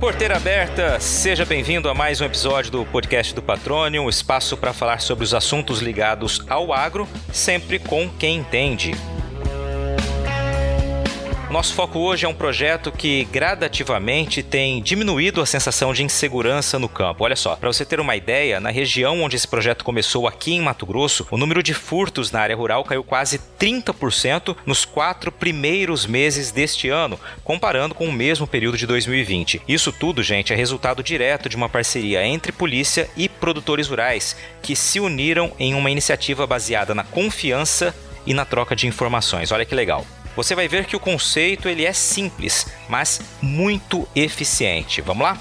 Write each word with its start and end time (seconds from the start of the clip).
Porteira 0.00 0.38
aberta, 0.38 0.98
seja 0.98 1.44
bem-vindo 1.44 1.86
a 1.86 1.92
mais 1.92 2.22
um 2.22 2.24
episódio 2.24 2.72
do 2.72 2.86
podcast 2.86 3.34
do 3.34 3.42
Patrônio, 3.42 4.00
um 4.00 4.08
espaço 4.08 4.56
para 4.56 4.72
falar 4.72 4.98
sobre 5.02 5.24
os 5.24 5.34
assuntos 5.34 5.80
ligados 5.80 6.40
ao 6.48 6.72
agro, 6.72 7.06
sempre 7.30 7.78
com 7.78 8.08
quem 8.08 8.38
entende. 8.38 8.92
Nosso 11.50 11.74
foco 11.74 11.98
hoje 11.98 12.24
é 12.24 12.28
um 12.28 12.34
projeto 12.34 12.92
que 12.92 13.24
gradativamente 13.24 14.40
tem 14.40 14.80
diminuído 14.80 15.40
a 15.40 15.46
sensação 15.46 15.92
de 15.92 16.04
insegurança 16.04 16.78
no 16.78 16.88
campo. 16.88 17.24
Olha 17.24 17.34
só, 17.34 17.56
para 17.56 17.66
você 17.66 17.84
ter 17.84 17.98
uma 17.98 18.14
ideia, 18.14 18.60
na 18.60 18.70
região 18.70 19.20
onde 19.20 19.34
esse 19.34 19.48
projeto 19.48 19.84
começou 19.84 20.28
aqui 20.28 20.52
em 20.52 20.60
Mato 20.60 20.86
Grosso, 20.86 21.26
o 21.28 21.36
número 21.36 21.60
de 21.60 21.74
furtos 21.74 22.30
na 22.30 22.38
área 22.38 22.54
rural 22.54 22.84
caiu 22.84 23.02
quase 23.02 23.40
30% 23.58 24.56
nos 24.64 24.84
quatro 24.84 25.32
primeiros 25.32 26.06
meses 26.06 26.52
deste 26.52 26.88
ano, 26.88 27.18
comparando 27.42 27.96
com 27.96 28.06
o 28.06 28.12
mesmo 28.12 28.46
período 28.46 28.78
de 28.78 28.86
2020. 28.86 29.62
Isso 29.66 29.90
tudo, 29.90 30.22
gente, 30.22 30.52
é 30.52 30.56
resultado 30.56 31.02
direto 31.02 31.48
de 31.48 31.56
uma 31.56 31.68
parceria 31.68 32.24
entre 32.24 32.52
polícia 32.52 33.10
e 33.16 33.28
produtores 33.28 33.88
rurais 33.88 34.36
que 34.62 34.76
se 34.76 35.00
uniram 35.00 35.50
em 35.58 35.74
uma 35.74 35.90
iniciativa 35.90 36.46
baseada 36.46 36.94
na 36.94 37.02
confiança 37.02 37.92
e 38.24 38.32
na 38.32 38.44
troca 38.44 38.76
de 38.76 38.86
informações. 38.86 39.50
Olha 39.50 39.64
que 39.64 39.74
legal 39.74 40.06
você 40.42 40.54
vai 40.54 40.66
ver 40.66 40.86
que 40.86 40.96
o 40.96 41.00
conceito 41.00 41.68
ele 41.68 41.84
é 41.84 41.92
simples, 41.92 42.66
mas 42.88 43.20
muito 43.42 44.08
eficiente. 44.16 45.02
Vamos 45.02 45.22
lá? 45.22 45.38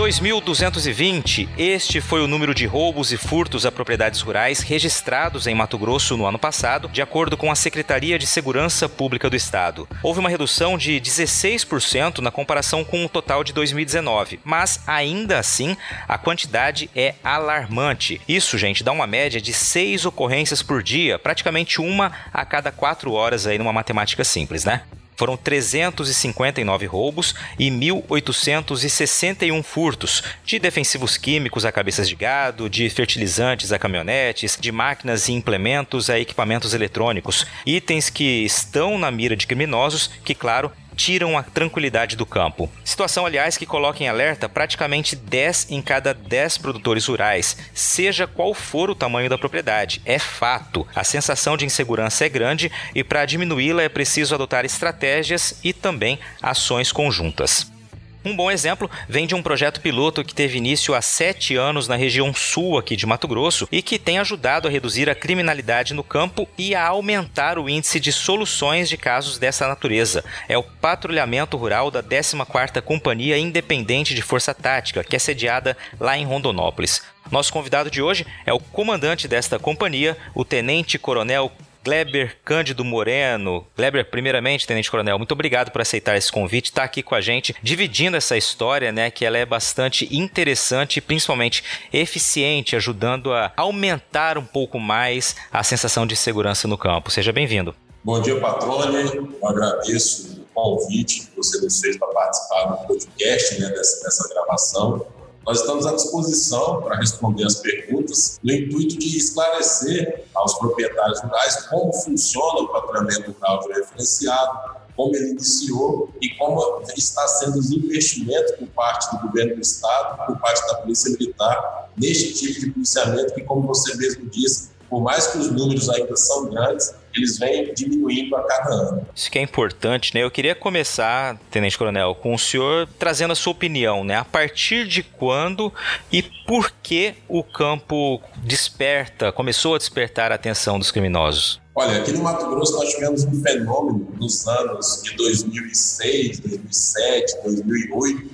2.220, 0.00 1.46
este 1.58 2.00
foi 2.00 2.22
o 2.22 2.26
número 2.26 2.54
de 2.54 2.64
roubos 2.64 3.12
e 3.12 3.18
furtos 3.18 3.66
a 3.66 3.70
propriedades 3.70 4.22
rurais 4.22 4.60
registrados 4.60 5.46
em 5.46 5.54
Mato 5.54 5.76
Grosso 5.76 6.16
no 6.16 6.24
ano 6.24 6.38
passado, 6.38 6.88
de 6.88 7.02
acordo 7.02 7.36
com 7.36 7.50
a 7.50 7.54
Secretaria 7.54 8.18
de 8.18 8.26
Segurança 8.26 8.88
Pública 8.88 9.28
do 9.28 9.36
Estado. 9.36 9.86
Houve 10.02 10.20
uma 10.20 10.30
redução 10.30 10.78
de 10.78 10.98
16% 10.98 12.20
na 12.20 12.30
comparação 12.30 12.82
com 12.82 13.04
o 13.04 13.10
total 13.10 13.44
de 13.44 13.52
2019, 13.52 14.40
mas 14.42 14.82
ainda 14.86 15.38
assim 15.38 15.76
a 16.08 16.16
quantidade 16.16 16.88
é 16.96 17.14
alarmante. 17.22 18.22
Isso, 18.26 18.56
gente, 18.56 18.82
dá 18.82 18.92
uma 18.92 19.06
média 19.06 19.38
de 19.38 19.52
seis 19.52 20.06
ocorrências 20.06 20.62
por 20.62 20.82
dia, 20.82 21.18
praticamente 21.18 21.78
uma 21.78 22.10
a 22.32 22.42
cada 22.46 22.72
quatro 22.72 23.12
horas 23.12 23.46
aí 23.46 23.58
numa 23.58 23.70
matemática 23.70 24.24
simples, 24.24 24.64
né? 24.64 24.80
Foram 25.20 25.36
359 25.36 26.86
roubos 26.86 27.34
e 27.58 27.70
1.861 27.70 29.62
furtos 29.62 30.24
de 30.46 30.58
defensivos 30.58 31.18
químicos 31.18 31.66
a 31.66 31.70
cabeças 31.70 32.08
de 32.08 32.14
gado, 32.14 32.70
de 32.70 32.88
fertilizantes 32.88 33.70
a 33.70 33.78
caminhonetes, 33.78 34.56
de 34.58 34.72
máquinas 34.72 35.28
e 35.28 35.34
implementos 35.34 36.08
a 36.08 36.18
equipamentos 36.18 36.72
eletrônicos. 36.72 37.46
Itens 37.66 38.08
que 38.08 38.46
estão 38.46 38.96
na 38.96 39.10
mira 39.10 39.36
de 39.36 39.46
criminosos 39.46 40.10
que, 40.24 40.34
claro, 40.34 40.72
tiram 41.00 41.38
a 41.38 41.42
tranquilidade 41.42 42.14
do 42.14 42.26
campo. 42.26 42.70
Situação, 42.84 43.24
aliás, 43.24 43.56
que 43.56 43.64
coloca 43.64 44.04
em 44.04 44.08
alerta 44.08 44.50
praticamente 44.50 45.16
10 45.16 45.70
em 45.70 45.80
cada 45.80 46.12
10 46.12 46.58
produtores 46.58 47.06
rurais, 47.06 47.56
seja 47.72 48.26
qual 48.26 48.52
for 48.52 48.90
o 48.90 48.94
tamanho 48.94 49.30
da 49.30 49.38
propriedade. 49.38 50.02
É 50.04 50.18
fato. 50.18 50.86
A 50.94 51.02
sensação 51.02 51.56
de 51.56 51.64
insegurança 51.64 52.26
é 52.26 52.28
grande 52.28 52.70
e 52.94 53.02
para 53.02 53.24
diminuí-la 53.24 53.82
é 53.82 53.88
preciso 53.88 54.34
adotar 54.34 54.66
estratégias 54.66 55.58
e 55.64 55.72
também 55.72 56.18
ações 56.42 56.92
conjuntas. 56.92 57.79
Um 58.22 58.36
bom 58.36 58.50
exemplo 58.50 58.90
vem 59.08 59.26
de 59.26 59.34
um 59.34 59.42
projeto 59.42 59.80
piloto 59.80 60.22
que 60.22 60.34
teve 60.34 60.58
início 60.58 60.94
há 60.94 61.00
sete 61.00 61.56
anos 61.56 61.88
na 61.88 61.96
região 61.96 62.34
sul 62.34 62.76
aqui 62.76 62.94
de 62.94 63.06
Mato 63.06 63.26
Grosso 63.26 63.66
e 63.72 63.80
que 63.80 63.98
tem 63.98 64.18
ajudado 64.18 64.68
a 64.68 64.70
reduzir 64.70 65.08
a 65.08 65.14
criminalidade 65.14 65.94
no 65.94 66.04
campo 66.04 66.46
e 66.58 66.74
a 66.74 66.86
aumentar 66.86 67.58
o 67.58 67.66
índice 67.66 67.98
de 67.98 68.12
soluções 68.12 68.90
de 68.90 68.98
casos 68.98 69.38
dessa 69.38 69.66
natureza. 69.66 70.22
É 70.46 70.58
o 70.58 70.62
patrulhamento 70.62 71.56
rural 71.56 71.90
da 71.90 72.02
14ª 72.02 72.82
Companhia 72.82 73.38
Independente 73.38 74.14
de 74.14 74.20
Força 74.20 74.52
Tática, 74.52 75.02
que 75.02 75.16
é 75.16 75.18
sediada 75.18 75.74
lá 75.98 76.18
em 76.18 76.26
Rondonópolis. 76.26 77.02
Nosso 77.30 77.50
convidado 77.50 77.90
de 77.90 78.02
hoje 78.02 78.26
é 78.44 78.52
o 78.52 78.60
comandante 78.60 79.26
desta 79.26 79.58
companhia, 79.58 80.16
o 80.34 80.44
Tenente 80.44 80.98
Coronel 80.98 81.50
Gleber 81.90 82.36
Cândido 82.44 82.84
Moreno. 82.84 83.66
Gleber, 83.76 84.08
primeiramente, 84.08 84.64
Tenente 84.64 84.88
Coronel, 84.88 85.18
muito 85.18 85.32
obrigado 85.32 85.72
por 85.72 85.80
aceitar 85.80 86.16
esse 86.16 86.30
convite, 86.30 86.66
estar 86.66 86.82
tá 86.82 86.84
aqui 86.84 87.02
com 87.02 87.16
a 87.16 87.20
gente, 87.20 87.52
dividindo 87.60 88.16
essa 88.16 88.36
história, 88.36 88.92
né, 88.92 89.10
que 89.10 89.24
ela 89.24 89.36
é 89.36 89.44
bastante 89.44 90.08
interessante 90.16 90.98
e 90.98 91.00
principalmente 91.00 91.64
eficiente, 91.92 92.76
ajudando 92.76 93.32
a 93.32 93.52
aumentar 93.56 94.38
um 94.38 94.44
pouco 94.44 94.78
mais 94.78 95.34
a 95.52 95.64
sensação 95.64 96.06
de 96.06 96.14
segurança 96.14 96.68
no 96.68 96.78
campo. 96.78 97.10
Seja 97.10 97.32
bem-vindo. 97.32 97.74
Bom 98.04 98.22
dia, 98.22 98.38
Patrone. 98.38 99.12
Eu 99.12 99.48
agradeço 99.48 100.42
o 100.42 100.54
convite 100.54 101.22
que 101.22 101.36
você 101.36 101.60
nos 101.60 101.80
fez 101.80 101.96
para 101.96 102.06
participar 102.06 102.66
do 102.66 102.86
podcast, 102.86 103.60
né, 103.60 103.68
dessa, 103.68 104.04
dessa 104.04 104.28
gravação. 104.32 105.06
Nós 105.46 105.60
estamos 105.60 105.86
à 105.86 105.94
disposição 105.94 106.82
para 106.82 106.96
responder 106.96 107.44
as 107.44 107.56
perguntas, 107.56 108.38
no 108.42 108.52
intuito 108.52 108.98
de 108.98 109.16
esclarecer 109.16 110.24
aos 110.34 110.54
proprietários 110.58 111.20
rurais 111.20 111.66
como 111.66 111.92
funciona 111.92 112.60
o 112.60 112.68
patrulhamento 112.68 113.32
rural 113.32 113.66
referenciado, 113.68 114.80
como 114.94 115.16
ele 115.16 115.30
iniciou 115.30 116.10
e 116.20 116.28
como 116.36 116.82
está 116.94 117.26
sendo 117.26 117.58
os 117.58 117.70
investimentos 117.70 118.52
por 118.52 118.68
parte 118.68 119.10
do 119.16 119.26
governo 119.26 119.54
do 119.54 119.62
Estado, 119.62 120.26
por 120.26 120.38
parte 120.38 120.66
da 120.66 120.74
Polícia 120.74 121.10
Militar, 121.10 121.90
neste 121.96 122.34
tipo 122.34 122.60
de 122.60 122.70
policiamento 122.72 123.34
que, 123.34 123.40
como 123.42 123.66
você 123.66 123.96
mesmo 123.96 124.28
disse, 124.28 124.70
por 124.90 125.00
mais 125.00 125.28
que 125.28 125.38
os 125.38 125.50
números 125.52 125.88
ainda 125.88 126.16
são 126.16 126.50
grandes, 126.50 126.92
eles 127.14 127.38
vêm 127.38 127.72
diminuindo 127.72 128.34
a 128.36 128.42
cada 128.42 128.74
ano. 128.74 129.06
Isso 129.14 129.30
que 129.30 129.38
é 129.38 129.42
importante, 129.42 130.14
né? 130.14 130.24
Eu 130.24 130.30
queria 130.30 130.54
começar, 130.54 131.38
Tenente 131.50 131.78
Coronel, 131.78 132.14
com 132.14 132.34
o 132.34 132.38
senhor 132.38 132.88
trazendo 132.98 133.32
a 133.32 133.36
sua 133.36 133.52
opinião, 133.52 134.02
né? 134.02 134.16
A 134.16 134.24
partir 134.24 134.86
de 134.86 135.04
quando 135.04 135.72
e 136.12 136.22
por 136.22 136.72
que 136.82 137.14
o 137.28 137.44
campo 137.44 138.20
desperta, 138.38 139.30
começou 139.30 139.76
a 139.76 139.78
despertar 139.78 140.32
a 140.32 140.34
atenção 140.34 140.78
dos 140.78 140.90
criminosos? 140.90 141.60
Olha, 141.74 142.00
aqui 142.00 142.12
no 142.12 142.22
Mato 142.22 142.50
Grosso 142.50 142.74
nós 142.74 142.90
tivemos 142.90 143.24
um 143.24 143.42
fenômeno 143.42 144.12
nos 144.18 144.46
anos 144.46 145.02
de 145.04 145.16
2006, 145.16 146.40
2007, 146.40 147.42
2008, 147.44 148.30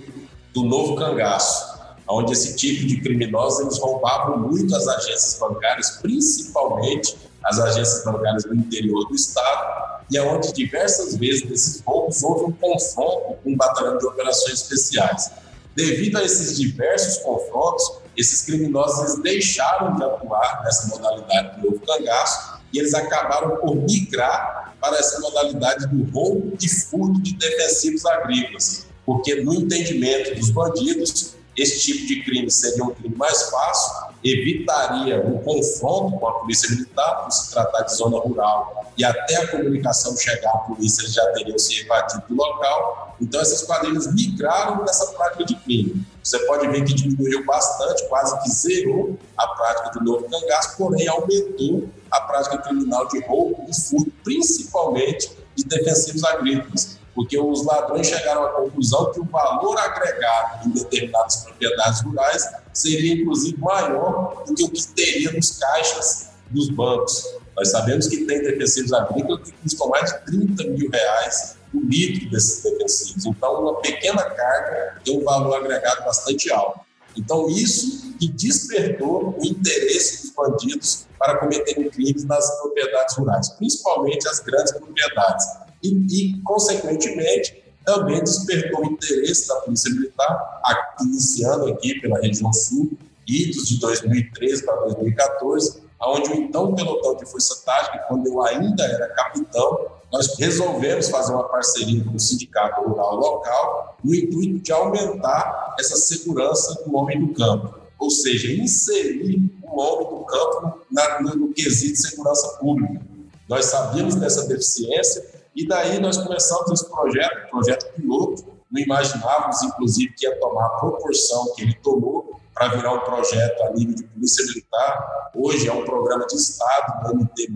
do 0.54 0.64
novo 0.64 0.96
cangaço, 0.96 1.75
onde 2.08 2.32
esse 2.32 2.56
tipo 2.56 2.86
de 2.86 3.00
criminosos 3.00 3.60
eles 3.60 3.78
roubavam 3.78 4.38
muito 4.38 4.74
as 4.74 4.86
agências 4.86 5.38
bancárias, 5.38 5.98
principalmente 6.02 7.16
as 7.44 7.58
agências 7.58 8.04
bancárias 8.04 8.44
do 8.44 8.54
interior 8.54 9.06
do 9.08 9.14
estado, 9.14 10.04
e 10.10 10.18
aonde 10.18 10.52
diversas 10.52 11.16
vezes 11.16 11.48
nesses 11.48 11.82
roubos 11.84 12.22
houve 12.22 12.44
um 12.44 12.52
confronto 12.52 13.36
com 13.42 13.50
um 13.50 13.56
batalhão 13.56 13.98
de 13.98 14.06
operações 14.06 14.60
especiais. 14.62 15.30
Devido 15.74 16.16
a 16.16 16.24
esses 16.24 16.56
diversos 16.56 17.18
confrontos, 17.18 17.98
esses 18.16 18.42
criminosos 18.42 19.20
deixaram 19.22 19.94
de 19.96 20.04
atuar 20.04 20.62
nessa 20.64 20.88
modalidade 20.88 21.60
do 21.60 21.70
novo 21.70 21.80
cangaço 21.80 22.56
e 22.72 22.78
eles 22.78 22.94
acabaram 22.94 23.56
por 23.56 23.76
migrar 23.76 24.74
para 24.80 24.96
essa 24.98 25.20
modalidade 25.20 25.86
do 25.88 26.10
roubo 26.10 26.56
de 26.56 26.68
furto 26.68 27.20
de 27.20 27.36
defensivos 27.36 28.06
agrícolas, 28.06 28.86
porque 29.04 29.36
no 29.42 29.54
entendimento 29.54 30.34
dos 30.34 30.50
bandidos, 30.50 31.35
esse 31.56 31.80
tipo 31.80 32.06
de 32.06 32.22
crime 32.22 32.50
seria 32.50 32.84
um 32.84 32.90
crime 32.90 33.16
mais 33.16 33.44
fácil, 33.50 34.14
evitaria 34.22 35.24
um 35.24 35.38
confronto 35.38 36.18
com 36.18 36.28
a 36.28 36.32
polícia 36.40 36.70
militar, 36.70 37.24
por 37.24 37.30
se 37.30 37.50
tratar 37.50 37.82
de 37.82 37.96
zona 37.96 38.18
rural, 38.18 38.92
e 38.98 39.04
até 39.04 39.36
a 39.36 39.48
comunicação 39.48 40.16
chegar 40.16 40.50
à 40.50 40.58
polícia 40.58 41.08
já 41.08 41.24
teriam 41.32 41.58
se 41.58 41.80
evadido 41.80 42.22
do 42.28 42.34
local. 42.34 43.16
Então, 43.20 43.40
essas 43.40 43.62
quadrilhas 43.62 44.12
migraram 44.12 44.84
dessa 44.84 45.06
prática 45.12 45.44
de 45.44 45.54
crime. 45.56 46.06
Você 46.22 46.38
pode 46.40 46.68
ver 46.68 46.84
que 46.84 46.92
diminuiu 46.92 47.44
bastante, 47.46 48.06
quase 48.08 48.38
que 48.42 48.50
zerou 48.50 49.18
a 49.38 49.48
prática 49.48 49.98
do 49.98 50.04
novo 50.04 50.28
cangaço, 50.28 50.76
porém 50.76 51.08
aumentou 51.08 51.88
a 52.10 52.20
prática 52.22 52.58
criminal 52.58 53.06
de 53.08 53.20
roubo 53.24 53.66
e 53.68 53.74
furto, 53.74 54.12
principalmente 54.22 55.30
de 55.54 55.64
defensivos 55.64 56.24
agrícolas 56.24 56.98
porque 57.16 57.40
os 57.40 57.64
ladrões 57.64 58.06
chegaram 58.06 58.44
à 58.44 58.50
conclusão 58.50 59.10
que 59.10 59.18
o 59.18 59.24
valor 59.24 59.78
agregado 59.78 60.68
em 60.68 60.72
determinadas 60.72 61.36
propriedades 61.36 62.02
rurais 62.02 62.44
seria, 62.74 63.14
inclusive, 63.14 63.58
maior 63.58 64.44
do 64.46 64.54
que 64.54 64.64
o 64.64 64.70
que 64.70 64.86
teria 64.88 65.32
nos 65.32 65.52
caixas 65.52 66.28
dos 66.50 66.68
bancos. 66.68 67.24
Nós 67.56 67.70
sabemos 67.70 68.06
que 68.06 68.26
tem 68.26 68.42
defensivos 68.42 68.92
agrícolas 68.92 69.48
que 69.48 69.52
custam 69.52 69.88
mais 69.88 70.12
de 70.12 70.18
30 70.26 70.64
mil 70.64 70.90
reais 70.90 71.56
o 71.72 71.80
litro 71.80 72.30
desses 72.30 72.62
defensivos. 72.62 73.24
Então, 73.24 73.62
uma 73.62 73.80
pequena 73.80 74.22
carga 74.22 75.00
tem 75.02 75.18
um 75.18 75.24
valor 75.24 75.56
agregado 75.56 76.04
bastante 76.04 76.52
alto. 76.52 76.80
Então, 77.16 77.48
isso 77.48 78.14
que 78.20 78.28
despertou 78.28 79.34
o 79.38 79.46
interesse 79.46 80.20
dos 80.20 80.32
bandidos 80.32 81.06
para 81.18 81.38
cometerem 81.38 81.88
crimes 81.88 82.24
nas 82.24 82.46
propriedades 82.60 83.16
rurais, 83.16 83.48
principalmente 83.50 84.28
as 84.28 84.40
grandes 84.40 84.72
propriedades 84.72 85.46
e, 85.88 86.40
consequentemente, 86.42 87.62
também 87.84 88.22
despertou 88.22 88.80
o 88.82 88.86
interesse 88.92 89.46
da 89.46 89.54
Polícia 89.56 89.92
Militar, 89.92 90.60
iniciando 91.00 91.68
aqui 91.68 92.00
pela 92.00 92.18
região 92.20 92.52
sul, 92.52 92.90
idos 93.26 93.68
de 93.68 93.78
2013 93.78 94.64
para 94.64 94.76
2014, 94.86 95.82
onde 96.02 96.30
o 96.30 96.34
então 96.34 96.74
pelotão 96.74 97.16
de 97.16 97.24
força 97.26 97.62
tática, 97.64 98.04
quando 98.08 98.26
eu 98.26 98.42
ainda 98.42 98.84
era 98.84 99.08
capitão, 99.08 99.86
nós 100.12 100.36
resolvemos 100.38 101.08
fazer 101.08 101.32
uma 101.32 101.48
parceria 101.48 102.04
com 102.04 102.14
o 102.14 102.20
sindicato 102.20 102.82
rural 102.82 103.16
local 103.16 103.98
no 104.02 104.14
intuito 104.14 104.58
de 104.60 104.72
aumentar 104.72 105.74
essa 105.78 105.96
segurança 105.96 106.82
do 106.84 106.96
homem 106.96 107.24
do 107.24 107.34
campo, 107.34 107.74
ou 107.98 108.10
seja, 108.10 108.52
inserir 108.52 109.50
o 109.62 109.80
homem 109.80 110.08
do 110.08 110.24
campo 110.24 110.80
na, 110.90 111.20
no, 111.20 111.36
no 111.36 111.52
quesito 111.52 111.94
de 111.94 112.08
segurança 112.08 112.48
pública. 112.58 113.00
Nós 113.48 113.66
sabíamos 113.66 114.14
dessa 114.16 114.46
deficiência 114.46 115.35
e 115.56 115.66
daí 115.66 115.98
nós 115.98 116.18
começamos 116.18 116.70
esse 116.70 116.90
projeto, 116.90 117.48
projeto 117.48 117.92
piloto, 117.94 118.44
não 118.70 118.82
imaginávamos, 118.82 119.62
inclusive, 119.62 120.12
que 120.12 120.26
ia 120.26 120.38
tomar 120.38 120.66
a 120.66 120.70
proporção 120.70 121.54
que 121.54 121.62
ele 121.62 121.74
tomou 121.82 122.38
para 122.52 122.68
virar 122.68 122.92
um 122.92 123.00
projeto 123.00 123.62
a 123.62 123.72
nível 123.72 123.94
de 123.94 124.04
polícia 124.04 124.44
militar. 124.46 125.30
Hoje 125.34 125.68
é 125.68 125.72
um 125.72 125.84
programa 125.84 126.26
de 126.26 126.36
Estado, 126.36 127.14
no 127.14 127.20
MT+, 127.20 127.48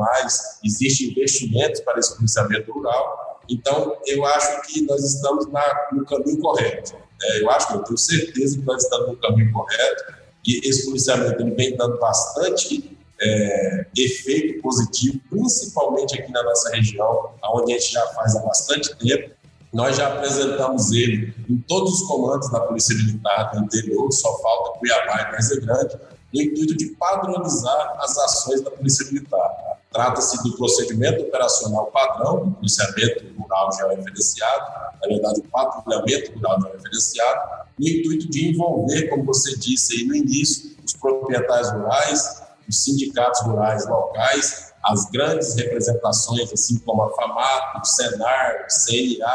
existe 0.64 1.11
investimentos 1.11 1.81
para 1.81 1.99
esse 1.99 2.17
policiamento 2.17 2.73
rural. 2.73 3.41
Então, 3.49 3.97
eu 4.06 4.25
acho 4.25 4.62
que 4.62 4.82
nós 4.87 5.02
estamos 5.05 5.47
na, 5.49 5.88
no 5.93 6.05
caminho 6.06 6.38
correto. 6.41 6.94
É, 7.23 7.43
eu 7.43 7.50
acho 7.50 7.69
que 7.69 7.75
eu 7.75 7.85
tenho 7.85 7.99
certeza 7.99 8.58
que 8.58 8.64
nós 8.64 8.82
estamos 8.82 9.08
no 9.08 9.17
caminho 9.17 9.52
correto 9.52 10.14
e 10.47 10.67
esse 10.67 10.87
policiamento 10.87 11.43
ele 11.43 11.50
vem 11.50 11.76
dando 11.76 11.99
bastante 11.99 12.97
é, 13.20 13.87
efeito 13.96 14.62
positivo, 14.62 15.20
principalmente 15.28 16.19
aqui 16.19 16.32
na 16.32 16.43
nossa 16.43 16.70
região, 16.70 17.31
onde 17.55 17.72
a 17.72 17.78
gente 17.78 17.93
já 17.93 18.06
faz 18.08 18.34
há 18.37 18.40
bastante 18.40 18.96
tempo. 18.96 19.31
Nós 19.72 19.96
já 19.96 20.08
apresentamos 20.08 20.90
ele 20.90 21.32
em 21.49 21.58
todos 21.58 22.00
os 22.00 22.08
comandos 22.08 22.50
da 22.50 22.61
Polícia 22.61 22.96
Militar 22.96 23.52
do 23.52 23.64
interior, 23.64 24.11
só 24.11 24.37
falta 24.40 24.78
Cuiabá 24.78 25.20
e 25.20 25.25
Praia 25.26 25.61
Grande, 25.61 25.96
no 26.34 26.43
intuito 26.43 26.76
de 26.76 26.87
padronizar 26.96 27.96
as 28.00 28.17
ações 28.19 28.62
da 28.62 28.70
Polícia 28.70 29.06
Militar. 29.06 29.78
Trata-se 29.93 30.43
do 30.44 30.56
procedimento 30.56 31.23
operacional 31.23 31.87
padrão 31.87 32.44
do 32.44 32.50
policiamento 32.52 33.25
rural 33.37 33.70
georreferenciado, 33.73 34.93
na 35.02 35.08
verdade, 35.08 35.40
o 35.40 35.44
patrulhamento 35.44 36.32
rural 36.32 36.61
georreferenciado, 36.61 37.66
no 37.78 37.88
intuito 37.88 38.31
de 38.31 38.50
envolver, 38.50 39.08
como 39.08 39.25
você 39.25 39.56
disse 39.56 39.96
aí 39.96 40.05
no 40.05 40.14
início, 40.14 40.76
os 40.84 40.93
proprietários 40.94 41.70
rurais, 41.70 42.39
os 42.70 42.84
sindicatos 42.84 43.43
rurais 43.43 43.87
locais, 43.87 44.72
as 44.84 45.11
grandes 45.11 45.55
representações, 45.56 46.52
assim 46.52 46.78
como 46.78 47.02
a 47.02 47.14
FAMAT, 47.14 47.81
o 47.82 47.84
SENAR, 47.84 48.64
o 48.67 48.70
CIA, 48.70 49.26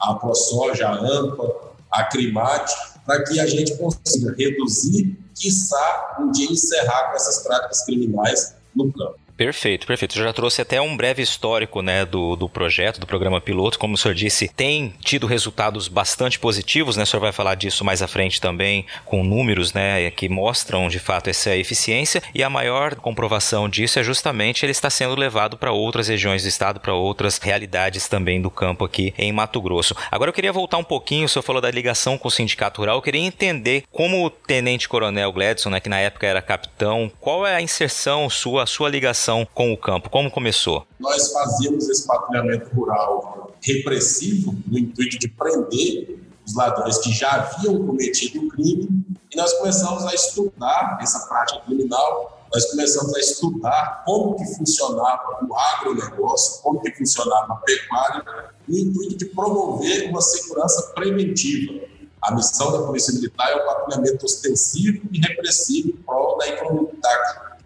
a 0.00 0.14
ProSoja, 0.14 0.88
a 0.88 0.94
AMPA, 0.94 1.54
a 1.92 2.04
CRIMAT, 2.04 2.72
para 3.06 3.22
que 3.24 3.38
a 3.38 3.46
gente 3.46 3.76
consiga 3.76 4.34
reduzir, 4.36 5.16
quiçá, 5.34 6.16
um 6.18 6.32
dia 6.32 6.50
encerrar 6.50 7.10
com 7.10 7.16
essas 7.16 7.42
práticas 7.42 7.84
criminais 7.84 8.54
no 8.74 8.92
campo. 8.92 9.18
Perfeito, 9.38 9.86
perfeito. 9.86 10.14
Você 10.14 10.24
já 10.24 10.32
trouxe 10.32 10.60
até 10.60 10.80
um 10.80 10.96
breve 10.96 11.22
histórico 11.22 11.80
né, 11.80 12.04
do, 12.04 12.34
do 12.34 12.48
projeto, 12.48 12.98
do 12.98 13.06
programa 13.06 13.40
piloto. 13.40 13.78
Como 13.78 13.94
o 13.94 13.96
senhor 13.96 14.12
disse, 14.12 14.48
tem 14.48 14.92
tido 15.00 15.28
resultados 15.28 15.86
bastante 15.86 16.40
positivos, 16.40 16.96
né? 16.96 17.04
O 17.04 17.06
senhor 17.06 17.20
vai 17.20 17.30
falar 17.30 17.54
disso 17.54 17.84
mais 17.84 18.02
à 18.02 18.08
frente 18.08 18.40
também, 18.40 18.84
com 19.04 19.22
números 19.22 19.72
né, 19.72 20.10
que 20.10 20.28
mostram 20.28 20.88
de 20.88 20.98
fato 20.98 21.30
essa 21.30 21.54
eficiência. 21.54 22.20
E 22.34 22.42
a 22.42 22.50
maior 22.50 22.96
comprovação 22.96 23.68
disso 23.68 24.00
é 24.00 24.02
justamente 24.02 24.64
ele 24.64 24.72
está 24.72 24.90
sendo 24.90 25.14
levado 25.14 25.56
para 25.56 25.70
outras 25.70 26.08
regiões 26.08 26.42
do 26.42 26.48
estado, 26.48 26.80
para 26.80 26.92
outras 26.92 27.38
realidades 27.38 28.08
também 28.08 28.42
do 28.42 28.50
campo 28.50 28.84
aqui 28.84 29.14
em 29.16 29.30
Mato 29.30 29.62
Grosso. 29.62 29.94
Agora 30.10 30.30
eu 30.30 30.34
queria 30.34 30.52
voltar 30.52 30.78
um 30.78 30.84
pouquinho, 30.84 31.26
o 31.26 31.28
senhor 31.28 31.44
falou 31.44 31.62
da 31.62 31.70
ligação 31.70 32.18
com 32.18 32.26
o 32.26 32.30
Sindicato 32.30 32.80
Rural. 32.80 32.96
Eu 32.96 33.02
queria 33.02 33.22
entender 33.22 33.84
como 33.92 34.26
o 34.26 34.30
Tenente 34.30 34.88
Coronel 34.88 35.30
Gledson, 35.30 35.70
né, 35.70 35.78
que 35.78 35.88
na 35.88 36.00
época 36.00 36.26
era 36.26 36.42
capitão, 36.42 37.08
qual 37.20 37.46
é 37.46 37.54
a 37.54 37.62
inserção 37.62 38.28
sua, 38.28 38.64
a 38.64 38.66
sua 38.66 38.88
ligação 38.88 39.27
relação 39.28 39.46
com 39.54 39.72
o 39.72 39.76
campo? 39.76 40.08
Como 40.08 40.30
começou? 40.30 40.86
Nós 40.98 41.30
fazíamos 41.32 41.88
esse 41.88 42.06
patrulhamento 42.06 42.74
rural 42.74 43.52
repressivo 43.60 44.54
no 44.66 44.78
intuito 44.78 45.18
de 45.18 45.28
prender 45.28 46.18
os 46.46 46.54
ladrões 46.54 46.98
que 46.98 47.12
já 47.12 47.30
haviam 47.32 47.86
cometido 47.86 48.46
o 48.46 48.48
crime 48.48 48.88
e 49.30 49.36
nós 49.36 49.52
começamos 49.54 50.04
a 50.06 50.14
estudar 50.14 50.98
essa 51.02 51.26
prática 51.28 51.60
criminal, 51.66 52.42
nós 52.52 52.64
começamos 52.70 53.14
a 53.14 53.20
estudar 53.20 54.02
como 54.06 54.36
que 54.36 54.46
funcionava 54.56 55.46
o 55.46 55.54
agronegócio, 55.54 56.62
como 56.62 56.80
que 56.80 56.90
funcionava 56.92 57.52
a 57.52 57.56
pecuária, 57.56 58.24
no 58.66 58.78
intuito 58.78 59.18
de 59.18 59.26
promover 59.26 60.08
uma 60.08 60.22
segurança 60.22 60.94
preventiva. 60.94 61.86
A 62.22 62.34
missão 62.34 62.72
da 62.72 62.86
Polícia 62.86 63.12
Militar 63.12 63.50
é 63.50 63.56
o 63.56 63.66
patrulhamento 63.66 64.24
ostensivo 64.24 65.02
e 65.12 65.18
repressivo 65.18 65.90
em 65.90 65.96
prol 66.02 66.38
da 66.38 66.48
economia, 66.48 66.94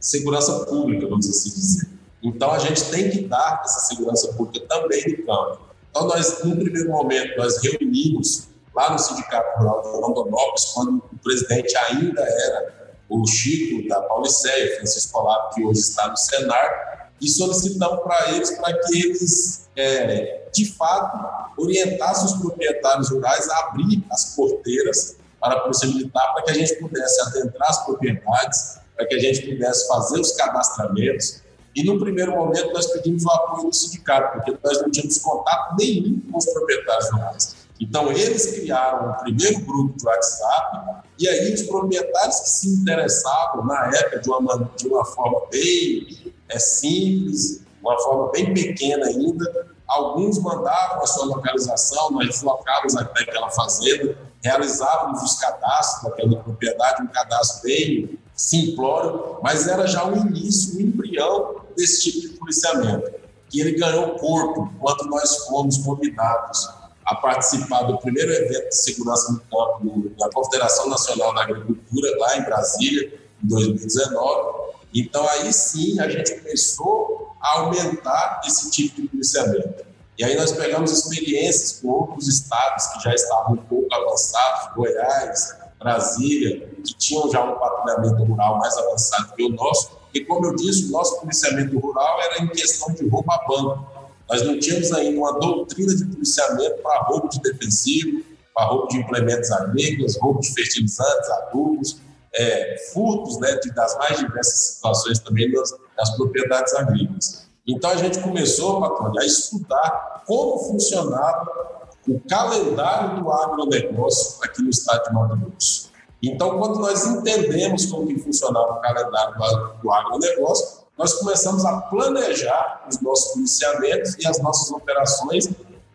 segurança 0.03 0.67
pública, 0.67 1.07
vamos 1.09 1.29
assim 1.29 1.51
dizer. 1.51 1.89
Então, 2.23 2.51
a 2.51 2.59
gente 2.59 2.85
tem 2.91 3.09
que 3.09 3.23
dar 3.23 3.63
essa 3.65 3.81
segurança 3.87 4.33
pública 4.35 4.67
também 4.69 5.03
no 5.09 5.25
campo. 5.25 5.61
Então, 5.91 6.07
nós, 6.09 6.43
no 6.45 6.57
primeiro 6.57 6.91
momento, 6.91 7.37
nós 7.39 7.59
reunimos 7.63 8.49
lá 8.75 8.93
no 8.93 8.99
Sindicato 8.99 9.59
Rural 9.59 9.83
de 9.83 9.89
Rondonópolis, 9.89 10.65
quando 10.75 10.97
o 11.13 11.19
presidente 11.23 11.77
ainda 11.77 12.23
era 12.23 12.93
o 13.09 13.27
Chico 13.27 13.89
da 13.89 14.01
Pauliceia, 14.03 14.77
Francisco 14.77 15.19
Olavo, 15.19 15.55
que 15.55 15.65
hoje 15.65 15.81
está 15.81 16.09
no 16.09 16.17
Senar, 16.17 17.11
e 17.21 17.29
solicitamos 17.29 18.03
para 18.03 18.33
eles 18.33 18.51
para 18.53 18.73
que 18.81 19.01
eles, 19.01 19.69
é, 19.77 20.49
de 20.53 20.73
fato, 20.73 21.53
orientassem 21.57 22.27
os 22.27 22.33
proprietários 22.41 23.11
rurais 23.11 23.49
a 23.49 23.59
abrir 23.67 24.05
as 24.11 24.35
porteiras 24.35 25.17
para 25.39 25.55
a 25.55 25.61
Polícia 25.61 25.89
Militar, 25.89 26.33
para 26.33 26.43
que 26.45 26.51
a 26.51 26.55
gente 26.55 26.75
pudesse 26.77 27.21
adentrar 27.21 27.69
as 27.69 27.85
propriedades, 27.85 28.79
para 29.03 29.07
que 29.07 29.15
a 29.17 29.19
gente 29.19 29.43
pudesse 29.43 29.89
fazer 29.89 30.21
os 30.21 30.33
cadastramentos. 30.33 31.43
E 31.75 31.83
no 31.85 31.99
primeiro 31.99 32.33
momento 32.33 32.73
nós 32.73 32.87
pedimos 32.87 33.25
o 33.25 33.31
apoio 33.31 33.69
do 33.69 33.75
sindicato, 33.75 34.33
porque 34.39 34.57
nós 34.63 34.81
não 34.81 34.91
tínhamos 34.91 35.19
contato 35.19 35.77
nenhum 35.79 36.21
com 36.31 36.39
os 36.39 36.47
proprietários 36.47 37.11
rurais. 37.11 37.57
Então 37.81 38.13
eles 38.13 38.47
criaram 38.47 39.11
um 39.11 39.15
primeiro 39.15 39.61
grupo 39.65 39.97
de 39.97 40.07
WhatsApp 40.07 41.03
e 41.19 41.29
aí 41.29 41.53
os 41.53 41.63
proprietários 41.63 42.41
que 42.41 42.49
se 42.49 42.69
interessavam 42.69 43.65
na 43.65 43.89
época 43.89 44.21
de 44.21 44.31
uma, 44.31 44.71
de 44.77 44.87
uma 44.87 45.05
forma 45.05 45.41
bem 45.51 46.33
é, 46.49 46.59
simples, 46.59 47.63
uma 47.83 47.99
forma 48.01 48.31
bem 48.31 48.55
pequena 48.55 49.07
ainda, 49.07 49.67
alguns 49.89 50.39
mandavam 50.39 51.03
a 51.03 51.07
sua 51.07 51.25
localização, 51.25 52.11
nós 52.13 52.29
deslocávamos 52.29 52.97
até 52.97 53.23
aquela 53.23 53.51
fazenda, 53.51 54.17
realizávamos 54.45 55.23
os 55.23 55.41
cadastros 55.41 56.05
daquela 56.05 56.37
propriedade, 56.43 57.03
um 57.03 57.09
cadastro 57.09 57.63
bem 57.63 58.19
simplório, 58.35 59.39
mas 59.43 59.67
era 59.67 59.87
já 59.87 60.07
o 60.07 60.17
início, 60.17 60.77
o 60.77 60.81
embrião 60.81 61.57
desse 61.77 62.03
tipo 62.03 62.21
de 62.21 62.29
policiamento. 62.39 63.11
E 63.53 63.61
ele 63.61 63.73
ganhou 63.73 64.17
corpo 64.17 64.73
quando 64.81 65.05
nós 65.11 65.45
fomos 65.47 65.79
convidados 65.79 66.69
a 67.05 67.15
participar 67.17 67.83
do 67.83 67.99
primeiro 67.99 68.33
evento 68.33 68.69
de 68.69 68.77
segurança 68.77 69.33
no 69.33 69.41
campo 69.41 70.11
da 70.19 70.31
Confederação 70.31 70.89
Nacional 70.89 71.35
da 71.35 71.43
Agricultura, 71.43 72.19
lá 72.19 72.39
em 72.39 72.43
Brasília, 72.43 73.21
em 73.43 73.47
2019. 73.49 74.73
Então, 74.95 75.27
aí 75.29 75.53
sim, 75.53 75.99
a 76.01 76.09
gente 76.09 76.35
começou 76.39 77.35
a 77.41 77.61
aumentar 77.61 78.41
esse 78.47 78.71
tipo 78.71 79.03
de 79.03 79.09
policiamento. 79.09 79.85
E 80.19 80.25
aí 80.25 80.37
nós 80.37 80.53
pegamos 80.53 80.93
experiências 80.93 81.81
com 81.81 81.89
outros 81.89 82.29
estados 82.29 82.87
que 82.89 83.03
já 83.03 83.15
estavam 83.15 83.55
um 83.55 83.57
pouco 83.57 83.93
avançados, 83.93 84.75
Goiás, 84.75 85.57
Brasília, 85.83 86.69
que 86.85 86.95
tinham 86.95 87.31
já 87.31 87.43
um 87.43 87.59
patrulhamento 87.59 88.23
rural 88.25 88.59
mais 88.59 88.77
avançado 88.77 89.35
que 89.35 89.43
o 89.43 89.49
nosso. 89.51 89.91
E 90.15 90.25
como 90.25 90.47
eu 90.47 90.57
disse, 90.57 90.87
o 90.87 90.91
nosso 90.91 91.21
policiamento 91.21 91.79
rural 91.79 92.21
era 92.23 92.43
em 92.43 92.49
questão 92.49 92.93
de 92.95 93.09
roubo 93.09 93.31
a 93.33 93.39
banco. 93.47 93.87
Nós 94.29 94.43
não 94.43 94.59
tínhamos 94.59 94.93
ainda 94.93 95.19
uma 95.19 95.39
doutrina 95.39 95.95
de 95.95 96.05
policiamento 96.05 96.83
para 96.83 97.03
roubo 97.03 97.29
de 97.29 97.41
defensivo, 97.41 98.23
para 98.55 98.67
roubo 98.67 98.89
de 98.89 98.99
implementos 98.99 99.51
agrícolas, 99.51 100.17
roubo 100.17 100.41
de 100.41 100.53
fertilizantes, 100.53 101.31
adubos, 101.31 102.01
é, 102.35 102.77
furtos 102.93 103.39
né, 103.39 103.57
de, 103.63 103.71
das 103.75 103.97
mais 103.99 104.19
diversas 104.19 104.59
situações 104.59 105.19
também 105.19 105.51
nas 105.97 106.17
propriedades 106.17 106.75
agrícolas. 106.75 107.47
Então 107.67 107.91
a 107.91 107.97
gente 107.97 108.21
começou, 108.21 108.81
patrão, 108.81 109.13
a 109.19 109.25
estudar 109.25 110.23
como 110.27 110.59
funcionava 110.59 111.62
o 112.09 112.21
calendário 112.29 113.23
do 113.23 113.31
agronegócio 113.31 114.43
aqui 114.43 114.63
no 114.63 114.71
estado 114.71 115.05
de 115.05 115.15
Mato 115.15 115.37
Grosso. 115.37 115.91
Então, 116.23 116.59
quando 116.59 116.79
nós 116.79 117.05
entendemos 117.05 117.87
como 117.87 118.07
que 118.07 118.19
funcionava 118.19 118.75
o 118.75 118.81
calendário 118.81 119.35
do 119.83 119.91
agronegócio, 119.91 120.83
nós 120.97 121.15
começamos 121.15 121.65
a 121.65 121.81
planejar 121.83 122.87
os 122.89 123.01
nossos 123.01 123.33
policiamentos 123.33 124.17
e 124.19 124.27
as 124.27 124.41
nossas 124.41 124.71
operações 124.71 125.49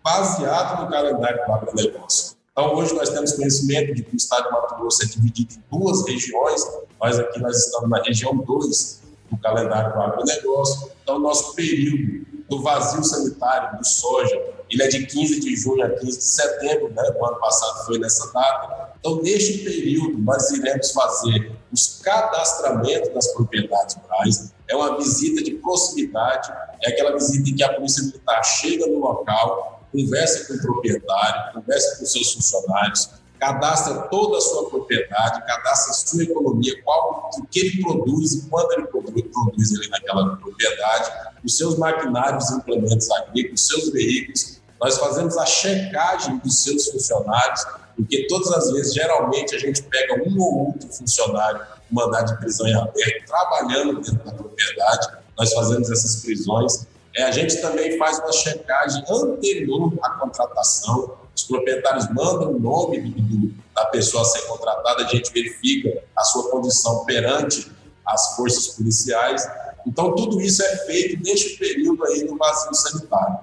baseado 0.04 0.84
no 0.84 0.90
calendário 0.90 1.46
do 1.46 1.54
agronegócio. 1.54 2.36
Então, 2.52 2.74
hoje 2.76 2.94
nós 2.94 3.10
temos 3.10 3.34
conhecimento 3.34 3.94
de 3.94 4.04
que 4.04 4.16
o 4.16 4.18
estado 4.18 4.46
de 4.46 4.52
Mato 4.52 4.76
Grosso 4.76 5.04
é 5.04 5.06
dividido 5.06 5.54
em 5.54 5.78
duas 5.78 6.06
regiões. 6.06 6.62
Nós 7.00 7.20
aqui 7.20 7.40
nós 7.40 7.56
estamos 7.56 7.90
na 7.90 8.02
região 8.02 8.36
2 8.36 9.02
do 9.30 9.38
calendário 9.38 9.94
do 9.94 10.02
agronegócio. 10.02 10.92
Então, 11.04 11.20
nosso 11.20 11.54
período 11.54 12.26
do 12.50 12.62
vazio 12.62 13.04
sanitário 13.04 13.77
do 13.77 13.86
soja, 13.86 14.36
ele 14.70 14.84
é 14.84 14.88
de 14.88 15.06
15 15.06 15.39
de 15.39 15.56
junho 15.56 15.84
a 15.84 15.89
15 15.89 16.18
de 16.18 16.24
setembro, 16.24 16.89
né? 16.94 17.04
o 17.18 17.25
ano 17.25 17.39
passado 17.39 17.86
foi 17.86 18.00
nessa 18.00 18.32
data. 18.32 18.94
Então, 19.00 19.22
neste 19.22 19.60
período, 19.60 20.18
nós 20.18 20.50
iremos 20.51 20.92
fazer 20.92 21.51
os 21.72 22.00
cadastramentos 22.01 23.13
das 23.13 23.27
propriedades 23.34 23.96
rurais, 23.96 24.54
é 24.70 24.75
uma 24.75 24.98
visita 24.98 25.44
de 25.44 25.51
proximidade, 25.56 26.51
é 26.84 26.89
aquela 26.92 27.13
visita 27.13 27.50
em 27.50 27.56
que 27.56 27.63
a 27.63 27.74
Polícia 27.74 28.04
Militar 28.04 28.44
chega 28.44 28.86
no 28.88 29.00
local, 29.00 29.88
conversa 29.92 30.46
com 30.46 30.54
o 30.54 30.62
proprietário, 30.62 31.54
conversa 31.54 31.98
com 31.98 32.06
seus 32.06 32.34
funcionários, 32.34 33.10
cadastra 33.39 33.94
toda 34.10 34.38
a 34.38 34.41
sua 34.41 34.70
propriedade, 34.70 35.46
cadastra 35.46 35.91
a 35.91 35.94
sua 35.94 36.24
economia, 36.24 36.82
qual, 36.84 37.29
o 37.38 37.46
que 37.46 37.60
ele 37.60 37.82
produz 37.82 38.34
e 38.34 38.50
quando 38.50 38.72
ele 38.74 38.88
produz, 38.88 39.24
produz 39.32 39.75
ali 39.75 39.89
naquela 39.89 40.36
propriedade, 40.38 41.12
os 41.44 41.58
seus 41.58 41.77
maquinários 41.77 42.50
implementos 42.51 43.10
agrícolas, 43.12 43.62
os 43.62 43.67
seus 43.67 43.89
veículos. 43.91 44.62
Nós 44.79 44.98
fazemos 44.98 45.38
a 45.38 45.46
checagem 45.46 46.38
dos 46.39 46.63
seus 46.63 46.88
funcionários, 46.88 47.65
porque 47.96 48.27
todas 48.27 48.51
as 48.51 48.72
vezes, 48.72 48.94
geralmente, 48.94 49.56
a 49.56 49.60
gente 49.60 49.82
pega 49.84 50.24
um 50.27 50.39
ou 50.39 50.67
outro 50.67 50.88
funcionário 50.89 51.62
mandado 51.89 52.34
de 52.34 52.39
prisão 52.39 52.67
em 52.67 52.75
aberto, 52.75 53.25
trabalhando 53.25 54.01
dentro 54.01 54.24
da 54.24 54.32
propriedade, 54.32 55.08
nós 55.38 55.53
fazemos 55.53 55.89
essas 55.89 56.17
prisões. 56.17 56.86
É, 57.15 57.24
a 57.24 57.32
gente 57.32 57.60
também 57.62 57.98
faz 57.98 58.20
uma 58.20 58.32
checagem 58.32 59.03
anterior 59.10 59.94
à 60.03 60.12
contratação, 60.12 61.17
os 61.38 61.44
proprietários 61.44 62.08
mandam 62.10 62.51
o 62.51 62.60
nome 62.60 63.00
do, 63.00 63.53
da 63.75 63.86
pessoa 63.86 64.24
a 64.24 64.25
ser 64.25 64.41
contratada, 64.48 65.06
a 65.06 65.08
gente 65.08 65.32
verifica 65.32 66.03
a 66.15 66.24
sua 66.24 66.50
condição 66.50 67.06
perante 67.06 67.72
as 68.06 68.36
forças 68.36 68.70
policiais. 68.70 69.48
Então, 69.86 70.15
tudo 70.15 70.41
isso 70.41 70.63
é 70.63 70.77
feito 70.88 71.24
neste 71.24 71.58
período 71.58 72.03
aí 72.06 72.25
do 72.25 72.36
vazio 72.36 72.74
sanitário. 72.74 73.38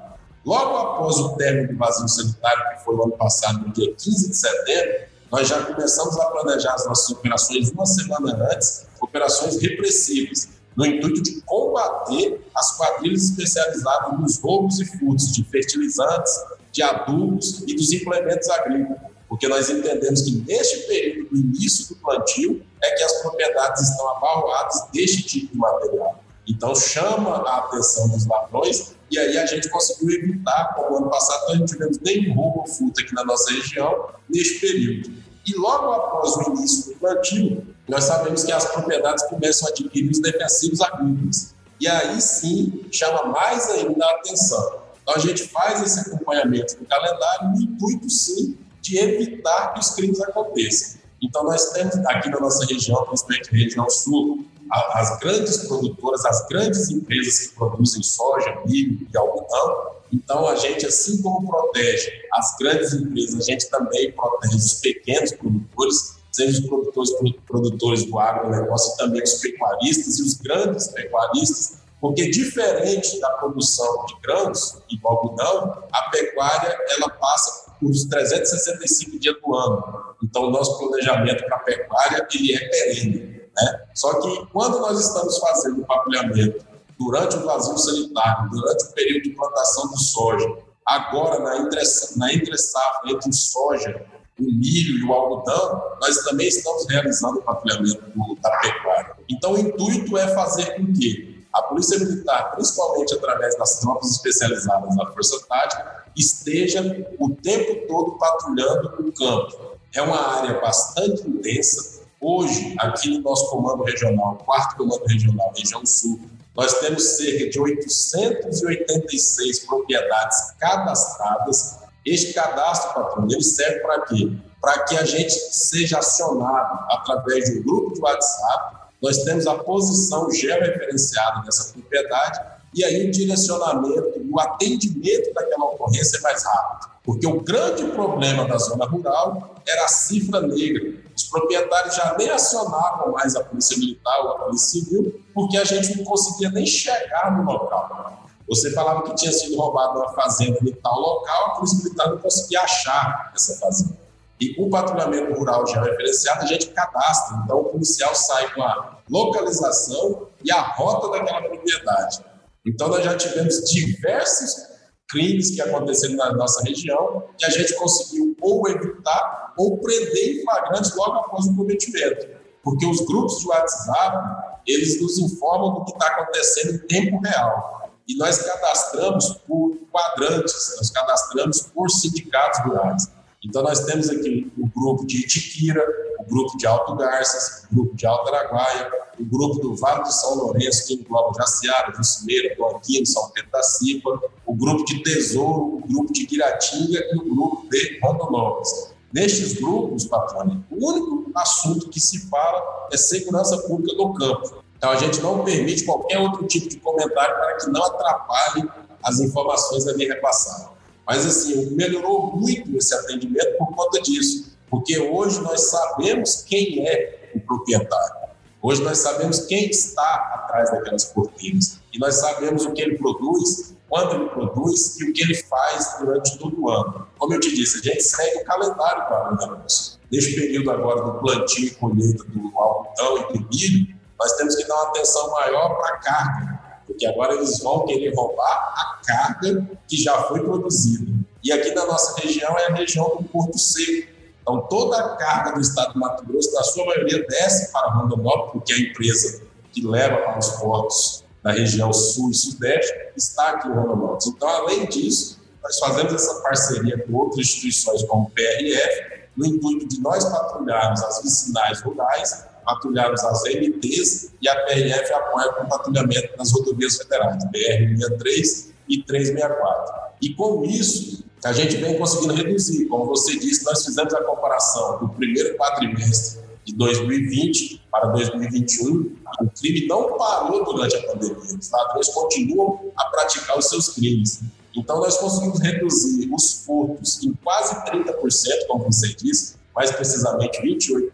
Logo 0.45 0.77
após 0.77 1.17
o 1.19 1.37
término 1.37 1.69
do 1.69 1.79
vazio 1.79 2.09
sanitário, 2.09 2.77
que 2.77 2.85
foi 2.85 2.97
no 2.97 3.05
ano 3.05 3.17
passado, 3.17 3.61
no 3.61 3.73
dia 3.73 3.95
15 3.95 4.29
de 4.29 4.37
setembro, 4.37 4.95
nós 5.31 5.49
já 5.49 5.65
começamos 5.65 6.19
a 6.19 6.27
planejar 6.27 6.75
as 6.75 6.87
nossas 6.87 7.11
operações 7.11 7.71
uma 7.71 7.87
semana 7.87 8.49
antes, 8.53 8.87
operações 9.01 9.57
repressivas, 9.61 10.49
no 10.77 10.85
intuito 10.85 11.23
de 11.23 11.41
combater 11.43 12.45
as 12.55 12.77
quadrilhas 12.77 13.31
especializadas 13.31 14.19
nos 14.19 14.39
roubos 14.41 14.81
e 14.81 14.85
furtos 14.85 15.33
de 15.33 15.45
fertilizantes, 15.45 16.33
de 16.75 16.83
adubos 16.83 17.63
e 17.69 17.75
dos 17.75 17.93
implementos 17.93 18.51
agrícolas, 18.51 18.99
porque 19.29 19.47
nós 19.47 19.71
entendemos 19.71 20.23
que 20.23 20.45
neste 20.47 20.89
período 20.89 21.31
do 21.31 21.37
início 21.37 21.89
do 21.89 22.01
plantio 22.01 22.63
é 22.83 22.91
que 22.97 23.03
as 23.05 23.23
propriedades 23.23 23.91
estão 23.91 24.09
abarroadas 24.17 24.89
deste 24.93 25.23
tipo 25.23 25.53
de 25.53 25.59
material. 25.59 26.23
Então 26.47 26.75
chama 26.75 27.37
a 27.49 27.59
atenção 27.59 28.09
dos 28.09 28.27
ladrões 28.27 28.93
e 29.11 29.19
aí 29.19 29.39
a 29.39 29.47
gente 29.47 29.71
conseguiu 29.71 30.11
evitar, 30.11 30.75
como 30.75 30.97
ano 30.97 31.09
passado 31.09 31.57
não 31.57 31.65
tivemos 31.65 31.99
nenhum 32.01 32.35
roubo 32.35 32.65
ou 32.69 32.93
aqui 32.99 33.15
na 33.15 33.25
nossa 33.25 33.53
região 33.53 34.09
neste 34.29 34.59
período. 34.61 35.11
E 35.47 35.55
logo 35.57 35.93
após 35.93 36.37
o 36.37 36.51
início 36.55 36.93
do 36.93 36.99
plantio, 36.99 37.67
nós 37.89 38.05
sabemos 38.05 38.43
que 38.43 38.51
as 38.51 38.65
propriedades 38.65 39.25
começam 39.27 39.69
a 39.69 39.71
adquirir 39.71 40.11
os 40.11 40.21
defensivos 40.21 40.81
agrícolas. 40.81 41.55
E 41.81 41.87
aí 41.87 42.21
sim 42.21 42.85
chama 42.91 43.27
mais 43.27 43.69
ainda 43.71 44.05
a 44.05 44.11
atenção. 44.11 44.84
Então 45.05 45.17
a 45.17 45.19
gente 45.19 45.47
faz 45.49 45.83
esse 45.83 46.01
acompanhamento 46.01 46.79
do 46.79 46.87
calendário 46.87 47.51
no 47.51 47.61
intuito 47.61 48.09
sim 48.09 48.57
de 48.81 48.99
evitar 48.99 49.75
que 49.75 49.81
os 49.81 49.91
crimes 49.91 50.19
aconteçam. 50.23 50.99
Então 51.23 51.45
nós 51.45 51.73
temos 51.73 51.95
aqui 52.07 52.31
na 52.31 52.41
nossa 52.41 52.65
região, 52.65 53.05
principalmente 53.05 53.53
na 53.53 53.59
região 53.59 53.91
sul, 53.91 54.45
as 54.71 55.19
grandes 55.19 55.59
produtoras, 55.69 56.25
as 56.25 56.47
grandes 56.49 56.91
empresas 56.91 57.49
que 57.49 57.55
produzem 57.55 58.03
soja, 58.03 58.63
milho 58.67 59.07
e 59.13 59.17
algodão. 59.17 59.95
Então 60.11 60.49
a 60.49 60.57
gente, 60.57 60.87
assim 60.87 61.21
como 61.21 61.47
protege 61.47 62.11
as 62.33 62.57
grandes 62.59 62.95
empresas, 62.95 63.41
a 63.41 63.43
gente 63.43 63.69
também 63.69 64.11
protege 64.13 64.57
os 64.57 64.75
pequenos 64.75 65.33
produtores, 65.33 66.17
seja 66.33 66.61
os 66.61 66.67
produtores, 66.67 67.11
produtores 67.47 68.05
do 68.05 68.19
agronegócio, 68.19 68.97
também 68.97 69.23
os 69.23 69.35
pecuaristas 69.35 70.19
e 70.19 70.23
os 70.23 70.35
grandes 70.35 70.89
pecuaristas, 70.89 71.84
porque 72.05 72.29
diferente 72.29 73.19
da 73.19 73.31
produção 73.31 74.05
de 74.05 74.15
grãos 74.21 74.77
e 74.91 74.99
do 74.99 75.09
algodão, 75.09 75.85
a 75.91 76.03
pecuária 76.11 76.79
ela 76.91 77.09
passa 77.09 77.71
por 77.81 77.89
os 77.89 78.05
365 78.05 79.19
dias 79.19 79.35
do 79.41 79.55
ano. 79.55 80.15
Então, 80.23 80.43
o 80.43 80.51
nosso 80.51 80.79
planejamento 80.79 81.47
para 81.47 81.57
a 81.57 81.61
pecuária 81.61 82.29
ele 82.35 82.55
é 82.55 82.69
perene. 82.69 83.41
Né? 83.57 83.87
Só 83.95 84.21
que 84.21 84.47
quando 84.53 84.81
nós 84.81 85.01
estamos 85.01 85.39
fazendo 85.39 85.81
o 85.81 85.87
patrulhamento 85.87 86.63
durante 86.99 87.37
o 87.39 87.47
vazio 87.47 87.79
sanitário, 87.79 88.51
durante 88.51 88.85
o 88.85 88.93
período 88.93 89.23
de 89.23 89.31
plantação 89.31 89.89
do 89.89 89.99
soja, 89.99 90.59
agora 90.85 91.39
na 91.39 91.57
entre, 91.57 91.81
na 92.17 92.35
entre 92.35 92.59
safra 92.59 93.13
entre 93.13 93.31
o 93.31 93.33
soja, 93.33 94.05
o 94.39 94.43
milho 94.43 94.99
e 94.99 95.05
o 95.05 95.11
algodão, 95.11 95.97
nós 96.03 96.19
também 96.19 96.49
estamos 96.49 96.87
realizando 96.87 97.39
o 97.39 97.43
patrulhamento 97.43 98.03
do, 98.15 98.35
da 98.43 98.51
pecuária. 98.59 99.17
Então, 99.27 99.55
o 99.55 99.59
intuito 99.59 100.19
é 100.19 100.29
fazer 100.35 100.77
com 100.77 100.93
que 100.93 101.34
a 101.55 101.63
Polícia 101.63 101.99
Militar, 102.01 102.51
principalmente 102.53 103.15
através 103.15 103.57
das 103.57 103.79
tropas 103.79 104.11
especializadas 104.11 104.97
da 104.97 105.07
Força 105.07 105.39
Tática, 105.49 106.05
esteja 106.17 106.83
o 107.19 107.31
tempo 107.31 107.87
todo 107.87 108.19
patrulhando 108.19 108.93
o 108.99 109.13
campo. 109.13 109.79
É 109.95 110.03
uma 110.03 110.37
área 110.37 110.61
bastante 110.61 111.29
intensa. 111.29 112.03
Hoje, 112.21 112.75
aqui 112.79 113.11
no 113.11 113.21
nosso 113.21 113.49
comando 113.51 113.85
regional, 113.85 114.37
quarto 114.45 114.77
comando 114.77 115.05
regional, 115.05 115.53
região 115.57 115.87
sul, 115.87 116.21
nós 116.57 116.81
temos 116.81 117.17
cerca 117.17 117.49
de 117.49 117.61
886 117.61 119.61
propriedades 119.61 120.51
cadastradas. 120.59 121.79
Este 122.05 122.33
cadastro, 122.33 123.27
ele 123.31 123.43
serve 123.43 123.79
para 123.81 124.01
quê? 124.03 124.33
Para 124.61 124.85
que 124.85 124.97
a 124.97 125.05
gente 125.05 125.33
seja 125.33 125.99
acionado 125.99 126.85
através 126.91 127.45
de 127.45 127.61
um 127.61 127.63
grupo 127.63 127.95
de 127.95 128.01
WhatsApp 128.01 128.84
nós 129.05 129.19
temos 129.19 129.47
a 129.47 129.55
posição 129.55 130.31
georreferenciada 130.31 131.43
dessa 131.43 131.75
propriedade 131.75 132.41
e 132.75 132.83
aí 132.83 133.07
o 133.07 133.11
direcionamento, 133.11 134.15
o 134.33 134.41
atendimento 134.41 135.33
daquela 135.35 135.67
ocorrência 135.67 136.17
é 136.17 136.21
mais 136.23 136.43
rápido. 136.43 136.91
Porque 137.05 137.27
o 137.27 137.41
grande 137.41 137.85
problema 137.85 138.49
da 138.49 138.57
zona 138.57 138.87
rural 138.87 139.55
era 139.69 139.85
a 139.85 139.89
cifra 139.89 140.41
negra. 140.41 140.95
Os 141.15 141.25
proprietários 141.25 141.95
já 141.95 142.17
nem 142.19 142.31
acionavam 142.31 143.13
mais 143.13 143.37
a 143.37 143.45
Polícia 143.45 143.77
Militar 143.77 144.21
ou 144.23 144.31
a 144.31 144.39
Polícia 144.39 144.81
Civil, 144.81 145.23
porque 145.35 145.59
a 145.59 145.65
gente 145.65 145.99
não 145.99 146.05
conseguia 146.05 146.51
nem 146.51 146.65
chegar 146.65 147.37
no 147.37 147.45
local. 147.45 148.25
Você 148.49 148.73
falava 148.73 149.03
que 149.03 149.15
tinha 149.17 149.33
sido 149.33 149.57
roubado 149.57 149.99
uma 149.99 150.13
fazenda 150.15 150.59
em 150.63 150.73
tal 150.73 150.99
local, 150.99 151.47
a 151.47 151.51
Polícia 151.51 151.79
Militar 151.79 152.09
não 152.09 152.19
conseguia 152.19 152.63
achar 152.63 153.33
essa 153.35 153.59
fazenda. 153.59 154.04
E 154.41 154.55
o 154.59 154.69
patrulhamento 154.69 155.33
rural 155.35 155.67
já 155.67 155.83
referenciado, 155.83 156.43
a 156.43 156.47
gente 156.47 156.69
cadastra. 156.69 157.39
Então, 157.45 157.59
o 157.59 157.65
policial 157.65 158.15
sai 158.15 158.53
com 158.55 158.63
a 158.63 158.99
localização 159.09 160.29
e 160.43 160.51
a 160.51 160.61
rota 160.61 161.11
daquela 161.11 161.43
propriedade. 161.43 162.25
Então, 162.67 162.89
nós 162.89 163.05
já 163.05 163.17
tivemos 163.17 163.63
diversos 163.71 164.75
crimes 165.09 165.51
que 165.51 165.61
aconteceram 165.61 166.17
na 166.17 166.33
nossa 166.33 166.63
região 166.65 167.25
que 167.39 167.45
a 167.45 167.51
gente 167.51 167.75
conseguiu 167.75 168.37
ou 168.41 168.69
evitar 168.69 169.55
ou 169.57 169.79
prender 169.79 170.37
em 170.37 170.43
flagrantes 170.43 170.95
logo 170.97 171.13
após 171.13 171.47
o 171.47 171.57
cometimento. 171.57 172.27
Porque 172.63 172.87
os 172.87 173.01
grupos 173.03 173.39
de 173.41 173.49
WhatsApp, 173.49 174.63
eles 174.67 175.01
nos 175.01 175.19
informam 175.19 175.75
do 175.75 175.85
que 175.85 175.93
está 175.93 176.07
acontecendo 176.07 176.75
em 176.75 176.79
tempo 176.87 177.21
real. 177.21 177.91
E 178.09 178.17
nós 178.17 178.39
cadastramos 178.43 179.35
por 179.47 179.77
quadrantes, 179.93 180.75
nós 180.77 180.91
cadastramos 180.91 181.63
por 181.63 181.91
sindicatos 181.91 182.61
rurais. 182.65 183.09
Então, 183.45 183.63
nós 183.63 183.81
temos 183.85 184.09
aqui 184.09 184.51
o 184.59 184.67
grupo 184.67 185.07
de 185.07 185.19
Itiquira, 185.19 185.85
o 186.19 186.25
grupo 186.25 186.57
de 186.57 186.67
Alto 186.67 186.95
Garças, 186.97 187.65
o 187.71 187.75
grupo 187.75 187.95
de 187.95 188.07
Alto 188.07 188.35
Araguaia, 188.35 188.91
o 189.21 189.25
grupo 189.25 189.61
do 189.61 189.77
Vale 189.77 190.03
de 190.03 190.15
São 190.15 190.35
Lourenço, 190.35 190.87
que 190.87 190.95
engloba 190.95 191.33
Jaciara, 191.37 191.93
Jucimeira, 191.95 192.55
Blanquinho, 192.57 193.05
São 193.07 193.31
Pedro 193.31 193.51
da 193.51 193.63
Cipa, 193.63 194.19
o 194.47 194.55
grupo 194.55 194.85
de 194.87 195.03
Tesouro, 195.03 195.77
o 195.77 195.81
grupo 195.87 196.13
de 196.13 196.25
Guiratinga 196.25 196.99
e 197.13 197.17
o 197.17 197.35
grupo 197.35 197.69
de 197.71 198.01
Rondonópolis. 198.03 198.95
Nestes 199.13 199.53
grupos, 199.53 200.07
patrônio, 200.07 200.65
o 200.71 200.89
único 200.89 201.31
assunto 201.37 201.89
que 201.89 202.01
se 202.01 202.29
fala 202.29 202.89
é 202.93 202.97
segurança 202.97 203.59
pública 203.59 203.95
no 203.97 204.15
campo. 204.15 204.65
Então, 204.77 204.91
a 204.91 204.97
gente 204.97 205.21
não 205.21 205.45
permite 205.45 205.85
qualquer 205.85 206.19
outro 206.19 206.47
tipo 206.47 206.69
de 206.69 206.79
comentário 206.79 207.37
para 207.37 207.57
que 207.59 207.71
não 207.71 207.85
atrapalhe 207.85 208.69
as 209.03 209.21
informações 209.21 209.87
ali 209.87 210.07
repassadas. 210.07 210.74
Mas, 211.07 211.27
assim, 211.27 211.71
melhorou 211.75 212.33
muito 212.35 212.77
esse 212.77 212.95
atendimento 212.95 213.59
por 213.59 213.75
conta 213.75 214.01
disso, 214.01 214.57
porque 214.71 214.99
hoje 214.99 215.41
nós 215.41 215.71
sabemos 215.71 216.43
quem 216.43 216.87
é 216.87 217.31
o 217.35 217.41
proprietário. 217.41 218.25
Hoje 218.63 218.83
nós 218.83 218.97
sabemos 218.97 219.41
quem 219.41 219.69
está 219.69 220.15
atrás 220.35 220.71
daquelas 220.71 221.05
cortinas 221.05 221.81
e 221.93 221.99
nós 221.99 222.15
sabemos 222.15 222.65
o 222.65 222.73
que 222.73 222.81
ele 222.81 222.97
produz, 222.97 223.75
quando 223.91 224.15
ele 224.15 224.31
produz 224.31 224.99
e 224.99 225.05
o 225.05 225.13
que 225.13 225.23
ele 225.23 225.35
faz 225.35 225.97
durante 226.01 226.39
todo 226.39 226.63
o 226.63 226.71
ano. 226.71 227.07
Como 227.19 227.35
eu 227.35 227.41
te 227.41 227.55
disse, 227.55 227.81
a 227.81 227.83
gente 227.83 228.03
segue 228.03 228.39
o 228.39 228.45
calendário 228.45 229.07
para 229.07 229.33
o 229.33 229.37
negócio. 229.37 229.99
Neste 230.11 230.35
período 230.35 230.71
agora 230.71 231.03
do 231.03 231.19
plantio 231.19 231.67
e 231.67 231.71
colheita 231.73 232.25
do 232.25 232.59
algodão 232.59 233.19
e 233.19 233.33
do 233.35 233.49
milho, 233.51 233.95
nós 234.19 234.33
temos 234.37 234.57
que 234.57 234.67
dar 234.67 234.75
uma 234.77 234.89
atenção 234.89 235.31
maior 235.33 235.77
para 235.77 235.95
a 235.95 235.99
carga, 235.99 236.54
porque 236.87 237.07
agora 237.07 237.35
eles 237.35 237.59
vão 237.61 237.85
querer 237.85 238.15
roubar 238.15 238.75
a 238.77 239.01
carga 239.07 239.67
que 239.89 239.97
já 239.97 240.23
foi 240.25 240.43
produzida. 240.43 241.13
E 241.43 241.53
aqui 241.53 241.75
na 241.75 241.87
nossa 241.87 242.21
região 242.21 242.59
é 242.59 242.67
a 242.67 242.75
região 242.75 243.17
do 243.17 243.25
Porto 243.25 243.59
Seco. 243.59 244.13
Então, 244.43 244.61
toda 244.69 244.99
a 244.99 245.17
carga 245.17 245.53
do 245.53 245.61
estado 245.61 245.95
do 245.95 246.01
Mato 246.01 246.25
Grosso, 246.27 246.53
na 246.53 246.63
sua 246.63 246.85
maioria, 246.87 247.27
desce 247.27 247.73
para 247.73 247.91
Rondonópolis, 247.91 248.53
porque 248.53 248.73
a 248.73 248.79
empresa 248.79 249.43
que 249.73 249.87
leva 249.87 250.19
para 250.19 250.39
os 250.39 250.49
portos 250.51 251.25
da 251.43 251.53
região 251.53 251.93
sul 251.93 252.31
e 252.31 252.35
sudeste, 252.35 252.93
está 253.17 253.51
aqui 253.51 253.69
em 253.69 253.73
Rondonópolis. 253.73 254.27
Então, 254.27 254.49
além 254.49 254.87
disso, 254.87 255.39
nós 255.63 255.79
fazemos 255.79 256.13
essa 256.13 256.41
parceria 256.43 256.99
com 257.05 257.15
outras 257.15 257.47
instituições 257.47 258.03
como 258.05 258.25
o 258.25 258.31
PRF, 258.31 259.29
no 259.37 259.47
intuito 259.47 259.89
de 259.89 260.01
nós 260.01 260.25
patrulharmos 260.25 261.03
as 261.03 261.23
vicinais 261.23 261.83
rurais, 261.83 262.47
patrulharmos 262.65 263.23
as 263.23 263.43
MTs 263.45 264.33
e 264.41 264.49
a 264.49 264.65
PRF 264.65 265.13
apoia 265.13 265.53
com 265.53 265.69
patrulhamento 265.69 266.37
nas 266.37 266.53
rodovias 266.53 266.97
federais, 266.97 267.45
BR-63 267.47 268.71
e 268.89 269.03
364. 269.03 270.05
E 270.21 270.35
com 270.35 270.65
isso, 270.65 271.25
a 271.45 271.53
gente 271.53 271.77
vem 271.77 271.99
conseguindo 271.99 272.35
reduzir. 272.35 272.87
Como 272.87 273.07
você 273.07 273.39
disse, 273.39 273.65
nós 273.65 273.85
fizemos 273.85 274.15
a 274.15 274.23
comparação 274.23 274.99
do 274.99 275.09
primeiro 275.11 275.57
quadrimestre 275.57 276.43
de 276.65 276.75
2020 276.75 277.83
para 277.91 278.09
2021. 278.09 279.17
O 279.41 279.51
crime 279.51 279.87
não 279.87 280.17
parou 280.17 280.65
durante 280.65 280.97
a 280.97 281.03
pandemia. 281.03 281.37
Os 281.37 281.71
ladrões 281.71 282.09
continuam 282.09 282.93
a 282.97 283.05
praticar 283.07 283.59
os 283.59 283.69
seus 283.69 283.91
crimes. 283.91 284.41
Então, 284.75 284.99
nós 284.99 285.19
conseguimos 285.19 285.61
reduzir 285.61 286.29
os 286.33 286.65
furtos 286.65 287.23
em 287.23 287.33
quase 287.45 287.75
30%, 287.85 288.67
como 288.67 288.85
você 288.85 289.15
disse, 289.15 289.57
mais 289.75 289.91
precisamente 289.93 290.61
28%, 290.63 291.13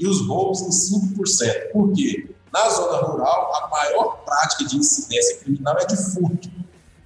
e 0.00 0.08
os 0.08 0.26
roubos 0.26 0.62
em 0.62 1.14
5%. 1.14 1.72
Por 1.72 1.92
quê? 1.92 2.30
Na 2.50 2.68
zona 2.70 2.98
rural, 3.02 3.52
a 3.54 3.68
maior 3.68 4.24
prática 4.24 4.64
de 4.64 4.76
incidência 4.76 5.38
criminal 5.38 5.76
é 5.78 5.84
de 5.84 5.96
furto. 5.96 6.50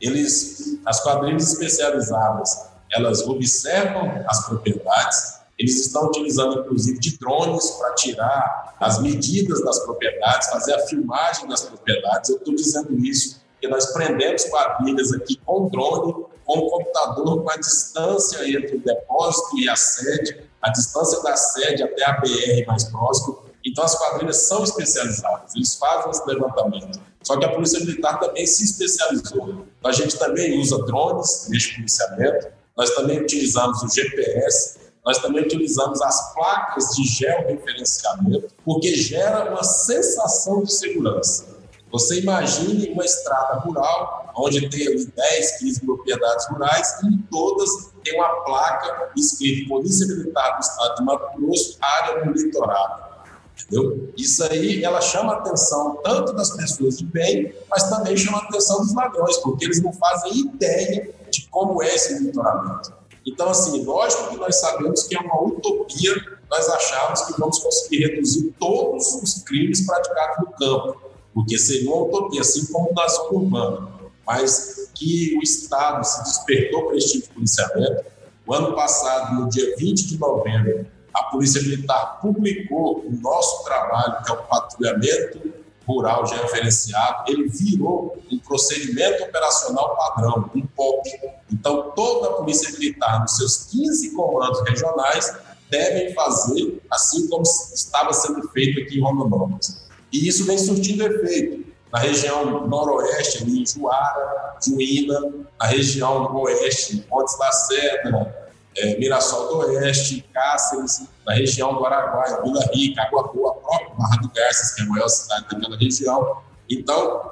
Eles, 0.00 0.78
as 0.86 1.02
quadrilhas 1.02 1.52
especializadas, 1.52 2.68
elas 2.92 3.20
observam 3.26 4.24
as 4.28 4.46
propriedades, 4.46 5.40
eles 5.58 5.86
estão 5.86 6.06
utilizando, 6.06 6.60
inclusive, 6.60 6.98
de 6.98 7.18
drones 7.18 7.70
para 7.72 7.94
tirar 7.94 8.76
as 8.80 9.00
medidas 9.00 9.62
das 9.64 9.80
propriedades, 9.80 10.48
fazer 10.48 10.74
a 10.74 10.86
filmagem 10.86 11.48
das 11.48 11.62
propriedades. 11.62 12.30
Eu 12.30 12.36
estou 12.36 12.54
dizendo 12.54 12.96
isso 13.04 13.42
porque 13.52 13.68
nós 13.68 13.86
prendemos 13.92 14.44
quadrilhas 14.44 15.12
aqui 15.12 15.40
com 15.44 15.68
drone, 15.68 16.12
com 16.44 16.68
computador, 16.68 17.42
com 17.42 17.50
a 17.50 17.56
distância 17.56 18.46
entre 18.48 18.76
o 18.76 18.80
depósito 18.80 19.58
e 19.58 19.68
a 19.68 19.76
sede, 19.76 20.44
a 20.64 20.70
distância 20.70 21.22
da 21.22 21.36
sede 21.36 21.82
até 21.82 22.04
a 22.06 22.12
BR 22.20 22.66
mais 22.66 22.84
próximo. 22.84 23.44
Então, 23.64 23.84
as 23.84 23.94
quadrilhas 23.94 24.36
são 24.38 24.64
especializadas, 24.64 25.54
eles 25.54 25.74
fazem 25.74 26.10
esse 26.10 26.26
levantamento. 26.26 26.98
Só 27.22 27.38
que 27.38 27.44
a 27.44 27.50
Polícia 27.50 27.80
Militar 27.80 28.18
também 28.18 28.46
se 28.46 28.64
especializou. 28.64 29.66
A 29.84 29.92
gente 29.92 30.18
também 30.18 30.58
usa 30.58 30.78
drones 30.84 31.48
neste 31.50 31.76
policiamento, 31.76 32.48
nós 32.76 32.90
também 32.94 33.20
utilizamos 33.20 33.82
o 33.82 33.88
GPS, 33.88 34.78
nós 35.04 35.18
também 35.18 35.44
utilizamos 35.44 36.00
as 36.00 36.34
placas 36.34 36.88
de 36.96 37.04
georreferenciamento, 37.04 38.48
porque 38.64 38.94
gera 38.94 39.50
uma 39.50 39.62
sensação 39.62 40.62
de 40.62 40.72
segurança. 40.72 41.46
Você 41.92 42.20
imagine 42.20 42.90
uma 42.90 43.04
estrada 43.04 43.60
rural, 43.60 44.32
onde 44.34 44.68
tem 44.68 44.86
ali 44.88 45.06
10, 45.06 45.58
15 45.58 45.80
propriedades 45.84 46.46
rurais, 46.48 46.96
e 47.02 47.06
em 47.06 47.18
todas 47.30 47.93
tem 48.04 48.14
uma 48.14 48.28
placa 48.44 49.10
escrita 49.16 49.68
Polícia 49.68 50.06
Militar 50.06 50.56
do 50.56 50.60
Estado 50.60 50.94
de 50.96 51.04
Mato 51.04 51.40
Grosso, 51.40 51.78
área 51.80 52.24
monitorada. 52.24 53.14
Entendeu? 53.58 54.12
Isso 54.16 54.44
aí, 54.44 54.84
ela 54.84 55.00
chama 55.00 55.34
a 55.34 55.36
atenção 55.38 56.00
tanto 56.02 56.32
das 56.32 56.50
pessoas 56.50 56.98
de 56.98 57.06
bem, 57.06 57.54
mas 57.70 57.88
também 57.88 58.16
chama 58.16 58.38
a 58.38 58.42
atenção 58.42 58.78
dos 58.80 58.94
ladrões, 58.94 59.36
porque 59.38 59.64
eles 59.64 59.82
não 59.82 59.92
fazem 59.92 60.38
ideia 60.40 61.14
de 61.30 61.48
como 61.48 61.82
é 61.82 61.94
esse 61.94 62.14
monitoramento. 62.14 62.92
Então, 63.26 63.48
assim, 63.48 63.82
lógico 63.84 64.30
que 64.30 64.36
nós 64.36 64.60
sabemos 64.60 65.04
que 65.04 65.16
é 65.16 65.20
uma 65.20 65.42
utopia 65.42 66.34
nós 66.50 66.68
acharmos 66.68 67.22
que 67.22 67.40
vamos 67.40 67.58
conseguir 67.58 68.06
reduzir 68.06 68.54
todos 68.60 69.14
os 69.14 69.42
crimes 69.42 69.84
praticados 69.86 70.44
no 70.44 70.52
campo 70.52 71.04
porque 71.34 71.58
seria 71.58 71.90
uma 71.90 72.04
utopia, 72.04 72.40
assim 72.40 72.72
como 72.72 72.92
na 72.94 73.08
zona 73.08 73.88
mas 74.24 74.83
que 74.94 75.36
o 75.38 75.42
Estado 75.42 76.04
se 76.04 76.22
despertou 76.22 76.86
para 76.86 76.96
esse 76.96 77.12
tipo 77.12 77.28
de 77.28 77.34
policiamento. 77.34 78.04
O 78.46 78.54
ano 78.54 78.74
passado, 78.74 79.40
no 79.40 79.48
dia 79.48 79.74
20 79.76 80.06
de 80.06 80.18
novembro, 80.18 80.86
a 81.14 81.24
Polícia 81.24 81.62
Militar 81.62 82.20
publicou 82.20 83.04
o 83.06 83.12
nosso 83.20 83.64
trabalho, 83.64 84.22
que 84.24 84.30
é 84.30 84.34
o 84.34 84.42
patrulhamento 84.42 85.54
rural 85.86 86.26
já 86.26 86.36
referenciado, 86.36 87.30
ele 87.30 87.48
virou 87.48 88.18
um 88.30 88.38
procedimento 88.38 89.22
operacional 89.22 89.96
padrão, 89.96 90.50
um 90.54 90.66
POP. 90.66 91.10
Então, 91.52 91.92
toda 91.94 92.28
a 92.28 92.32
Polícia 92.34 92.70
Militar, 92.72 93.20
nos 93.20 93.36
seus 93.36 93.64
15 93.66 94.14
comandos 94.14 94.60
regionais, 94.66 95.36
devem 95.70 96.14
fazer 96.14 96.80
assim 96.90 97.28
como 97.28 97.42
estava 97.42 98.12
sendo 98.12 98.48
feito 98.48 98.80
aqui 98.80 98.98
em 98.98 99.02
Rondonópolis. 99.02 99.84
E 100.12 100.26
isso 100.28 100.44
vem 100.44 100.56
surtindo 100.56 101.04
efeito 101.04 101.73
na 101.94 102.00
região 102.00 102.66
noroeste, 102.66 103.44
ali 103.44 103.62
em 103.62 103.66
Juara, 103.66 104.56
Juína, 104.60 105.20
na 105.60 105.66
região 105.66 106.34
oeste, 106.34 106.96
Pontes 107.08 107.38
Lacerda, 107.38 108.34
é, 108.76 108.98
Mirassol 108.98 109.46
do 109.46 109.58
Oeste, 109.58 110.28
Cáceres, 110.34 111.06
na 111.24 111.34
região 111.34 111.72
do 111.72 111.86
Araguaia, 111.86 112.42
Vila 112.42 112.60
Rica, 112.72 113.00
Água 113.00 113.32
Boa, 113.32 113.54
própria 113.54 113.94
Barra 113.96 114.16
do 114.16 114.28
Garças, 114.30 114.74
que 114.74 114.82
é 114.82 114.84
a 114.84 114.88
maior 114.88 115.06
cidade 115.06 115.46
daquela 115.48 115.76
região. 115.76 116.38
Então, 116.68 117.30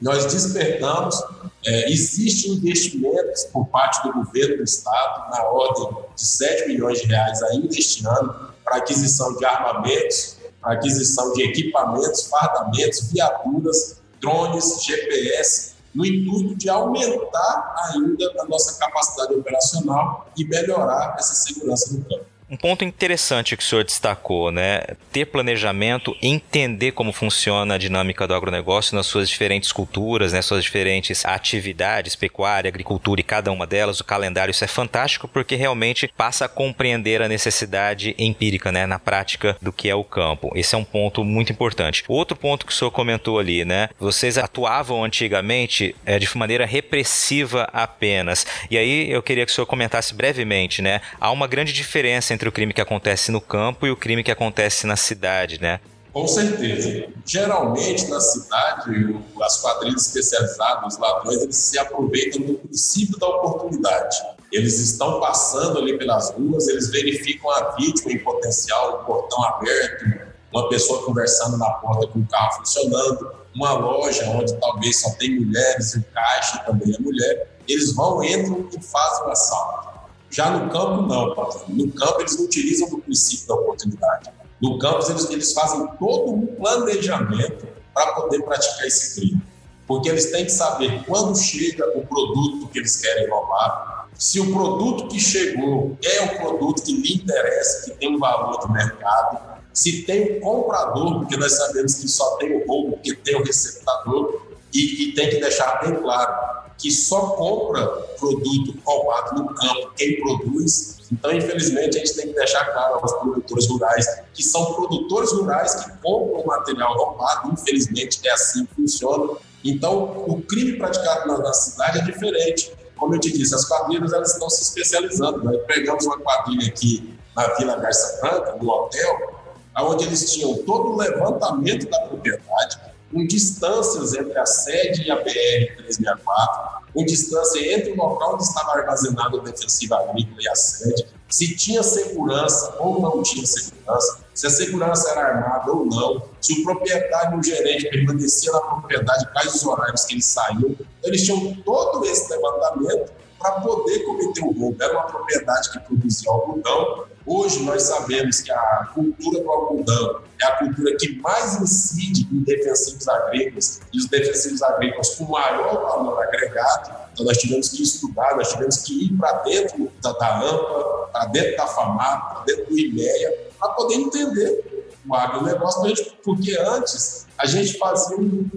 nós 0.00 0.32
despertamos, 0.32 1.20
é, 1.66 1.90
existem 1.90 2.52
investimentos 2.52 3.46
por 3.52 3.66
parte 3.66 4.00
do 4.06 4.12
governo 4.12 4.58
do 4.58 4.62
Estado, 4.62 5.28
na 5.32 5.42
ordem 5.42 6.04
de 6.14 6.24
7 6.24 6.68
milhões 6.68 7.00
de 7.00 7.08
reais 7.08 7.42
ainda 7.42 7.66
este 7.76 8.06
ano, 8.06 8.48
para 8.64 8.76
aquisição 8.76 9.34
de 9.36 9.44
armamentos, 9.44 10.37
aquisição 10.62 11.32
de 11.32 11.42
equipamentos, 11.44 12.24
fardamentos, 12.24 13.10
viaturas, 13.12 14.00
drones, 14.20 14.82
GPS, 14.84 15.72
no 15.94 16.04
intuito 16.04 16.54
de 16.56 16.68
aumentar 16.68 17.74
ainda 17.90 18.24
a 18.40 18.44
nossa 18.44 18.78
capacidade 18.78 19.34
operacional 19.34 20.30
e 20.36 20.44
melhorar 20.44 21.16
essa 21.18 21.34
segurança 21.34 21.92
no 21.94 22.04
campo. 22.04 22.27
Um 22.50 22.56
ponto 22.56 22.82
interessante 22.82 23.54
que 23.54 23.62
o 23.62 23.66
senhor 23.66 23.84
destacou, 23.84 24.50
né? 24.50 24.80
Ter 25.12 25.26
planejamento, 25.26 26.16
entender 26.22 26.92
como 26.92 27.12
funciona 27.12 27.74
a 27.74 27.78
dinâmica 27.78 28.26
do 28.26 28.32
agronegócio 28.32 28.96
nas 28.96 29.06
suas 29.06 29.28
diferentes 29.28 29.70
culturas, 29.70 30.32
nas 30.32 30.46
suas 30.46 30.64
diferentes 30.64 31.26
atividades, 31.26 32.16
pecuária, 32.16 32.68
agricultura 32.68 33.20
e 33.20 33.24
cada 33.24 33.52
uma 33.52 33.66
delas, 33.66 34.00
o 34.00 34.04
calendário, 34.04 34.50
isso 34.50 34.64
é 34.64 34.66
fantástico 34.66 35.28
porque 35.28 35.56
realmente 35.56 36.10
passa 36.16 36.46
a 36.46 36.48
compreender 36.48 37.20
a 37.20 37.28
necessidade 37.28 38.14
empírica, 38.18 38.72
né? 38.72 38.86
Na 38.86 38.98
prática 38.98 39.54
do 39.60 39.70
que 39.70 39.90
é 39.90 39.94
o 39.94 40.02
campo. 40.02 40.50
Esse 40.54 40.74
é 40.74 40.78
um 40.78 40.84
ponto 40.84 41.22
muito 41.22 41.52
importante. 41.52 42.02
Outro 42.08 42.34
ponto 42.34 42.64
que 42.64 42.72
o 42.72 42.74
senhor 42.74 42.90
comentou 42.90 43.38
ali, 43.38 43.62
né? 43.66 43.90
Vocês 44.00 44.38
atuavam 44.38 45.04
antigamente 45.04 45.94
é, 46.06 46.18
de 46.18 46.34
maneira 46.34 46.64
repressiva 46.64 47.68
apenas. 47.74 48.46
E 48.70 48.78
aí 48.78 49.10
eu 49.10 49.22
queria 49.22 49.44
que 49.44 49.52
o 49.52 49.54
senhor 49.54 49.66
comentasse 49.66 50.14
brevemente, 50.14 50.80
né? 50.80 51.02
Há 51.20 51.30
uma 51.30 51.46
grande 51.46 51.74
diferença 51.74 52.37
entre 52.38 52.48
o 52.48 52.52
crime 52.52 52.72
que 52.72 52.80
acontece 52.80 53.32
no 53.32 53.40
campo 53.40 53.84
e 53.84 53.90
o 53.90 53.96
crime 53.96 54.22
que 54.22 54.30
acontece 54.30 54.86
na 54.86 54.96
cidade, 54.96 55.60
né? 55.60 55.80
Com 56.12 56.26
certeza. 56.26 57.06
Geralmente, 57.26 58.06
na 58.06 58.20
cidade, 58.20 59.16
as 59.42 59.60
quadrilhas 59.60 60.06
especializadas, 60.06 60.94
os 60.94 61.00
ladrões, 61.00 61.42
eles 61.42 61.56
se 61.56 61.78
aproveitam 61.78 62.42
do 62.42 62.54
princípio 62.54 63.18
da 63.18 63.26
oportunidade. 63.26 64.16
Eles 64.52 64.78
estão 64.78 65.18
passando 65.18 65.78
ali 65.78 65.98
pelas 65.98 66.30
ruas, 66.30 66.68
eles 66.68 66.88
verificam 66.90 67.50
a 67.50 67.72
vítima 67.72 68.12
em 68.12 68.18
potencial, 68.20 69.00
o 69.00 69.04
portão 69.04 69.44
aberto, 69.44 70.28
uma 70.52 70.68
pessoa 70.68 71.04
conversando 71.04 71.58
na 71.58 71.70
porta 71.72 72.06
com 72.06 72.20
o 72.20 72.26
carro 72.26 72.52
funcionando, 72.58 73.32
uma 73.54 73.72
loja 73.72 74.24
onde 74.30 74.56
talvez 74.58 75.00
só 75.00 75.10
tem 75.18 75.40
mulheres, 75.40 75.94
e 75.94 75.98
o 75.98 76.04
caixa 76.14 76.58
também 76.60 76.94
é 76.94 76.98
mulher. 77.00 77.48
Eles 77.66 77.94
vão, 77.94 78.22
entram 78.22 78.68
e 78.72 78.82
fazem 78.82 79.26
o 79.26 79.30
assalto. 79.30 79.97
Já 80.30 80.50
no 80.50 80.70
campo, 80.70 81.02
não. 81.02 81.34
No 81.68 81.92
campo, 81.92 82.20
eles 82.20 82.38
utilizam 82.38 82.88
o 82.88 83.00
princípio 83.00 83.46
da 83.48 83.54
oportunidade. 83.54 84.30
No 84.60 84.78
campo, 84.78 85.10
eles, 85.10 85.30
eles 85.30 85.52
fazem 85.52 85.86
todo 85.98 86.32
um 86.32 86.46
planejamento 86.46 87.66
para 87.94 88.12
poder 88.12 88.42
praticar 88.42 88.86
esse 88.86 89.20
crime. 89.20 89.40
Porque 89.86 90.08
eles 90.08 90.30
têm 90.30 90.44
que 90.44 90.52
saber 90.52 91.02
quando 91.06 91.36
chega 91.38 91.86
o 91.96 92.06
produto 92.06 92.68
que 92.68 92.78
eles 92.78 92.96
querem 92.96 93.28
roubar, 93.30 94.08
se 94.18 94.40
o 94.40 94.52
produto 94.52 95.06
que 95.08 95.20
chegou 95.20 95.96
é 96.04 96.22
um 96.22 96.28
produto 96.38 96.82
que 96.82 96.92
lhe 96.92 97.14
interessa, 97.14 97.84
que 97.84 97.98
tem 97.98 98.16
um 98.16 98.18
valor 98.18 98.58
de 98.66 98.72
mercado, 98.72 99.60
se 99.72 100.02
tem 100.02 100.38
um 100.38 100.40
comprador, 100.40 101.20
porque 101.20 101.36
nós 101.36 101.52
sabemos 101.52 101.94
que 101.94 102.08
só 102.08 102.36
tem 102.36 102.52
o 102.52 102.66
roubo, 102.66 102.92
porque 102.94 103.14
tem 103.14 103.36
o 103.36 103.44
receptador, 103.44 104.42
e, 104.74 105.04
e 105.04 105.14
tem 105.14 105.30
que 105.30 105.40
deixar 105.40 105.80
bem 105.80 105.94
claro 105.94 106.57
que 106.78 106.90
só 106.92 107.30
compra 107.30 107.86
produto 108.18 108.78
roubado 108.84 109.42
no 109.42 109.54
campo 109.54 109.92
quem 109.96 110.20
produz. 110.20 110.98
Então, 111.10 111.32
infelizmente, 111.32 111.96
a 111.96 112.00
gente 112.00 112.14
tem 112.14 112.28
que 112.28 112.34
deixar 112.34 112.64
claro 112.72 113.00
aos 113.02 113.12
produtores 113.14 113.66
rurais 113.66 114.06
que 114.32 114.42
são 114.42 114.74
produtores 114.74 115.32
rurais 115.32 115.74
que 115.74 115.90
compram 116.02 116.46
material 116.46 116.96
roubado. 116.96 117.52
Infelizmente, 117.52 118.20
é 118.24 118.30
assim 118.30 118.64
que 118.64 118.74
funciona. 118.74 119.36
Então, 119.64 120.24
o 120.26 120.40
crime 120.42 120.78
praticado 120.78 121.26
na, 121.26 121.38
na 121.38 121.52
cidade 121.52 121.98
é 121.98 122.02
diferente. 122.02 122.72
Como 122.96 123.14
eu 123.14 123.20
te 123.20 123.32
disse, 123.32 123.54
as 123.54 123.64
quadrilhas 123.64 124.12
elas 124.12 124.32
estão 124.32 124.48
se 124.48 124.62
especializando. 124.62 125.42
Nós 125.42 125.60
pegamos 125.66 126.06
uma 126.06 126.18
quadrilha 126.18 126.68
aqui 126.68 127.18
na 127.34 127.54
Vila 127.54 127.76
Garça 127.76 128.20
Branca, 128.20 128.56
no 128.60 128.68
hotel, 128.68 129.38
onde 129.80 130.04
eles 130.04 130.32
tinham 130.32 130.54
todo 130.58 130.92
o 130.92 130.96
levantamento 130.96 131.88
da 131.88 132.00
propriedade, 132.00 132.78
com 133.12 133.26
distâncias 133.26 134.14
entre 134.14 134.38
a 134.38 134.46
sede 134.46 135.04
e 135.04 135.10
a 135.10 135.22
BR-364, 135.22 136.82
com 136.92 137.04
distância 137.04 137.74
entre 137.74 137.92
o 137.92 137.96
local 137.96 138.34
onde 138.34 138.44
estava 138.44 138.72
armazenado 138.72 139.38
o 139.38 139.40
defensivo 139.40 139.94
agrícola 139.94 140.38
e 140.40 140.48
a 140.48 140.54
sede, 140.54 141.06
se 141.28 141.54
tinha 141.56 141.82
segurança 141.82 142.76
ou 142.78 143.00
não 143.00 143.22
tinha 143.22 143.46
segurança, 143.46 144.20
se 144.34 144.46
a 144.46 144.50
segurança 144.50 145.10
era 145.10 145.20
armada 145.20 145.72
ou 145.72 145.84
não, 145.84 146.22
se 146.40 146.60
o 146.60 146.64
proprietário 146.64 147.36
e 147.36 147.40
o 147.40 147.42
gerente 147.42 147.90
permanecia 147.90 148.52
na 148.52 148.60
propriedade, 148.60 149.30
quais 149.32 149.54
os 149.54 149.64
horários 149.64 150.04
que 150.04 150.14
eles 150.14 150.26
saíam. 150.26 150.70
Então, 150.70 150.86
eles 151.04 151.24
tinham 151.24 151.54
todo 151.64 152.04
esse 152.04 152.30
levantamento 152.30 153.12
para 153.38 153.52
poder 153.60 154.00
cometer 154.04 154.42
o 154.42 154.52
roubo. 154.52 154.82
Era 154.82 154.92
uma 154.94 155.06
propriedade 155.06 155.70
que 155.72 155.78
produzia 155.80 156.30
algodão. 156.30 157.04
Hoje 157.30 157.62
nós 157.62 157.82
sabemos 157.82 158.40
que 158.40 158.50
a 158.50 158.88
cultura 158.94 159.42
do 159.42 159.50
algodão 159.50 160.22
é 160.40 160.46
a 160.46 160.52
cultura 160.52 160.96
que 160.96 161.20
mais 161.20 161.60
incide 161.60 162.26
em 162.32 162.42
defensivos 162.42 163.06
agrícolas 163.06 163.82
e 163.92 163.98
os 163.98 164.06
defensivos 164.06 164.62
agrícolas 164.62 165.10
com 165.10 165.24
maior 165.24 165.74
valor 165.74 166.22
agregado. 166.22 166.90
Então 167.12 167.26
nós 167.26 167.36
tivemos 167.36 167.68
que 167.68 167.82
estudar, 167.82 168.34
nós 168.34 168.50
tivemos 168.50 168.78
que 168.78 169.04
ir 169.04 169.18
para 169.18 169.42
dentro 169.42 169.92
da, 170.02 170.12
da 170.12 170.38
AMPA, 170.38 171.08
para 171.12 171.24
dentro 171.26 171.56
da 171.58 171.66
FAMAP, 171.66 172.32
para 172.32 172.44
dentro 172.44 172.64
do 172.64 172.78
IMEA, 172.78 173.50
para 173.60 173.68
poder 173.74 173.96
entender 173.96 174.94
o 175.06 175.14
agronegócio, 175.14 176.14
porque 176.24 176.56
antes 176.58 177.26
a 177.36 177.44
gente 177.44 177.76
fazia 177.76 178.16
um, 178.16 178.50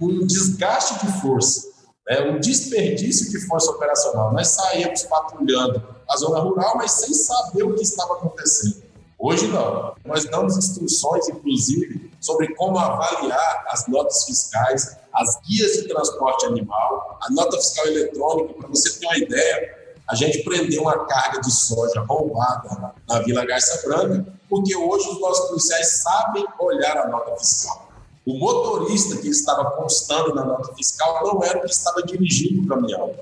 um 0.00 0.24
desgaste 0.24 1.04
de 1.04 1.20
força 1.20 1.71
né, 2.08 2.20
um 2.22 2.38
desperdício 2.38 3.30
de 3.30 3.46
força 3.46 3.70
operacional. 3.70 4.32
Nós 4.32 4.48
saímos 4.48 5.02
patrulhando 5.04 5.82
a 6.08 6.16
zona 6.16 6.40
rural, 6.40 6.76
mas 6.76 6.92
sem 6.92 7.14
saber 7.14 7.62
o 7.62 7.74
que 7.74 7.82
estava 7.82 8.14
acontecendo. 8.14 8.82
Hoje 9.18 9.46
não. 9.46 9.94
Nós 10.04 10.24
damos 10.24 10.56
instruções, 10.56 11.28
inclusive, 11.28 12.10
sobre 12.20 12.52
como 12.56 12.76
avaliar 12.76 13.64
as 13.68 13.86
notas 13.86 14.24
fiscais, 14.24 14.96
as 15.14 15.40
guias 15.42 15.74
de 15.74 15.88
transporte 15.88 16.46
animal, 16.46 17.18
a 17.22 17.30
nota 17.30 17.56
fiscal 17.56 17.86
eletrônica, 17.86 18.54
para 18.54 18.68
você 18.68 18.98
ter 18.98 19.06
uma 19.06 19.18
ideia. 19.18 19.82
A 20.10 20.16
gente 20.16 20.42
prendeu 20.42 20.82
uma 20.82 21.06
carga 21.06 21.40
de 21.40 21.52
soja 21.52 22.00
roubada 22.00 22.94
na 23.08 23.20
Vila 23.20 23.46
Garça 23.46 23.86
Branca, 23.86 24.26
porque 24.50 24.74
hoje 24.74 25.08
os 25.08 25.20
nossos 25.20 25.48
policiais 25.48 26.02
sabem 26.02 26.44
olhar 26.58 26.98
a 26.98 27.08
nota 27.08 27.36
fiscal. 27.36 27.91
O 28.24 28.38
motorista 28.38 29.16
que 29.16 29.28
estava 29.28 29.72
constando 29.72 30.34
na 30.34 30.44
nota 30.44 30.72
fiscal 30.74 31.20
não 31.24 31.42
era 31.42 31.58
o 31.58 31.62
que 31.62 31.70
estava 31.70 32.02
dirigindo 32.02 32.62
o 32.62 32.68
caminhão. 32.68 33.12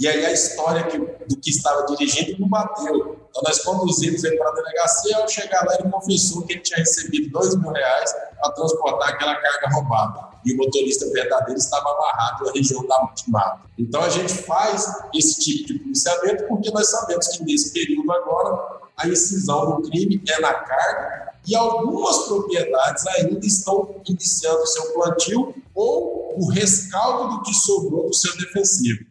E 0.00 0.06
aí 0.06 0.24
a 0.26 0.32
história 0.32 0.84
que, 0.84 0.98
do 0.98 1.36
que 1.40 1.50
estava 1.50 1.86
dirigindo 1.86 2.40
não 2.40 2.48
bateu. 2.48 3.18
Então 3.30 3.42
nós 3.44 3.60
conduzimos 3.62 4.24
ele 4.24 4.36
para 4.36 4.50
a 4.50 4.54
delegacia, 4.54 5.16
ao 5.16 5.28
chegar 5.28 5.64
lá 5.64 5.74
ele 5.74 5.90
confessou 5.90 6.42
que 6.42 6.54
ele 6.54 6.60
tinha 6.60 6.78
recebido 6.78 7.30
dois 7.30 7.54
mil 7.56 7.70
reais 7.70 8.12
para 8.40 8.52
transportar 8.52 9.10
aquela 9.10 9.36
carga 9.36 9.68
roubada. 9.74 10.28
E 10.44 10.52
o 10.52 10.56
motorista 10.56 11.08
verdadeiro 11.10 11.58
estava 11.58 11.90
amarrado 11.90 12.44
na 12.44 12.52
região 12.52 12.84
da 12.86 13.10
mata. 13.28 13.60
Então 13.76 14.02
a 14.02 14.08
gente 14.08 14.32
faz 14.32 14.86
esse 15.14 15.40
tipo 15.40 15.72
de 15.72 15.78
policiamento 15.80 16.44
porque 16.48 16.70
nós 16.70 16.88
sabemos 16.90 17.28
que 17.28 17.44
nesse 17.44 17.72
período 17.72 18.10
agora 18.10 18.78
a 18.96 19.08
incisão 19.08 19.80
do 19.80 19.88
crime 19.88 20.22
é 20.28 20.40
na 20.40 20.52
carga 20.54 21.27
e 21.48 21.56
algumas 21.56 22.26
propriedades 22.26 23.06
ainda 23.06 23.46
estão 23.46 24.02
iniciando 24.06 24.66
seu 24.66 24.92
plantio 24.92 25.54
ou 25.74 26.34
o 26.36 26.50
rescaldo 26.50 27.36
do 27.36 27.42
que 27.42 27.54
sobrou 27.54 28.08
do 28.08 28.14
seu 28.14 28.36
defensivo. 28.36 29.06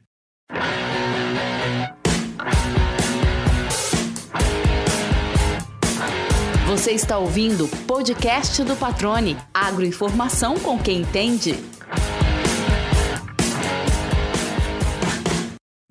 Você 6.67 6.91
está 6.91 7.17
ouvindo 7.17 7.65
o 7.65 7.69
podcast 7.87 8.63
do 8.63 8.75
Patrone. 8.75 9.35
Agroinformação 9.53 10.59
com 10.59 10.77
quem 10.77 11.01
entende. 11.01 11.76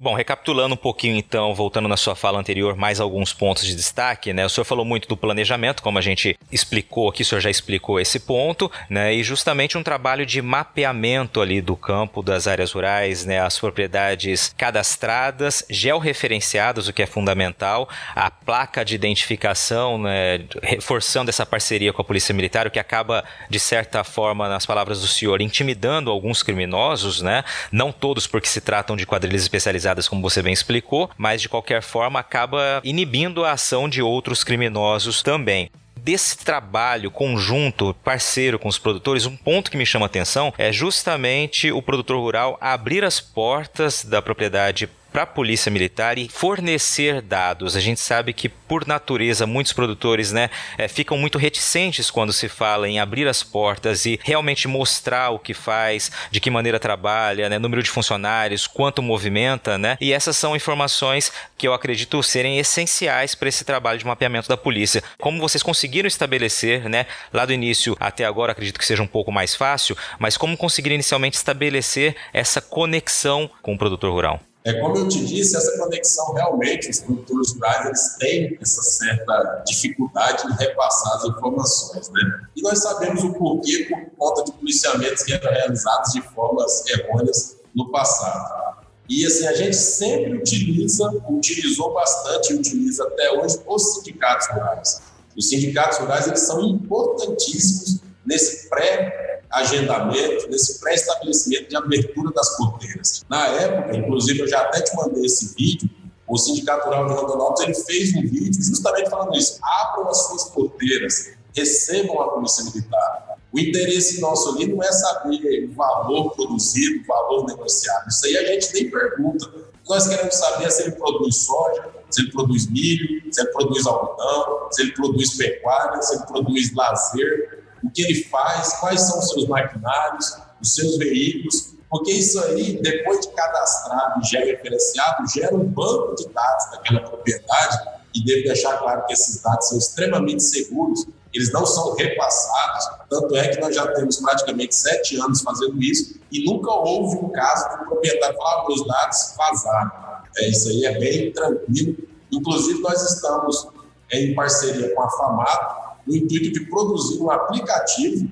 Bom, 0.06 0.14
recapitulando 0.14 0.74
um 0.74 0.78
pouquinho 0.78 1.16
então, 1.16 1.52
voltando 1.52 1.88
na 1.88 1.96
sua 1.96 2.14
fala 2.14 2.38
anterior, 2.38 2.76
mais 2.76 3.00
alguns 3.00 3.32
pontos 3.32 3.64
de 3.64 3.74
destaque, 3.74 4.32
né? 4.32 4.46
O 4.46 4.48
senhor 4.48 4.64
falou 4.64 4.84
muito 4.84 5.08
do 5.08 5.16
planejamento, 5.16 5.82
como 5.82 5.98
a 5.98 6.00
gente 6.00 6.38
explicou 6.52 7.08
aqui, 7.08 7.22
o 7.22 7.24
senhor 7.24 7.40
já 7.40 7.50
explicou 7.50 7.98
esse 7.98 8.20
ponto, 8.20 8.70
né? 8.88 9.12
E 9.12 9.24
justamente 9.24 9.76
um 9.76 9.82
trabalho 9.82 10.24
de 10.24 10.40
mapeamento 10.40 11.40
ali 11.40 11.60
do 11.60 11.76
campo, 11.76 12.22
das 12.22 12.46
áreas 12.46 12.70
rurais, 12.70 13.24
né? 13.26 13.40
As 13.40 13.58
propriedades 13.58 14.54
cadastradas, 14.56 15.66
georreferenciadas, 15.68 16.86
o 16.86 16.92
que 16.92 17.02
é 17.02 17.06
fundamental, 17.06 17.88
a 18.14 18.30
placa 18.30 18.84
de 18.84 18.94
identificação, 18.94 19.98
né? 19.98 20.44
Reforçando 20.62 21.30
essa 21.30 21.44
parceria 21.44 21.92
com 21.92 22.00
a 22.00 22.04
Polícia 22.04 22.32
Militar, 22.32 22.68
o 22.68 22.70
que 22.70 22.78
acaba, 22.78 23.24
de 23.50 23.58
certa 23.58 24.04
forma, 24.04 24.48
nas 24.48 24.64
palavras 24.64 25.00
do 25.00 25.08
senhor, 25.08 25.40
intimidando 25.40 26.12
alguns 26.12 26.44
criminosos, 26.44 27.22
né? 27.22 27.42
Não 27.72 27.90
todos 27.90 28.28
porque 28.28 28.46
se 28.46 28.60
tratam 28.60 28.94
de 28.96 29.04
quadrilhas 29.04 29.42
especializadas 29.42 29.95
como 30.08 30.22
você 30.22 30.42
bem 30.42 30.52
explicou, 30.52 31.10
mas 31.16 31.40
de 31.40 31.48
qualquer 31.48 31.82
forma 31.82 32.20
acaba 32.20 32.80
inibindo 32.84 33.44
a 33.44 33.52
ação 33.52 33.88
de 33.88 34.02
outros 34.02 34.44
criminosos 34.44 35.22
também. 35.22 35.70
Desse 35.96 36.38
trabalho 36.38 37.10
conjunto, 37.10 37.92
parceiro 38.04 38.60
com 38.60 38.68
os 38.68 38.78
produtores, 38.78 39.26
um 39.26 39.36
ponto 39.36 39.70
que 39.70 39.76
me 39.76 39.84
chama 39.84 40.04
a 40.04 40.06
atenção 40.06 40.54
é 40.56 40.70
justamente 40.70 41.72
o 41.72 41.82
produtor 41.82 42.18
rural 42.20 42.56
abrir 42.60 43.04
as 43.04 43.18
portas 43.18 44.04
da 44.04 44.22
propriedade 44.22 44.88
para 45.16 45.22
a 45.22 45.26
polícia 45.26 45.72
militar 45.72 46.18
e 46.18 46.28
fornecer 46.28 47.22
dados. 47.22 47.74
A 47.74 47.80
gente 47.80 47.98
sabe 47.98 48.34
que, 48.34 48.50
por 48.50 48.86
natureza, 48.86 49.46
muitos 49.46 49.72
produtores 49.72 50.30
né, 50.30 50.50
é, 50.76 50.88
ficam 50.88 51.16
muito 51.16 51.38
reticentes 51.38 52.10
quando 52.10 52.34
se 52.34 52.50
fala 52.50 52.86
em 52.86 53.00
abrir 53.00 53.26
as 53.26 53.42
portas 53.42 54.04
e 54.04 54.20
realmente 54.22 54.68
mostrar 54.68 55.30
o 55.30 55.38
que 55.38 55.54
faz, 55.54 56.12
de 56.30 56.38
que 56.38 56.50
maneira 56.50 56.78
trabalha, 56.78 57.48
né, 57.48 57.58
número 57.58 57.82
de 57.82 57.88
funcionários, 57.88 58.66
quanto 58.66 59.00
movimenta, 59.00 59.78
né? 59.78 59.96
E 60.02 60.12
essas 60.12 60.36
são 60.36 60.54
informações 60.54 61.32
que 61.56 61.66
eu 61.66 61.72
acredito 61.72 62.22
serem 62.22 62.58
essenciais 62.58 63.34
para 63.34 63.48
esse 63.48 63.64
trabalho 63.64 63.98
de 63.98 64.04
mapeamento 64.04 64.50
da 64.50 64.56
polícia. 64.58 65.02
Como 65.18 65.40
vocês 65.40 65.62
conseguiram 65.62 66.08
estabelecer, 66.08 66.90
né, 66.90 67.06
lá 67.32 67.46
do 67.46 67.54
início 67.54 67.96
até 67.98 68.26
agora, 68.26 68.52
acredito 68.52 68.78
que 68.78 68.84
seja 68.84 69.02
um 69.02 69.06
pouco 69.06 69.32
mais 69.32 69.54
fácil, 69.54 69.96
mas 70.18 70.36
como 70.36 70.58
conseguiram 70.58 70.96
inicialmente 70.96 71.38
estabelecer 71.38 72.14
essa 72.34 72.60
conexão 72.60 73.50
com 73.62 73.72
o 73.72 73.78
produtor 73.78 74.12
rural? 74.12 74.42
É, 74.66 74.80
como 74.80 74.96
eu 74.96 75.06
te 75.06 75.24
disse, 75.24 75.56
essa 75.56 75.78
conexão 75.78 76.34
realmente, 76.34 76.90
os 76.90 76.98
produtores 76.98 77.52
rurais 77.52 77.86
eles 77.86 78.16
têm 78.18 78.58
essa 78.60 78.82
certa 78.82 79.62
dificuldade 79.64 80.44
em 80.44 80.56
repassar 80.56 81.18
as 81.18 81.24
informações. 81.24 82.10
Né? 82.10 82.40
E 82.56 82.62
nós 82.62 82.82
sabemos 82.82 83.22
o 83.22 83.32
porquê 83.34 83.86
por 83.88 84.10
conta 84.18 84.42
de 84.42 84.50
policiamentos 84.58 85.22
que 85.22 85.34
eram 85.34 85.52
realizados 85.52 86.12
de 86.14 86.20
formas 86.20 86.84
errôneas 86.88 87.56
no 87.72 87.92
passado. 87.92 88.84
E 89.08 89.24
assim, 89.24 89.46
a 89.46 89.54
gente 89.54 89.76
sempre 89.76 90.36
utiliza, 90.36 91.12
utilizou 91.28 91.94
bastante 91.94 92.52
e 92.52 92.56
utiliza 92.56 93.04
até 93.04 93.30
hoje 93.30 93.60
os 93.68 93.94
sindicatos 93.94 94.48
rurais. 94.48 95.00
Os 95.36 95.48
sindicatos 95.48 95.98
rurais 95.98 96.26
eles 96.26 96.40
são 96.40 96.60
importantíssimos 96.62 98.00
nesse 98.26 98.68
pré 98.68 99.35
agendamento, 99.50 100.48
nesse 100.48 100.80
pré-estabelecimento 100.80 101.68
de 101.68 101.76
abertura 101.76 102.32
das 102.32 102.56
porteiras. 102.56 103.24
Na 103.28 103.46
época, 103.46 103.96
inclusive, 103.96 104.40
eu 104.40 104.48
já 104.48 104.60
até 104.62 104.80
te 104.80 104.94
mandei 104.96 105.24
esse 105.24 105.54
vídeo, 105.54 105.88
o 106.28 106.36
Sindicato 106.36 106.86
Rural 106.86 107.06
de 107.06 107.14
Rondonópolis 107.14 107.60
ele 107.60 107.74
fez 107.74 108.14
um 108.16 108.22
vídeo 108.22 108.62
justamente 108.62 109.08
falando 109.08 109.36
isso. 109.36 109.58
Abram 109.62 110.08
as 110.08 110.26
suas 110.26 110.44
porteiras, 110.46 111.30
recebam 111.54 112.20
a 112.20 112.28
Polícia 112.30 112.64
Militar. 112.64 113.36
O 113.52 113.58
interesse 113.60 114.20
nosso 114.20 114.50
ali 114.50 114.66
não 114.66 114.82
é 114.82 114.90
saber 114.90 115.68
o 115.70 115.74
valor 115.74 116.32
produzido, 116.32 117.02
o 117.02 117.06
valor 117.06 117.46
negociado. 117.46 118.08
Isso 118.08 118.26
aí 118.26 118.36
a 118.36 118.44
gente 118.52 118.72
nem 118.74 118.90
pergunta. 118.90 119.50
Nós 119.88 120.08
queremos 120.08 120.34
saber 120.34 120.70
se 120.70 120.82
ele 120.82 120.92
produz 120.92 121.36
soja, 121.44 121.88
se 122.10 122.22
ele 122.22 122.32
produz 122.32 122.68
milho, 122.68 123.32
se 123.32 123.40
ele 123.40 123.50
produz 123.52 123.86
algodão, 123.86 124.68
se 124.72 124.82
ele 124.82 124.92
produz 124.92 125.36
pecuária, 125.36 126.02
se 126.02 126.16
ele 126.16 126.26
produz 126.26 126.74
lazer, 126.74 127.55
o 127.86 127.90
que 127.90 128.02
ele 128.02 128.24
faz, 128.24 128.74
quais 128.74 129.00
são 129.00 129.18
os 129.18 129.28
seus 129.28 129.46
maquinários, 129.46 130.36
os 130.60 130.74
seus 130.74 130.98
veículos, 130.98 131.74
porque 131.88 132.12
isso 132.12 132.42
aí, 132.44 132.80
depois 132.82 133.20
de 133.20 133.28
cadastrado 133.32 134.20
e 134.20 134.36
referenciado, 134.38 135.28
gera 135.32 135.54
um 135.54 135.64
banco 135.64 136.14
de 136.16 136.28
dados 136.28 136.70
daquela 136.72 137.00
propriedade 137.00 137.96
e 138.14 138.24
devo 138.24 138.44
deixar 138.44 138.78
claro 138.78 139.06
que 139.06 139.12
esses 139.12 139.40
dados 139.40 139.68
são 139.68 139.78
extremamente 139.78 140.42
seguros, 140.42 141.06
eles 141.32 141.52
não 141.52 141.66
são 141.66 141.94
repassados, 141.94 142.86
tanto 143.10 143.36
é 143.36 143.48
que 143.48 143.60
nós 143.60 143.74
já 143.74 143.86
temos 143.92 144.16
praticamente 144.16 144.74
sete 144.74 145.16
anos 145.20 145.42
fazendo 145.42 145.80
isso 145.82 146.18
e 146.32 146.44
nunca 146.44 146.70
houve 146.70 147.16
um 147.18 147.30
caso 147.30 147.68
que 147.68 147.74
o 147.74 147.86
proprietário 147.88 148.36
falar 148.36 148.62
ah, 148.62 148.66
os 148.68 148.86
dados 148.86 149.34
vazaram. 149.36 149.92
É, 150.38 150.48
isso 150.48 150.68
aí 150.68 150.86
é 150.86 150.98
bem 150.98 151.32
tranquilo. 151.32 151.96
Inclusive, 152.32 152.80
nós 152.80 153.02
estamos 153.02 153.68
em 154.12 154.34
parceria 154.34 154.94
com 154.94 155.02
a 155.02 155.10
FAMATO, 155.10 155.85
no 156.06 156.14
intuito 156.14 156.52
de 156.52 156.60
produzir 156.66 157.20
um 157.20 157.30
aplicativo 157.30 158.30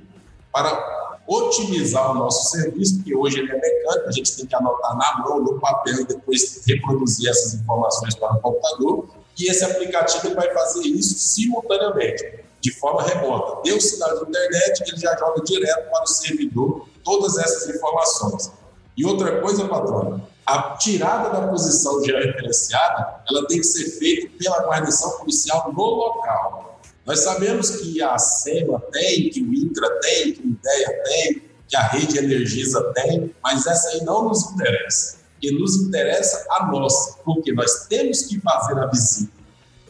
para 0.52 1.18
otimizar 1.26 2.12
o 2.12 2.14
nosso 2.14 2.50
serviço, 2.50 3.02
que 3.02 3.14
hoje 3.14 3.38
ele 3.38 3.50
é 3.50 3.58
mecânico, 3.58 4.08
a 4.08 4.12
gente 4.12 4.36
tem 4.36 4.46
que 4.46 4.54
anotar 4.54 4.96
na 4.96 5.18
mão, 5.24 5.40
no 5.40 5.58
papel 5.58 6.00
e 6.00 6.04
depois 6.04 6.62
reproduzir 6.66 7.30
essas 7.30 7.54
informações 7.54 8.14
para 8.14 8.34
o 8.34 8.40
computador. 8.40 9.08
E 9.38 9.50
esse 9.50 9.64
aplicativo 9.64 10.34
vai 10.34 10.52
fazer 10.52 10.82
isso 10.82 11.18
simultaneamente. 11.18 12.44
de 12.60 12.72
forma 12.72 13.02
remota. 13.02 13.60
Deu 13.62 13.78
sinal 13.78 14.24
de 14.24 14.30
internet, 14.30 14.82
ele 14.86 14.96
já 14.96 15.14
joga 15.18 15.42
direto 15.42 15.90
para 15.90 16.02
o 16.02 16.06
servidor 16.06 16.88
todas 17.04 17.36
essas 17.36 17.68
informações. 17.68 18.50
E 18.96 19.04
outra 19.04 19.38
coisa, 19.42 19.68
patrão, 19.68 20.26
a 20.46 20.70
tirada 20.78 21.28
da 21.28 21.48
posição 21.48 22.02
georreferenciada, 22.02 23.22
ela 23.28 23.46
tem 23.46 23.58
que 23.58 23.64
ser 23.64 23.98
feita 23.98 24.30
pela 24.38 24.66
guarnição 24.66 25.10
policial 25.18 25.70
no 25.74 25.82
local. 25.82 26.73
Nós 27.06 27.20
sabemos 27.20 27.70
que 27.70 28.02
a 28.02 28.18
SEMA 28.18 28.80
tem, 28.90 29.28
que 29.28 29.42
o 29.42 29.52
INCRA 29.52 30.00
tem, 30.00 30.32
que 30.32 30.40
o 30.40 30.46
IDEA 30.46 31.02
tem, 31.04 31.42
que 31.68 31.76
a 31.76 31.82
Rede 31.82 32.18
Energisa 32.18 32.82
tem, 32.94 33.34
mas 33.42 33.66
essa 33.66 33.88
aí 33.90 34.04
não 34.04 34.28
nos 34.28 34.50
interessa. 34.52 35.18
Que 35.40 35.52
nos 35.52 35.76
interessa 35.76 36.46
a 36.50 36.66
nossa, 36.66 37.18
porque 37.24 37.52
nós 37.52 37.86
temos 37.88 38.22
que 38.22 38.40
fazer 38.40 38.78
a 38.78 38.86
visita. 38.86 39.32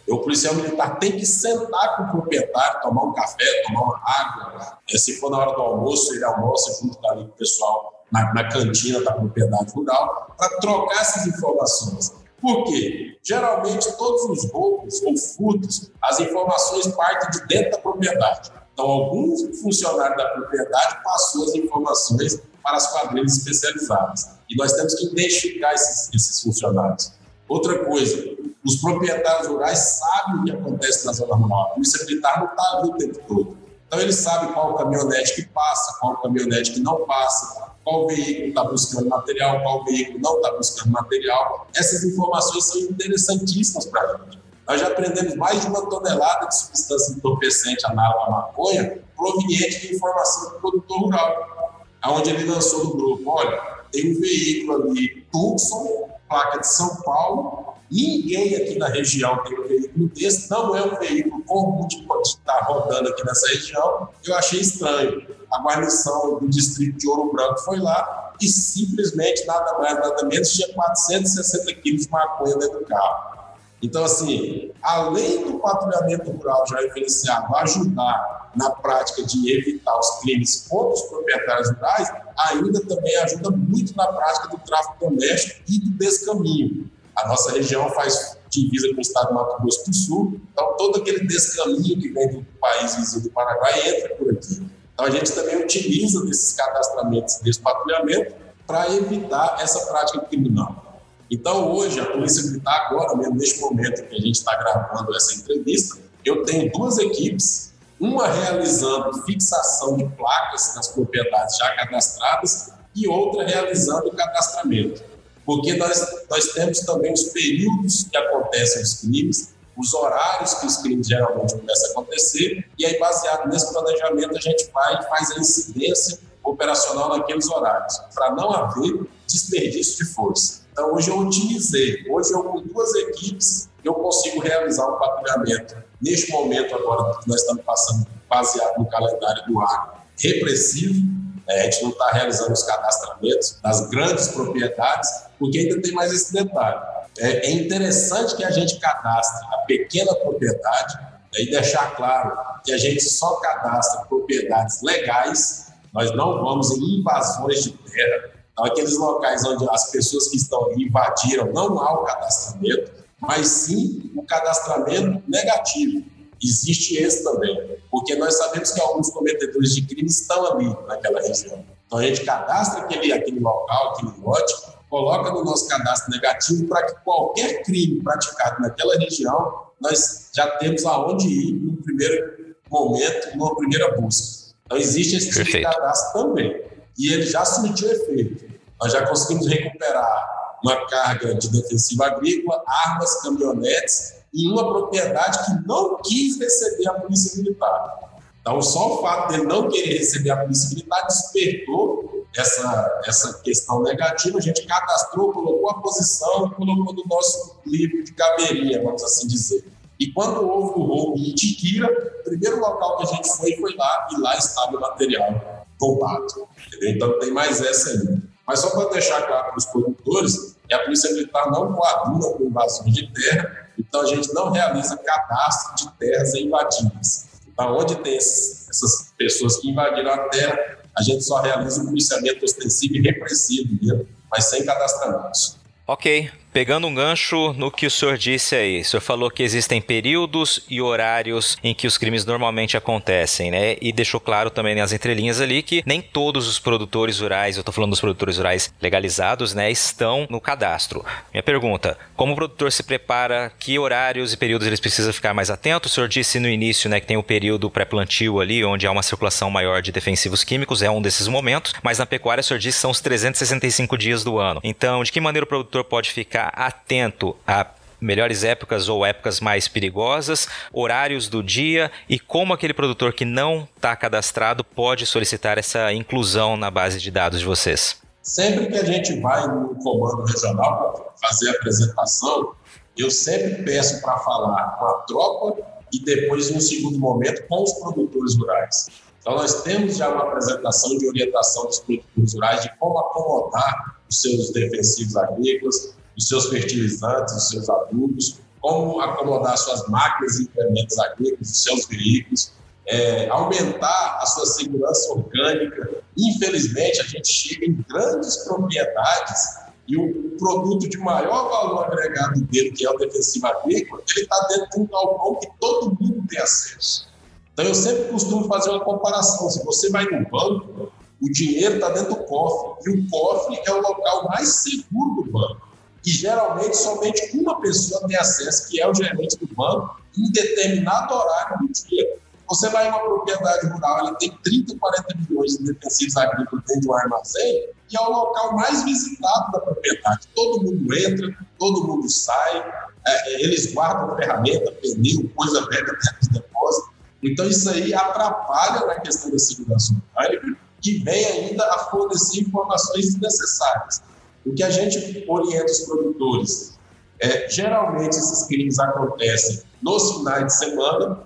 O 0.08 0.18
policial 0.18 0.54
militar 0.54 0.98
tem 0.98 1.12
que 1.12 1.24
sentar 1.24 1.96
com 1.96 2.02
o 2.02 2.10
proprietário, 2.10 2.82
tomar 2.82 3.04
um 3.04 3.12
café, 3.14 3.62
tomar 3.66 3.82
uma 3.82 4.02
água. 4.04 4.78
É, 4.90 4.98
se 4.98 5.18
for 5.18 5.30
na 5.30 5.38
hora 5.38 5.54
do 5.54 5.62
almoço, 5.62 6.12
ele 6.14 6.24
almoça 6.24 6.82
junto 6.82 6.98
com 6.98 7.20
o 7.20 7.28
pessoal 7.28 8.04
na, 8.12 8.34
na 8.34 8.48
cantina 8.48 9.00
da 9.02 9.12
propriedade 9.12 9.72
rural, 9.72 10.34
para 10.36 10.48
trocar 10.58 11.00
essas 11.00 11.26
informações. 11.26 12.12
Por 12.44 12.64
quê? 12.64 13.16
Geralmente, 13.22 13.90
todos 13.96 14.24
os 14.24 14.52
roubos 14.52 15.00
ou 15.02 15.16
furtos, 15.16 15.90
as 16.02 16.20
informações 16.20 16.88
partem 16.88 17.30
de 17.30 17.46
dentro 17.46 17.70
da 17.70 17.78
propriedade. 17.78 18.52
Então, 18.74 18.84
algum 18.84 19.34
funcionário 19.62 20.14
da 20.14 20.28
propriedade 20.28 21.02
passou 21.02 21.44
as 21.44 21.54
informações 21.54 22.42
para 22.62 22.76
as 22.76 22.92
quadrilhas 22.92 23.38
especializadas. 23.38 24.28
E 24.50 24.56
nós 24.56 24.74
temos 24.74 24.94
que 24.94 25.06
identificar 25.06 25.72
esses, 25.72 26.10
esses 26.12 26.42
funcionários. 26.42 27.14
Outra 27.48 27.82
coisa, 27.82 28.36
os 28.62 28.76
proprietários 28.76 29.48
rurais 29.48 29.78
sabem 29.78 30.40
o 30.40 30.44
que 30.44 30.50
acontece 30.50 31.06
na 31.06 31.14
zona 31.14 31.36
rural. 31.36 31.62
A 31.62 31.66
polícia 31.70 32.04
militar 32.04 32.40
não 32.40 32.48
está 32.48 32.76
ali 32.76 32.90
o 32.90 32.96
tempo 32.98 33.20
todo. 33.26 33.56
Então, 33.86 34.00
ele 34.00 34.12
sabe 34.12 34.52
qual 34.52 34.74
caminhonete 34.74 35.34
que 35.34 35.46
passa, 35.46 35.98
qual 35.98 36.20
caminhonete 36.20 36.72
que 36.72 36.80
não 36.80 37.06
passa, 37.06 37.63
qual 37.84 38.06
veículo 38.06 38.48
está 38.48 38.64
buscando 38.64 39.08
material, 39.08 39.62
qual 39.62 39.84
veículo 39.84 40.18
não 40.20 40.36
está 40.36 40.52
buscando 40.52 40.90
material. 40.90 41.68
Essas 41.76 42.02
informações 42.04 42.64
são 42.64 42.80
interessantíssimas 42.80 43.86
para 43.86 44.00
a 44.02 44.16
gente. 44.16 44.44
Nós 44.66 44.80
já 44.80 44.88
aprendemos 44.88 45.34
mais 45.36 45.60
de 45.60 45.66
uma 45.66 45.86
tonelada 45.88 46.46
de 46.46 46.58
substância 46.58 47.14
entorpecente 47.14 47.84
análoga 47.86 48.24
à 48.24 48.30
maconha 48.30 48.98
proveniente 49.14 49.80
de 49.80 49.94
informação 49.94 50.52
do 50.52 50.60
produtor 50.60 50.98
rural, 51.00 51.74
onde 52.06 52.30
ele 52.30 52.44
lançou 52.44 52.84
no 52.84 52.96
grupo, 52.96 53.30
olha, 53.30 53.60
tem 53.92 54.12
um 54.16 54.20
veículo 54.20 54.90
ali, 54.90 55.24
Tucson, 55.30 56.08
placa 56.28 56.58
de 56.58 56.66
São 56.66 56.96
Paulo, 57.02 57.74
ninguém 57.90 58.56
aqui 58.56 58.78
na 58.78 58.88
região 58.88 59.42
tem 59.44 59.58
um 59.58 59.68
veículo 59.68 60.08
desse, 60.08 60.50
não 60.50 60.76
é 60.76 60.82
um 60.82 60.98
veículo 60.98 61.42
comum 61.44 61.86
de 61.86 62.04
estar 62.26 62.60
rodando 62.64 63.10
aqui 63.10 63.24
nessa 63.24 63.46
região, 63.48 64.08
eu 64.24 64.34
achei 64.34 64.60
estranho. 64.60 65.26
A 65.54 65.62
guarnição 65.62 66.40
do 66.40 66.48
distrito 66.48 66.98
de 66.98 67.08
Ouro 67.08 67.30
Branco 67.32 67.60
foi 67.60 67.78
lá 67.78 68.34
e 68.40 68.48
simplesmente, 68.48 69.46
nada 69.46 69.78
mais, 69.78 69.94
nada 69.94 70.24
menos, 70.24 70.50
tinha 70.52 70.68
460 70.74 71.74
quilos 71.74 72.06
de 72.06 72.10
maconha 72.10 72.56
dentro 72.56 72.80
do 72.80 72.84
carro. 72.84 73.34
Então, 73.80 74.02
assim, 74.02 74.72
além 74.82 75.44
do 75.44 75.60
patrulhamento 75.60 76.28
rural 76.32 76.64
já 76.66 76.78
referenciado 76.80 77.54
ajudar 77.56 78.50
na 78.56 78.70
prática 78.70 79.22
de 79.22 79.52
evitar 79.56 79.96
os 79.96 80.20
crimes 80.20 80.66
contra 80.68 80.94
os 80.94 81.02
proprietários 81.02 81.70
rurais, 81.70 82.12
ainda 82.48 82.80
também 82.80 83.16
ajuda 83.18 83.50
muito 83.50 83.96
na 83.96 84.08
prática 84.08 84.48
do 84.48 84.58
tráfico 84.58 85.08
doméstico 85.08 85.60
e 85.68 85.78
do 85.78 85.90
descaminho. 85.98 86.90
A 87.14 87.28
nossa 87.28 87.52
região 87.52 87.88
faz 87.90 88.36
divisa 88.50 88.88
com 88.90 88.98
o 88.98 89.00
estado 89.00 89.28
do 89.28 89.34
Mato 89.34 89.62
Grosso 89.62 89.88
do 89.88 89.94
Sul, 89.94 90.40
então 90.52 90.76
todo 90.76 90.98
aquele 90.98 91.26
descaminho 91.26 92.00
que 92.00 92.08
vem 92.08 92.28
do 92.32 92.46
país 92.60 92.96
vizinho 92.96 93.22
do 93.22 93.30
Paraguai 93.30 93.88
entra 93.88 94.16
por 94.16 94.32
aqui. 94.32 94.66
Então 94.94 95.06
a 95.06 95.10
gente 95.10 95.32
também 95.32 95.62
utiliza 95.62 96.24
desses 96.24 96.52
cadastramentos, 96.52 97.40
desse 97.42 97.60
patrulhamento, 97.60 98.34
para 98.66 98.90
evitar 98.94 99.58
essa 99.60 99.86
prática 99.86 100.20
criminal. 100.20 101.02
Então, 101.30 101.72
hoje, 101.72 101.98
a 101.98 102.06
Polícia 102.06 102.42
Militar, 102.44 102.86
agora 102.86 103.16
mesmo, 103.16 103.34
neste 103.34 103.60
momento 103.60 104.06
que 104.06 104.14
a 104.14 104.20
gente 104.20 104.36
está 104.36 104.56
gravando 104.56 105.14
essa 105.16 105.34
entrevista, 105.34 105.98
eu 106.24 106.44
tenho 106.44 106.70
duas 106.70 106.98
equipes, 106.98 107.72
uma 107.98 108.28
realizando 108.28 109.22
fixação 109.24 109.96
de 109.96 110.04
placas 110.16 110.74
nas 110.74 110.88
propriedades 110.88 111.56
já 111.56 111.74
cadastradas 111.74 112.72
e 112.94 113.08
outra 113.08 113.46
realizando 113.46 114.08
o 114.08 114.12
cadastramento. 114.12 115.02
Porque 115.44 115.74
nós, 115.74 116.06
nós 116.30 116.52
temos 116.52 116.80
também 116.80 117.12
os 117.12 117.24
períodos 117.24 118.04
que 118.04 118.16
acontecem 118.16 118.82
os 118.82 118.94
crimes, 118.94 119.53
os 119.76 119.92
horários 119.94 120.54
que 120.54 120.66
os 120.66 120.76
crimes 120.78 121.06
geralmente 121.06 121.54
começam 121.54 121.88
a 121.88 121.92
acontecer, 121.92 122.64
e 122.78 122.86
aí, 122.86 122.98
baseado 122.98 123.48
nesse 123.48 123.72
planejamento, 123.72 124.36
a 124.36 124.40
gente 124.40 124.70
vai 124.72 125.00
e 125.00 125.02
faz 125.04 125.30
a 125.32 125.40
incidência 125.40 126.18
operacional 126.42 127.16
naqueles 127.16 127.48
horários, 127.48 127.98
para 128.14 128.32
não 128.32 128.50
haver 128.52 129.06
desperdício 129.26 130.04
de 130.04 130.12
força. 130.12 130.64
Então, 130.72 130.92
hoje 130.92 131.08
eu 131.08 131.18
otimizei. 131.18 132.04
Hoje, 132.10 132.32
eu 132.32 132.42
com 132.42 132.60
duas 132.60 132.94
equipes, 132.96 133.68
eu 133.82 133.94
consigo 133.94 134.40
realizar 134.40 134.86
um 134.86 134.98
patrulhamento. 134.98 135.76
Neste 136.00 136.30
momento, 136.32 136.74
agora, 136.74 137.18
que 137.20 137.28
nós 137.28 137.40
estamos 137.40 137.64
passando, 137.64 138.06
baseado 138.28 138.78
no 138.78 138.86
calendário 138.86 139.46
do 139.46 139.60
ar 139.60 140.04
repressivo, 140.18 141.00
né? 141.46 141.60
a 141.60 141.62
gente 141.64 141.82
não 141.82 141.90
está 141.90 142.10
realizando 142.10 142.52
os 142.52 142.62
cadastramentos 142.62 143.58
das 143.62 143.88
grandes 143.88 144.28
propriedades, 144.28 145.10
porque 145.38 145.58
ainda 145.58 145.80
tem 145.80 145.92
mais 145.92 146.12
esse 146.12 146.32
detalhe. 146.32 146.80
É, 147.18 147.46
é 147.46 147.50
interessante 147.52 148.36
que 148.36 148.44
a 148.44 148.50
gente 148.50 148.78
cadastre 148.78 149.46
a 149.52 149.58
pequena 149.58 150.14
propriedade 150.16 150.96
né? 150.96 151.40
e 151.40 151.50
deixar 151.50 151.94
claro 151.96 152.36
que 152.64 152.72
a 152.72 152.78
gente 152.78 153.02
só 153.02 153.36
cadastra 153.36 154.04
propriedades 154.06 154.82
legais, 154.82 155.72
nós 155.92 156.10
não 156.16 156.42
vamos 156.42 156.72
em 156.72 157.00
invasões 157.00 157.62
de 157.62 157.70
terra, 157.70 158.30
aqueles 158.58 158.96
locais 158.96 159.44
onde 159.44 159.68
as 159.70 159.90
pessoas 159.90 160.28
que 160.28 160.36
estão 160.36 160.72
invadiram, 160.72 161.52
não 161.52 161.78
há 161.78 162.00
o 162.00 162.04
cadastramento, 162.04 162.92
mas 163.20 163.46
sim 163.46 164.10
o 164.16 164.22
cadastramento 164.22 165.22
negativo. 165.28 166.04
Existe 166.42 166.96
esse 166.96 167.24
também, 167.24 167.78
porque 167.90 168.14
nós 168.16 168.36
sabemos 168.36 168.70
que 168.72 168.80
alguns 168.80 169.10
cometedores 169.10 169.74
de 169.74 169.86
crimes 169.86 170.20
estão 170.20 170.52
ali 170.52 170.76
naquela 170.86 171.20
região. 171.20 171.64
Então 171.86 171.98
a 171.98 172.02
gente 172.02 172.24
cadastra 172.24 172.82
aquele, 172.82 173.12
aquele 173.12 173.40
local, 173.40 173.92
aquele 173.92 174.12
lote, 174.20 174.54
coloca 174.94 175.32
no 175.32 175.42
nosso 175.42 175.66
cadastro 175.66 176.12
negativo 176.12 176.68
para 176.68 176.86
que 176.86 176.94
qualquer 177.02 177.64
crime 177.64 178.00
praticado 178.00 178.62
naquela 178.62 178.94
região, 178.98 179.64
nós 179.80 180.30
já 180.32 180.46
temos 180.58 180.86
aonde 180.86 181.26
ir 181.26 181.52
no 181.54 181.76
primeiro 181.78 182.54
momento, 182.70 183.36
numa 183.36 183.56
primeira 183.56 184.00
busca. 184.00 184.54
Então 184.64 184.78
existe 184.78 185.16
esse 185.16 185.30
tipo 185.30 185.44
de 185.44 185.62
cadastro 185.62 186.22
também 186.22 186.62
e 186.96 187.12
ele 187.12 187.26
já 187.26 187.44
surtiu 187.44 187.90
efeito. 187.90 188.54
Nós 188.80 188.92
já 188.92 189.04
conseguimos 189.04 189.48
recuperar 189.48 190.58
uma 190.62 190.86
carga 190.86 191.34
de 191.34 191.50
defensiva 191.50 192.06
agrícola, 192.06 192.62
armas, 192.86 193.20
caminhonetes 193.20 194.14
e 194.32 194.48
uma 194.48 194.62
propriedade 194.72 195.44
que 195.44 195.66
não 195.66 195.96
quis 196.02 196.38
receber 196.38 196.88
a 196.88 196.94
polícia 196.94 197.42
militar. 197.42 197.98
Então, 198.40 198.62
só 198.62 198.94
o 198.94 199.02
fato 199.02 199.32
dele 199.32 199.44
não 199.44 199.68
querer 199.68 199.98
receber 199.98 200.30
a 200.30 200.36
polícia 200.36 200.68
militar 200.68 201.04
despertou 201.06 202.23
essa, 202.36 203.00
essa 203.04 203.40
questão 203.40 203.82
negativa. 203.82 204.38
A 204.38 204.42
gente 204.42 204.66
cadastrou, 204.66 205.32
colocou 205.32 205.70
a 205.70 205.80
posição 205.80 206.50
colocou 206.50 206.94
no 206.94 207.04
nosso 207.06 207.56
livro 207.66 208.02
de 208.02 208.12
caberia, 208.12 208.82
vamos 208.82 209.02
assim 209.02 209.26
dizer. 209.26 209.64
E 209.98 210.12
quando 210.12 210.46
houve 210.46 210.80
o 210.80 210.82
roubo 210.82 211.18
em 211.18 211.30
Itiquira, 211.30 211.86
o 212.20 212.24
primeiro 212.24 212.58
local 212.58 212.96
que 212.96 213.04
a 213.04 213.06
gente 213.06 213.28
foi 213.36 213.56
foi 213.56 213.74
lá 213.76 214.08
e 214.10 214.20
lá 214.20 214.36
estava 214.36 214.76
o 214.76 214.80
material 214.80 215.64
roubado. 215.80 216.48
Entendeu? 216.66 216.90
Então 216.90 217.18
tem 217.20 217.30
mais 217.30 217.60
essa 217.60 217.90
aí. 217.90 218.18
Mas 218.46 218.60
só 218.60 218.70
para 218.70 218.90
deixar 218.90 219.22
claro 219.26 219.48
para 219.48 219.58
os 219.58 219.64
produtores, 219.66 220.56
que 220.68 220.74
a 220.74 220.80
Polícia 220.80 221.12
Militar 221.12 221.50
não 221.50 221.72
coaduna 221.72 222.28
com 222.32 222.44
invasões 222.44 222.92
de 222.92 223.10
terra, 223.12 223.68
então 223.78 224.02
a 224.02 224.06
gente 224.06 224.32
não 224.34 224.50
realiza 224.50 224.96
cadastro 224.96 225.76
de 225.76 225.92
terras 225.94 226.34
invadidas. 226.34 227.26
Então, 227.46 227.76
onde 227.76 227.96
tem 227.96 228.16
essas 228.16 229.12
pessoas 229.16 229.56
que 229.58 229.70
invadiram 229.70 230.12
a 230.12 230.18
terra, 230.28 230.78
a 230.96 231.02
gente 231.02 231.24
só 231.24 231.40
realiza 231.40 231.82
o 231.82 231.86
policiamento 231.86 232.44
ostensivo 232.44 232.96
e 232.96 233.00
repressivo, 233.00 234.06
mas 234.30 234.44
sem 234.44 234.64
cadastramentos. 234.64 235.58
Ok, 235.86 236.30
Pegando 236.54 236.86
um 236.86 236.94
gancho 236.94 237.52
no 237.54 237.68
que 237.68 237.84
o 237.84 237.90
senhor 237.90 238.16
disse 238.16 238.54
aí, 238.54 238.80
o 238.80 238.84
senhor 238.84 239.00
falou 239.00 239.28
que 239.28 239.42
existem 239.42 239.80
períodos 239.80 240.64
e 240.70 240.80
horários 240.80 241.58
em 241.64 241.74
que 241.74 241.84
os 241.84 241.98
crimes 241.98 242.24
normalmente 242.24 242.76
acontecem, 242.76 243.50
né? 243.50 243.76
E 243.82 243.92
deixou 243.92 244.20
claro 244.20 244.50
também 244.50 244.72
nas 244.76 244.92
entrelinhas 244.92 245.40
ali 245.40 245.64
que 245.64 245.82
nem 245.84 246.00
todos 246.00 246.46
os 246.46 246.60
produtores 246.60 247.18
rurais, 247.18 247.56
eu 247.56 247.62
estou 247.62 247.72
falando 247.72 247.90
dos 247.90 248.00
produtores 248.00 248.36
rurais 248.36 248.72
legalizados, 248.80 249.52
né, 249.52 249.68
estão 249.68 250.28
no 250.30 250.40
cadastro. 250.40 251.04
Minha 251.32 251.42
pergunta: 251.42 251.98
como 252.14 252.34
o 252.34 252.36
produtor 252.36 252.70
se 252.70 252.84
prepara, 252.84 253.50
que 253.58 253.76
horários 253.76 254.32
e 254.32 254.36
períodos 254.36 254.68
eles 254.68 254.78
precisam 254.78 255.12
ficar 255.12 255.34
mais 255.34 255.50
atento? 255.50 255.86
O 255.86 255.90
senhor 255.90 256.08
disse 256.08 256.38
no 256.38 256.48
início, 256.48 256.88
né, 256.88 257.00
que 257.00 257.06
tem 257.08 257.16
o 257.16 257.22
período 257.24 257.68
pré-plantio 257.68 258.38
ali, 258.38 258.64
onde 258.64 258.86
há 258.86 258.92
uma 258.92 259.02
circulação 259.02 259.50
maior 259.50 259.82
de 259.82 259.90
defensivos 259.90 260.44
químicos, 260.44 260.82
é 260.82 260.90
um 260.90 261.02
desses 261.02 261.26
momentos, 261.26 261.74
mas 261.82 261.98
na 261.98 262.06
pecuária 262.06 262.42
o 262.42 262.44
senhor 262.44 262.60
disse 262.60 262.78
são 262.78 262.92
os 262.92 263.00
365 263.00 263.98
dias 263.98 264.22
do 264.22 264.38
ano. 264.38 264.60
Então, 264.62 265.02
de 265.02 265.10
que 265.10 265.20
maneira 265.20 265.42
o 265.44 265.48
produtor 265.48 265.82
pode 265.82 266.12
ficar 266.12 266.43
atento 266.48 267.36
a 267.46 267.66
melhores 268.00 268.44
épocas 268.44 268.88
ou 268.88 269.04
épocas 269.04 269.40
mais 269.40 269.66
perigosas, 269.66 270.46
horários 270.72 271.28
do 271.28 271.42
dia 271.42 271.90
e 272.08 272.18
como 272.18 272.52
aquele 272.52 272.74
produtor 272.74 273.12
que 273.12 273.24
não 273.24 273.66
está 273.76 273.96
cadastrado 273.96 274.62
pode 274.62 275.06
solicitar 275.06 275.58
essa 275.58 275.92
inclusão 275.92 276.56
na 276.56 276.70
base 276.70 277.00
de 277.00 277.10
dados 277.10 277.40
de 277.40 277.46
vocês? 277.46 277.96
Sempre 278.22 278.68
que 278.68 278.76
a 278.76 278.84
gente 278.84 279.20
vai 279.20 279.46
no 279.46 279.74
comando 279.76 280.24
regional 280.24 280.92
para 280.92 281.28
fazer 281.28 281.48
a 281.48 281.52
apresentação, 281.52 282.54
eu 282.96 283.10
sempre 283.10 283.62
peço 283.64 284.00
para 284.00 284.18
falar 284.18 284.76
com 284.78 284.84
a 284.86 284.94
tropa 285.06 285.62
e 285.92 286.04
depois, 286.04 286.50
em 286.50 286.56
um 286.56 286.60
segundo 286.60 286.98
momento, 286.98 287.46
com 287.48 287.62
os 287.62 287.72
produtores 287.74 288.36
rurais. 288.36 288.88
Então, 289.20 289.36
nós 289.36 289.62
temos 289.62 289.96
já 289.96 290.08
uma 290.08 290.24
apresentação 290.24 290.96
de 290.98 291.08
orientação 291.08 291.66
dos 291.66 291.80
produtores 291.80 292.34
rurais 292.34 292.62
de 292.62 292.76
como 292.78 292.98
acomodar 292.98 293.96
os 294.08 294.20
seus 294.20 294.52
defensivos 294.52 295.16
agrícolas, 295.16 295.94
os 296.16 296.28
seus 296.28 296.46
fertilizantes, 296.46 297.34
os 297.34 297.48
seus 297.48 297.68
adubos, 297.68 298.40
como 298.60 299.00
acomodar 299.00 299.56
suas 299.58 299.86
máquinas 299.88 300.38
e 300.38 300.44
implementos 300.44 300.98
agrícolas, 300.98 301.50
os 301.50 301.62
seus 301.62 301.86
veículos, 301.86 302.52
é, 302.86 303.28
aumentar 303.28 304.18
a 304.20 304.26
sua 304.26 304.46
segurança 304.46 305.12
orgânica. 305.12 306.02
Infelizmente, 306.16 307.00
a 307.00 307.04
gente 307.04 307.28
chega 307.28 307.66
em 307.66 307.84
grandes 307.88 308.38
propriedades 308.38 309.64
e 309.86 309.96
o 309.96 310.36
produto 310.38 310.88
de 310.88 310.96
maior 310.98 311.50
valor 311.50 311.84
agregado 311.84 312.40
dele, 312.42 312.72
que 312.72 312.86
é 312.86 312.90
o 312.90 312.96
defensivo 312.96 313.46
agrícola, 313.46 314.02
ele 314.16 314.20
está 314.22 314.46
dentro 314.48 314.70
de 314.70 314.80
um 314.80 314.86
galpão 314.86 315.38
que 315.40 315.48
todo 315.60 315.96
mundo 316.00 316.24
tem 316.28 316.40
acesso. 316.40 317.06
Então, 317.52 317.66
eu 317.66 317.74
sempre 317.74 318.04
costumo 318.04 318.48
fazer 318.48 318.70
uma 318.70 318.80
comparação. 318.80 319.48
Se 319.48 319.64
você 319.64 319.90
vai 319.90 320.04
no 320.06 320.28
banco, 320.28 320.90
o 321.22 321.30
dinheiro 321.30 321.76
está 321.76 321.90
dentro 321.90 322.14
do 322.14 322.24
cofre, 322.24 322.92
e 322.92 322.98
o 322.98 323.10
cofre 323.10 323.60
é 323.64 323.72
o 323.72 323.80
local 323.80 324.28
mais 324.28 324.48
seguro 324.56 325.22
do 325.22 325.30
banco. 325.30 325.63
E 326.04 326.10
geralmente 326.10 326.76
somente 326.76 327.30
uma 327.36 327.60
pessoa 327.60 328.06
tem 328.06 328.16
acesso, 328.16 328.68
que 328.68 328.80
é 328.80 328.88
o 328.88 328.94
gerente 328.94 329.38
do 329.38 329.46
banco, 329.54 330.00
em 330.16 330.30
determinado 330.30 331.14
horário 331.14 331.58
do 331.60 331.72
dia. 331.72 332.18
Você 332.46 332.68
vai 332.68 332.86
em 332.86 332.90
uma 332.90 333.00
propriedade 333.00 333.66
rural, 333.68 334.06
ele 334.06 334.16
tem 334.16 334.38
30, 334.44 334.76
40 334.78 335.14
milhões 335.16 335.56
de 335.56 335.72
defensivos 335.72 336.16
agrícolas 336.16 336.64
dentro 336.66 336.82
de 336.82 336.88
um 336.88 336.94
armazém, 336.94 337.68
e 337.90 337.96
é 337.96 338.00
o 338.00 338.10
local 338.10 338.54
mais 338.54 338.84
visitado 338.84 339.52
da 339.52 339.60
propriedade. 339.60 340.28
Todo 340.34 340.62
mundo 340.62 340.94
entra, 340.94 341.34
todo 341.58 341.86
mundo 341.86 342.08
sai, 342.10 342.84
é, 343.06 343.42
eles 343.42 343.72
guardam 343.72 344.14
ferramenta, 344.16 344.72
pneu, 344.72 345.30
coisa 345.34 345.66
velha 345.66 345.84
dentro 345.84 346.18
dos 346.20 346.28
depósitos. 346.28 346.90
Então, 347.22 347.46
isso 347.46 347.70
aí 347.70 347.94
atrapalha 347.94 348.86
na 348.86 349.00
questão 349.00 349.30
da 349.30 349.38
segurança 349.38 349.94
orgânica 350.14 350.58
e 350.84 350.98
vem 350.98 351.24
ainda 351.24 351.64
a 351.64 351.78
fornecer 351.90 352.42
informações 352.42 353.14
desnecessárias. 353.14 354.02
O 354.44 354.54
que 354.54 354.62
a 354.62 354.70
gente 354.70 355.24
orienta 355.28 355.72
os 355.72 355.80
produtores 355.80 356.74
é, 357.20 357.48
geralmente 357.48 358.16
esses 358.16 358.46
crimes 358.46 358.78
acontecem 358.78 359.62
nos 359.82 360.16
finais 360.16 360.46
de 360.46 360.58
semana, 360.58 361.18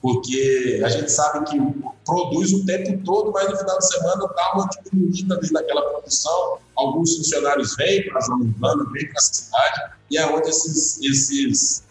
porque 0.00 0.82
a 0.84 0.88
gente 0.88 1.10
sabe 1.10 1.48
que 1.48 1.58
produz 2.04 2.52
o 2.52 2.66
tempo 2.66 3.02
todo, 3.04 3.32
mas 3.32 3.50
no 3.50 3.56
final 3.56 3.78
de 3.78 3.86
semana 3.86 4.26
dá 4.34 4.52
uma 4.54 4.68
diminuída 4.84 5.36
ali 5.36 5.50
naquela 5.52 5.82
produção. 5.82 6.58
Alguns 6.76 7.16
funcionários 7.16 7.74
vêm 7.76 8.06
para 8.08 8.18
a 8.18 8.20
zona 8.20 8.44
urbana, 8.44 8.84
vêm 8.92 9.06
para 9.08 9.18
a 9.18 9.22
cidade, 9.22 9.92
e 10.10 10.18
é 10.18 10.26
onde 10.26 10.50
esses, 10.50 11.00
esses 11.00 11.84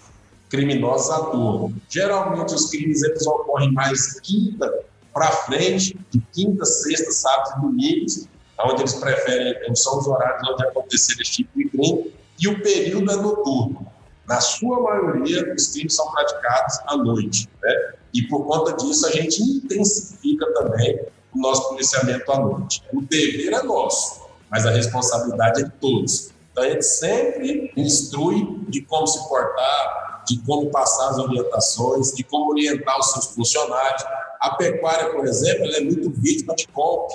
criminosos 0.50 1.10
atuam. 1.10 1.74
Geralmente 1.89 2.54
os 2.54 2.69
crimes 2.69 3.02
eles 3.02 3.26
ocorrem 3.26 3.72
mais 3.72 4.19
quinta 4.19 4.72
para 5.13 5.32
frente, 5.32 5.98
de 6.12 6.19
quinta, 6.32 6.65
sexta, 6.65 7.12
sábado 7.12 7.60
e 7.60 7.62
domingos, 7.62 8.28
onde 8.61 8.81
eles 8.81 8.93
preferem, 8.93 9.75
são 9.75 9.99
os 9.99 10.07
horários 10.07 10.47
onde 10.49 10.65
acontecer 10.65 11.19
esse 11.21 11.31
tipo 11.31 11.57
de 11.57 11.69
crime, 11.69 12.13
e 12.39 12.47
o 12.47 12.61
período 12.61 13.11
é 13.11 13.15
noturno. 13.15 13.87
Na 14.27 14.39
sua 14.39 14.81
maioria, 14.81 15.53
os 15.53 15.67
crimes 15.67 15.95
são 15.95 16.09
praticados 16.11 16.79
à 16.87 16.97
noite. 16.97 17.49
Né? 17.61 17.93
E 18.13 18.23
por 18.27 18.45
conta 18.45 18.73
disso, 18.73 19.05
a 19.07 19.11
gente 19.11 19.41
intensifica 19.41 20.51
também 20.53 20.99
o 21.33 21.39
nosso 21.39 21.69
policiamento 21.69 22.31
à 22.31 22.39
noite. 22.39 22.83
O 22.93 23.01
dever 23.01 23.53
é 23.53 23.63
nosso, 23.63 24.21
mas 24.49 24.65
a 24.65 24.71
responsabilidade 24.71 25.61
é 25.61 25.65
de 25.65 25.71
todos. 25.71 26.31
Então, 26.51 26.63
a 26.63 26.69
gente 26.69 26.85
sempre 26.85 27.73
instrui 27.75 28.59
de 28.69 28.81
como 28.81 29.07
se 29.07 29.27
portar, 29.27 30.23
de 30.27 30.37
como 30.45 30.69
passar 30.69 31.09
as 31.09 31.17
orientações, 31.17 32.13
de 32.13 32.23
como 32.23 32.51
orientar 32.51 32.99
os 32.99 33.11
seus 33.11 33.25
funcionários. 33.27 34.03
A 34.39 34.51
pecuária, 34.55 35.09
por 35.09 35.25
exemplo, 35.25 35.65
é 35.73 35.81
muito 35.81 36.11
vítima 36.11 36.55
de 36.55 36.67
golpe. 36.71 37.13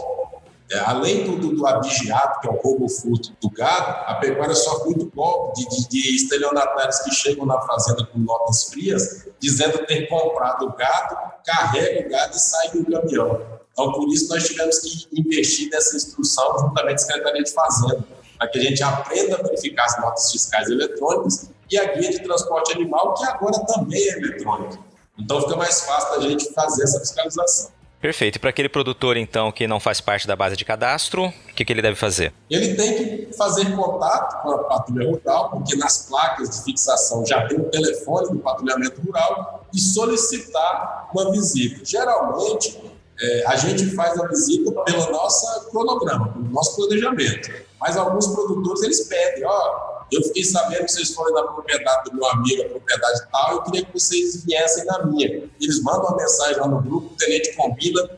É, 0.70 0.78
além 0.80 1.24
do, 1.24 1.36
do, 1.38 1.56
do 1.56 1.66
abigeato, 1.66 2.40
que 2.40 2.46
é 2.46 2.50
o 2.50 2.56
roubo 2.56 2.88
furto 2.90 3.32
do 3.40 3.50
gado, 3.50 4.04
a 4.06 4.16
pecuária 4.16 4.54
sofre 4.54 4.90
muito 4.90 5.10
golpe 5.14 5.60
de, 5.60 5.66
de, 5.66 5.88
de 5.88 6.16
estelionatários 6.16 6.98
que 7.00 7.10
chegam 7.10 7.46
na 7.46 7.58
fazenda 7.62 8.04
com 8.04 8.18
notas 8.18 8.64
frias, 8.64 9.26
dizendo 9.40 9.86
ter 9.86 10.06
comprado 10.08 10.66
o 10.66 10.72
gado, 10.76 11.16
carrega 11.46 12.06
o 12.06 12.10
gado 12.10 12.36
e 12.36 12.38
sai 12.38 12.70
do 12.70 12.84
caminhão. 12.84 13.40
Então, 13.72 13.92
por 13.92 14.12
isso, 14.12 14.28
nós 14.28 14.46
tivemos 14.46 14.78
que 14.80 15.08
investir 15.18 15.70
nessa 15.70 15.96
instrução 15.96 16.58
juntamente 16.58 16.96
a 16.96 16.98
Secretaria 16.98 17.42
de 17.42 17.52
Fazenda, 17.52 18.04
para 18.36 18.48
que 18.48 18.58
a 18.58 18.62
gente 18.62 18.82
aprenda 18.82 19.36
a 19.36 19.42
verificar 19.42 19.86
as 19.86 19.98
notas 20.00 20.30
fiscais 20.30 20.68
eletrônicas 20.68 21.48
e 21.70 21.78
a 21.78 21.94
guia 21.94 22.10
de 22.10 22.22
transporte 22.22 22.72
animal, 22.74 23.14
que 23.14 23.24
agora 23.24 23.58
também 23.66 24.02
é 24.02 24.18
eletrônica. 24.18 24.78
Então, 25.18 25.40
fica 25.40 25.56
mais 25.56 25.80
fácil 25.80 26.20
da 26.20 26.28
gente 26.28 26.52
fazer 26.52 26.82
essa 26.82 27.00
fiscalização. 27.00 27.77
Perfeito. 28.00 28.36
E 28.36 28.38
para 28.38 28.50
aquele 28.50 28.68
produtor, 28.68 29.16
então, 29.16 29.50
que 29.50 29.66
não 29.66 29.80
faz 29.80 30.00
parte 30.00 30.26
da 30.26 30.36
base 30.36 30.56
de 30.56 30.64
cadastro, 30.64 31.26
o 31.26 31.54
que, 31.54 31.64
que 31.64 31.72
ele 31.72 31.82
deve 31.82 31.96
fazer? 31.96 32.32
Ele 32.48 32.74
tem 32.74 32.94
que 32.94 33.36
fazer 33.36 33.74
contato 33.74 34.42
com 34.42 34.52
a 34.52 34.58
patrulha 34.64 35.08
rural, 35.08 35.50
porque 35.50 35.76
nas 35.76 36.06
placas 36.08 36.50
de 36.50 36.64
fixação 36.64 37.26
já 37.26 37.46
tem 37.48 37.58
o 37.58 37.64
telefone 37.64 38.28
do 38.28 38.38
patrulhamento 38.38 39.00
rural 39.00 39.66
e 39.74 39.80
solicitar 39.80 41.08
uma 41.12 41.30
visita. 41.32 41.84
Geralmente, 41.84 42.80
é, 43.20 43.44
a 43.48 43.56
gente 43.56 43.86
faz 43.96 44.18
a 44.20 44.28
visita 44.28 44.70
pelo 44.70 45.10
nosso 45.10 45.70
cronograma, 45.70 46.28
pelo 46.28 46.48
nosso 46.50 46.76
planejamento. 46.76 47.50
Mas 47.80 47.96
alguns 47.96 48.28
produtores, 48.28 48.82
eles 48.82 49.08
pedem, 49.08 49.44
ó, 49.44 49.97
eu 50.10 50.22
fiquei 50.22 50.44
sabendo 50.44 50.84
que 50.84 50.92
vocês 50.92 51.14
foram 51.14 51.34
na 51.34 51.42
propriedade 51.42 52.10
do 52.10 52.16
meu 52.16 52.26
amigo, 52.26 52.62
a 52.62 52.68
propriedade 52.68 53.20
tal, 53.30 53.52
eu 53.52 53.62
queria 53.62 53.84
que 53.84 53.92
vocês 53.92 54.44
viessem 54.44 54.84
na 54.86 55.04
minha. 55.04 55.48
Eles 55.60 55.82
mandam 55.82 56.04
uma 56.04 56.16
mensagem 56.16 56.56
lá 56.56 56.68
no 56.68 56.80
grupo, 56.80 57.12
o 57.12 57.16
tenente 57.16 57.54
combina, 57.54 58.08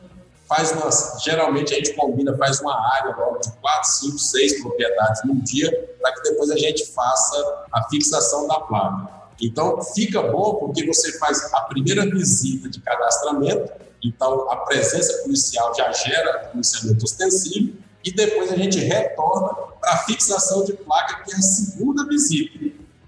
faz 0.47 0.71
uma, 0.71 0.89
geralmente 1.23 1.73
a 1.73 1.77
gente 1.77 1.93
combina, 1.93 2.35
faz 2.37 2.59
uma 2.59 2.77
área 2.95 3.15
logo 3.15 3.39
de 3.39 3.51
quatro, 3.61 3.89
cinco, 3.89 4.17
seis 4.19 4.61
propriedades 4.61 5.21
num 5.23 5.39
dia, 5.41 5.95
para 6.01 6.13
que 6.13 6.29
depois 6.29 6.49
a 6.51 6.57
gente 6.57 6.85
faça 6.93 7.65
a 7.71 7.87
fixação 7.89 8.47
da 8.47 8.59
placa. 8.59 9.21
Então, 9.41 9.81
fica 9.81 10.21
bom 10.21 10.55
porque 10.55 10.85
você 10.85 11.17
faz 11.17 11.51
a 11.53 11.61
primeira 11.61 12.03
visita 12.05 12.69
de 12.69 12.79
cadastramento, 12.81 13.71
então 14.03 14.51
a 14.51 14.57
presença 14.57 15.23
policial 15.23 15.73
já 15.73 15.91
gera 15.91 16.49
policiamento 16.51 17.05
ostensivo, 17.05 17.77
e 18.03 18.11
depois 18.11 18.51
a 18.51 18.55
gente 18.55 18.79
retorna 18.79 19.49
para 19.79 19.93
a 19.93 19.97
fixação 19.99 20.63
de 20.63 20.73
placa, 20.73 21.23
que 21.23 21.33
é 21.33 21.35
a 21.35 21.41
segunda 21.41 22.05
visita. 22.07 22.57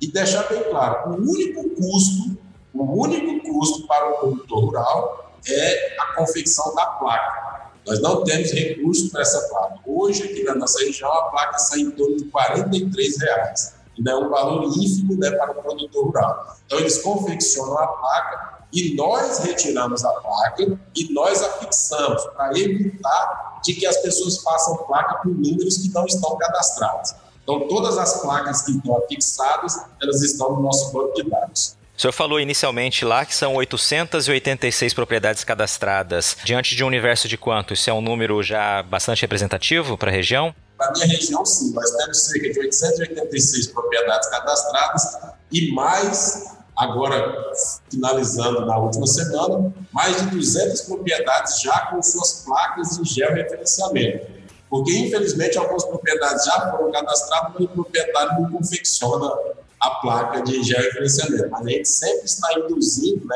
E 0.02 0.12
deixar 0.12 0.44
bem 0.50 0.64
claro, 0.70 1.12
o 1.12 1.32
único 1.32 1.70
custo, 1.70 2.38
o 2.74 3.02
único 3.02 3.50
custo 3.50 3.88
para 3.88 4.10
o 4.10 4.18
produtor 4.18 4.66
rural 4.66 5.34
é 5.48 5.96
a 6.00 6.16
confecção 6.16 6.74
da 6.76 6.86
placa. 6.86 7.72
Nós 7.86 8.02
não 8.02 8.24
temos 8.24 8.52
recurso 8.52 9.10
para 9.12 9.22
essa 9.22 9.42
placa. 9.50 9.80
Hoje, 9.86 10.24
aqui 10.24 10.44
na 10.44 10.56
nossa 10.56 10.80
região, 10.80 11.12
a 11.12 11.30
placa 11.30 11.58
sai 11.58 11.80
em 11.80 11.92
torno 11.92 12.18
de 12.18 12.24
R$ 12.24 13.14
reais. 13.22 13.76
Ainda 13.98 14.12
é 14.12 14.16
um 14.16 14.30
valor 14.30 14.66
ínfimo 14.66 15.18
né, 15.18 15.32
para 15.32 15.52
o 15.52 15.56
produtor 15.56 16.06
rural. 16.06 16.58
Então, 16.66 16.80
eles 16.80 17.02
confeccionam 17.02 17.78
a 17.78 17.88
placa 17.88 18.53
e 18.74 18.96
nós 18.96 19.40
retiramos 19.40 20.04
a 20.04 20.12
placa 20.14 20.80
e 20.96 21.14
nós 21.14 21.44
a 21.44 21.50
fixamos 21.60 22.24
para 22.36 22.58
evitar 22.58 23.62
de 23.64 23.76
que 23.76 23.86
as 23.86 23.98
pessoas 23.98 24.40
façam 24.40 24.78
placa 24.78 25.20
com 25.22 25.30
números 25.30 25.78
que 25.78 25.90
não 25.90 26.06
estão 26.06 26.36
cadastrados. 26.38 27.14
Então, 27.44 27.68
todas 27.68 27.98
as 27.98 28.22
placas 28.22 28.64
que 28.64 28.72
estão 28.72 29.02
fixadas, 29.08 29.78
elas 30.02 30.22
estão 30.24 30.56
no 30.56 30.62
nosso 30.62 30.91
banco 30.91 31.14
de 31.14 31.30
dados. 31.30 31.78
O 31.95 32.02
senhor 32.02 32.12
falou 32.12 32.39
inicialmente 32.39 33.06
lá 33.06 33.24
que 33.24 33.36
são 33.36 33.54
886 33.56 34.93
propriedades 34.93 35.43
cadastradas. 35.43 36.36
Diante 36.43 36.76
de 36.76 36.84
um 36.84 36.88
universo 36.88 37.28
de 37.28 37.38
quanto? 37.38 37.74
Isso 37.74 37.89
é 37.89 37.93
um 37.93 38.02
número 38.02 38.41
já 38.41 38.82
bastante 38.82 39.22
representativo 39.22 39.95
para 39.95 40.10
a 40.10 40.14
região? 40.14 40.56
Para 40.76 40.88
a 40.88 40.91
minha 40.93 41.06
região, 41.06 41.45
sim. 41.45 41.72
Nós 41.72 41.91
temos 41.91 42.24
cerca 42.24 42.52
de 42.52 42.60
886 42.60 43.68
propriedades 43.68 44.28
cadastradas 44.30 45.04
e 45.52 45.72
mais 45.72 46.54
agora 46.76 47.53
finalizando 47.89 48.65
na 48.65 48.78
última 48.78 49.05
semana, 49.07 49.74
mais 49.91 50.17
de 50.17 50.28
200 50.32 50.82
propriedades 50.82 51.61
já 51.61 51.88
com 51.88 52.01
suas 52.01 52.43
placas 52.45 52.97
de 52.97 53.13
georreferenciamento. 53.13 54.28
Porque, 54.69 54.91
infelizmente, 54.97 55.57
algumas 55.57 55.86
propriedades 55.86 56.45
já 56.45 56.71
foram 56.71 56.91
cadastradas, 56.91 57.53
mas 57.53 57.63
o 57.65 57.67
proprietário 57.69 58.41
não 58.41 58.51
confecciona 58.51 59.32
a 59.80 59.89
placa 60.01 60.41
de 60.41 60.63
georreferenciamento. 60.63 61.49
Mas 61.51 61.65
a 61.65 61.69
gente 61.69 61.88
sempre 61.88 62.26
está 62.26 62.59
induzindo, 62.59 63.26
né, 63.28 63.36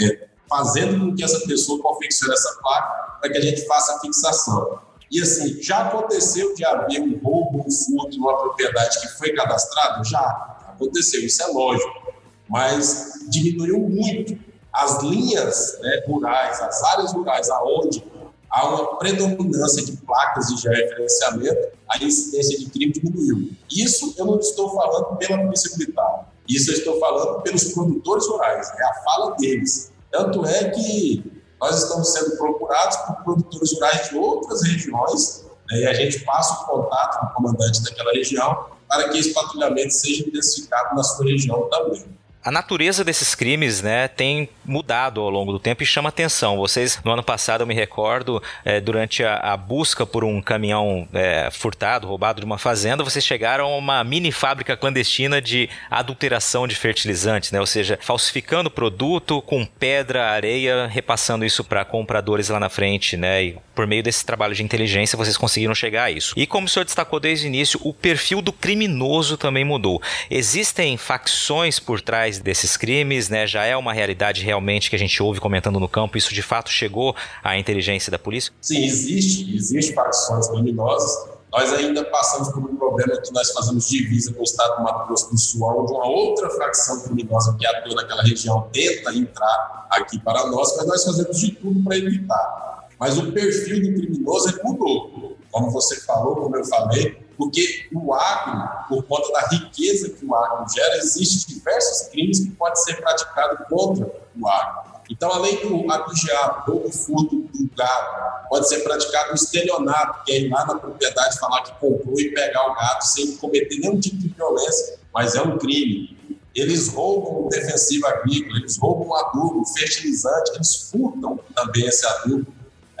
é, 0.00 0.28
fazendo 0.48 1.00
com 1.00 1.16
que 1.16 1.24
essa 1.24 1.40
pessoa 1.46 1.82
confeccione 1.82 2.32
essa 2.32 2.58
placa 2.62 3.18
para 3.20 3.30
que 3.30 3.38
a 3.38 3.40
gente 3.40 3.66
faça 3.66 3.96
a 3.96 4.00
fixação. 4.00 4.78
E 5.10 5.20
assim, 5.20 5.60
já 5.62 5.88
aconteceu 5.88 6.54
de 6.54 6.64
haver 6.64 7.00
um 7.00 7.18
roubo, 7.22 7.64
um 7.66 7.70
furto 7.70 8.16
numa 8.16 8.36
propriedade 8.36 9.00
que 9.00 9.08
foi 9.18 9.32
cadastrado? 9.32 10.04
Já 10.08 10.20
aconteceu, 10.68 11.20
isso 11.22 11.42
é 11.42 11.46
lógico, 11.48 12.11
mas 12.52 13.14
diminuiu 13.30 13.80
muito 13.80 14.38
as 14.70 15.02
linhas 15.02 15.78
né, 15.80 16.02
rurais, 16.06 16.60
as 16.60 16.82
áreas 16.82 17.12
rurais 17.14 17.48
aonde 17.48 18.04
há 18.50 18.68
uma 18.68 18.98
predominância 18.98 19.82
de 19.82 19.96
placas 19.96 20.48
de 20.48 20.60
georreferenciamento, 20.60 21.68
a 21.88 21.96
incidência 22.04 22.58
de 22.58 22.66
crime 22.66 22.92
diminuiu. 22.92 23.52
Isso 23.74 24.14
eu 24.18 24.26
não 24.26 24.38
estou 24.38 24.68
falando 24.74 25.16
pela 25.16 25.38
Polícia 25.38 25.74
Militar, 25.78 26.30
isso 26.46 26.70
eu 26.70 26.74
estou 26.74 27.00
falando 27.00 27.40
pelos 27.40 27.64
produtores 27.72 28.26
rurais, 28.28 28.70
é 28.78 28.84
a 28.84 28.94
fala 29.02 29.34
deles. 29.36 29.90
Tanto 30.10 30.44
é 30.44 30.68
que 30.68 31.24
nós 31.58 31.82
estamos 31.82 32.12
sendo 32.12 32.36
procurados 32.36 32.96
por 32.98 33.24
produtores 33.24 33.72
rurais 33.72 34.10
de 34.10 34.16
outras 34.16 34.62
regiões 34.62 35.46
né, 35.70 35.78
e 35.78 35.86
a 35.86 35.94
gente 35.94 36.20
passa 36.20 36.52
o 36.52 36.66
contato 36.66 37.18
com 37.18 37.26
o 37.26 37.34
comandante 37.34 37.82
daquela 37.82 38.12
região 38.12 38.66
para 38.86 39.08
que 39.08 39.16
esse 39.16 39.32
patrulhamento 39.32 39.90
seja 39.90 40.28
intensificado 40.28 40.94
na 40.94 41.02
sua 41.02 41.24
região 41.24 41.66
também. 41.70 42.04
A 42.44 42.50
natureza 42.50 43.04
desses 43.04 43.36
crimes, 43.36 43.82
né, 43.82 44.08
tem 44.08 44.48
mudado 44.64 45.20
ao 45.20 45.30
longo 45.30 45.52
do 45.52 45.60
tempo 45.60 45.84
e 45.84 45.86
chama 45.86 46.08
atenção. 46.08 46.56
Vocês, 46.56 47.00
no 47.04 47.12
ano 47.12 47.22
passado, 47.22 47.60
eu 47.60 47.66
me 47.68 47.74
recordo, 47.74 48.42
é, 48.64 48.80
durante 48.80 49.22
a, 49.22 49.36
a, 49.36 49.56
busca 49.56 50.04
por 50.04 50.24
um 50.24 50.42
caminhão 50.42 51.06
é, 51.12 51.48
furtado, 51.52 52.08
roubado 52.08 52.40
de 52.40 52.46
uma 52.46 52.58
fazenda, 52.58 53.04
vocês 53.04 53.24
chegaram 53.24 53.66
a 53.66 53.76
uma 53.76 54.02
mini 54.02 54.32
fábrica 54.32 54.76
clandestina 54.76 55.40
de 55.40 55.70
adulteração 55.88 56.66
de 56.66 56.74
fertilizantes, 56.74 57.52
né, 57.52 57.60
ou 57.60 57.66
seja, 57.66 57.96
falsificando 58.02 58.68
produto 58.68 59.40
com 59.42 59.64
pedra, 59.64 60.26
areia, 60.26 60.88
repassando 60.88 61.44
isso 61.44 61.62
para 61.62 61.84
compradores 61.84 62.48
lá 62.48 62.58
na 62.58 62.68
frente, 62.68 63.16
né, 63.16 63.44
e 63.44 63.56
por 63.72 63.86
meio 63.86 64.02
desse 64.02 64.26
trabalho 64.26 64.54
de 64.54 64.64
inteligência 64.64 65.16
vocês 65.16 65.36
conseguiram 65.36 65.74
chegar 65.76 66.04
a 66.04 66.10
isso. 66.10 66.34
E 66.36 66.44
como 66.44 66.66
o 66.66 66.68
senhor 66.68 66.84
destacou 66.84 67.20
desde 67.20 67.46
o 67.46 67.48
início, 67.48 67.80
o 67.84 67.94
perfil 67.94 68.42
do 68.42 68.52
criminoso 68.52 69.36
também 69.36 69.64
mudou. 69.64 70.02
Existem 70.28 70.96
facções 70.96 71.78
por 71.78 72.00
trás 72.00 72.31
desses 72.38 72.76
crimes, 72.76 73.28
né? 73.28 73.46
Já 73.46 73.64
é 73.64 73.76
uma 73.76 73.92
realidade 73.92 74.42
realmente 74.42 74.88
que 74.90 74.96
a 74.96 74.98
gente 74.98 75.22
ouve 75.22 75.40
comentando 75.40 75.78
no 75.78 75.88
campo. 75.88 76.16
Isso 76.18 76.34
de 76.34 76.42
fato 76.42 76.70
chegou 76.70 77.14
à 77.42 77.58
inteligência 77.58 78.10
da 78.10 78.18
polícia? 78.18 78.52
Sim, 78.60 78.84
existe, 78.84 79.54
existe 79.54 79.94
facções 79.94 80.48
criminosas. 80.48 81.32
Nós 81.52 81.70
ainda 81.74 82.02
passamos 82.06 82.48
por 82.48 82.64
um 82.64 82.76
problema 82.76 83.20
que 83.20 83.30
nós 83.32 83.52
fazemos 83.52 83.86
divisa 83.86 84.32
com 84.32 84.40
o 84.40 84.44
estado 84.44 84.78
do 84.78 84.84
Mato 84.84 85.06
Grosso 85.06 85.30
do 85.30 85.38
Sul, 85.38 85.62
onde 85.64 85.92
uma 85.92 86.06
outra 86.06 86.48
facção 86.48 87.02
criminosa 87.02 87.54
que 87.58 87.66
atua 87.66 87.94
naquela 87.94 88.22
região 88.22 88.68
tenta 88.72 89.14
entrar 89.14 89.86
aqui 89.90 90.18
para 90.18 90.46
nós, 90.46 90.74
mas 90.78 90.86
nós 90.86 91.04
fazemos 91.04 91.38
de 91.38 91.52
tudo 91.52 91.84
para 91.84 91.98
evitar. 91.98 92.88
Mas 92.98 93.18
o 93.18 93.32
perfil 93.32 93.82
do 93.82 94.00
criminoso 94.00 94.58
mudou. 94.64 95.36
Como 95.50 95.70
você 95.70 96.00
falou, 96.00 96.36
como 96.36 96.56
eu 96.56 96.64
falei, 96.64 97.18
porque 97.42 97.88
o 97.92 98.14
agro, 98.14 98.86
por 98.88 99.02
conta 99.04 99.32
da 99.32 99.48
riqueza 99.48 100.10
que 100.10 100.24
o 100.24 100.32
agro 100.32 100.64
gera, 100.72 100.96
existem 100.98 101.56
diversos 101.56 102.06
crimes 102.08 102.38
que 102.38 102.50
podem 102.52 102.76
ser 102.76 103.00
praticados 103.00 103.66
contra 103.68 104.06
o 104.40 104.48
agro. 104.48 104.92
Então, 105.10 105.28
além 105.32 105.56
do 105.56 105.90
abigeado 105.90 106.72
ou 106.72 106.84
do 106.84 106.92
furto 106.92 107.34
do 107.34 107.68
gado, 107.76 108.48
pode 108.48 108.68
ser 108.68 108.78
praticado 108.84 109.32
o 109.32 109.34
estelionato, 109.34 110.22
que 110.24 110.32
é 110.32 110.40
ir 110.42 110.50
lá 110.50 110.64
na 110.64 110.76
propriedade 110.76 111.40
falar 111.40 111.62
que 111.62 111.72
comprou 111.80 112.20
e 112.20 112.30
pegar 112.32 112.70
o 112.70 112.74
gado 112.76 113.04
sem 113.06 113.36
cometer 113.36 113.80
nenhum 113.80 113.98
tipo 113.98 114.18
de 114.18 114.28
violência, 114.28 115.00
mas 115.12 115.34
é 115.34 115.42
um 115.42 115.58
crime. 115.58 116.16
Eles 116.54 116.90
roubam 116.90 117.46
o 117.46 117.48
defensivo 117.48 118.06
agrícola, 118.06 118.58
eles 118.58 118.78
roubam 118.78 119.08
o 119.08 119.14
adubo, 119.16 119.62
o 119.62 119.66
fertilizante, 119.66 120.52
eles 120.54 120.88
furtam 120.92 121.40
também 121.56 121.86
esse 121.86 122.06
adubo 122.06 122.46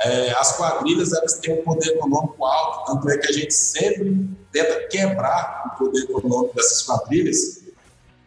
é, 0.04 0.32
as 0.32 0.56
quadrilhas 0.56 1.12
elas 1.12 1.34
têm 1.34 1.54
um 1.60 1.62
poder 1.62 1.90
econômico 1.90 2.44
alto, 2.44 2.92
tanto 2.92 3.10
é 3.10 3.18
que 3.18 3.28
a 3.28 3.32
gente 3.32 3.54
sempre 3.54 4.28
tenta 4.50 4.86
quebrar 4.88 5.72
o 5.72 5.78
poder 5.78 6.02
econômico 6.02 6.54
dessas 6.54 6.82
quadrilhas, 6.82 7.62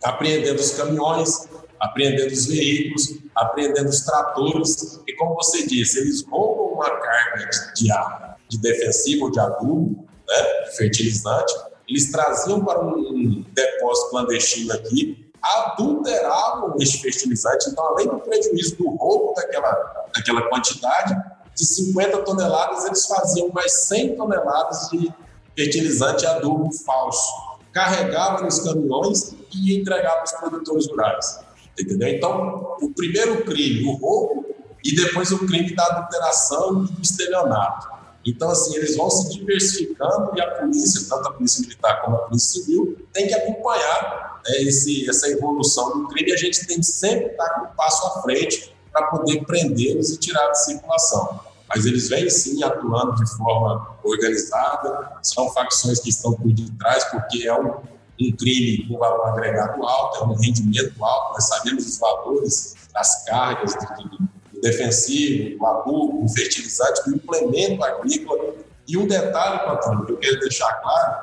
apreendendo 0.03 0.59
os 0.59 0.71
caminhões, 0.71 1.47
apreendendo 1.79 2.33
os 2.33 2.45
veículos, 2.45 3.17
apreendendo 3.35 3.89
os 3.89 4.01
tratores, 4.01 4.99
e 5.07 5.13
como 5.13 5.35
você 5.35 5.67
disse, 5.67 5.99
eles 5.99 6.23
roubam 6.23 6.75
uma 6.75 6.89
carga 6.89 7.49
de, 7.75 7.91
ar, 7.91 8.37
de 8.47 8.57
defensivo, 8.59 9.31
de 9.31 9.39
adubo, 9.39 10.07
né, 10.27 10.63
de 10.65 10.77
fertilizante, 10.77 11.53
eles 11.87 12.11
traziam 12.11 12.63
para 12.63 12.79
um 12.81 13.45
depósito 13.53 14.09
clandestino 14.09 14.73
aqui, 14.73 15.31
adulteravam 15.43 16.75
este 16.79 17.01
fertilizante, 17.01 17.69
então 17.69 17.85
além 17.85 18.07
do 18.07 18.19
prejuízo 18.19 18.77
do 18.77 18.89
roubo 18.95 19.33
daquela, 19.35 20.07
daquela 20.15 20.41
quantidade, 20.49 21.15
de 21.55 21.65
50 21.65 22.19
toneladas, 22.19 22.85
eles 22.85 23.05
faziam 23.05 23.49
mais 23.49 23.71
100 23.87 24.15
toneladas 24.15 24.89
de 24.89 25.11
fertilizante 25.55 26.25
adubo 26.25 26.69
falso. 26.85 27.27
Carregavam 27.71 28.45
nos 28.45 28.59
caminhões 28.59 29.33
e 29.53 29.77
entregavam 29.79 30.19
aos 30.19 30.31
produtores 30.33 30.87
rurais. 30.87 31.39
Entendeu? 31.79 32.09
Então, 32.09 32.77
o 32.81 32.89
primeiro 32.93 33.43
crime, 33.43 33.87
o 33.87 33.93
roubo, 33.93 34.45
e 34.83 34.95
depois 34.95 35.31
o 35.31 35.45
crime 35.45 35.73
da 35.75 35.83
adulteração 35.85 36.85
e 36.85 36.91
do 36.91 37.01
estelionato. 37.01 37.95
Então, 38.25 38.49
assim, 38.49 38.75
eles 38.75 38.95
vão 38.95 39.09
se 39.09 39.29
diversificando 39.29 40.31
e 40.35 40.41
a 40.41 40.51
polícia, 40.51 41.01
tanto 41.09 41.29
a 41.29 41.33
polícia 41.33 41.61
militar 41.61 42.01
como 42.01 42.15
a 42.17 42.19
polícia 42.19 42.61
civil, 42.61 42.97
tem 43.13 43.27
que 43.27 43.33
acompanhar 43.33 44.41
né, 44.45 44.57
esse, 44.61 45.07
essa 45.09 45.29
evolução 45.29 46.01
do 46.01 46.07
crime 46.07 46.31
e 46.31 46.33
a 46.33 46.37
gente 46.37 46.65
tem 46.65 46.79
que 46.79 46.85
sempre 46.85 47.27
estar 47.27 47.49
com 47.51 47.65
um 47.65 47.75
passo 47.75 48.05
à 48.07 48.21
frente 48.21 48.75
para 48.91 49.07
poder 49.07 49.43
prendê-los 49.45 50.11
e 50.11 50.17
tirar 50.17 50.49
de 50.51 50.63
circulação. 50.63 51.39
Mas 51.75 51.85
eles 51.85 52.07
vêm 52.07 52.29
sim 52.29 52.63
atuando 52.63 53.15
de 53.15 53.29
forma 53.35 53.97
organizada, 54.01 55.11
são 55.21 55.51
facções 55.51 55.99
que 55.99 56.09
estão 56.09 56.33
por 56.33 56.53
detrás, 56.53 57.03
porque 57.05 57.45
é 57.45 57.53
um, 57.53 57.81
um 58.21 58.31
crime 58.31 58.87
com 58.87 58.97
valor 58.97 59.27
agregado 59.27 59.83
alto, 59.85 60.23
é 60.23 60.27
um 60.27 60.35
rendimento 60.35 61.03
alto, 61.03 61.33
nós 61.33 61.47
sabemos 61.49 61.85
os 61.85 61.97
valores 61.97 62.75
das 62.93 63.25
cargas 63.25 63.75
do, 63.75 64.25
do 64.53 64.61
defensivo, 64.61 65.57
do 65.57 65.65
adubo, 65.65 66.21
do 66.23 66.29
fertilizante, 66.29 67.09
do 67.09 67.15
implemento 67.17 67.83
agrícola. 67.83 68.53
E 68.87 68.97
um 68.97 69.05
detalhe, 69.05 69.65
patrão, 69.65 70.05
que 70.05 70.13
eu 70.13 70.17
quero 70.17 70.39
deixar 70.39 70.71
claro, 70.81 71.17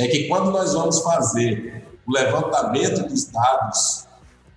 é 0.00 0.08
que 0.08 0.26
quando 0.26 0.50
nós 0.50 0.74
vamos 0.74 1.00
fazer 1.00 1.84
o 2.08 2.12
levantamento 2.12 3.06
dos 3.06 3.26
dados 3.26 4.06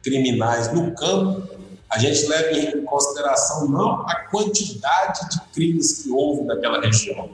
criminais 0.02 0.74
no 0.74 0.96
campo, 0.96 1.53
a 1.94 2.00
gente 2.00 2.26
leva 2.26 2.52
em 2.52 2.84
consideração 2.86 3.70
não 3.70 4.02
a 4.08 4.16
quantidade 4.32 5.30
de 5.30 5.42
crimes 5.54 6.02
que 6.02 6.10
houve 6.10 6.42
naquela 6.44 6.82
região, 6.82 7.30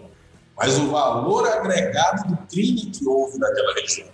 mas 0.57 0.77
o 0.77 0.89
valor 0.89 1.47
agregado 1.47 2.27
do 2.27 2.37
crime 2.47 2.87
que 2.87 3.07
houve 3.07 3.37
naquela 3.39 3.73
região. 3.73 4.07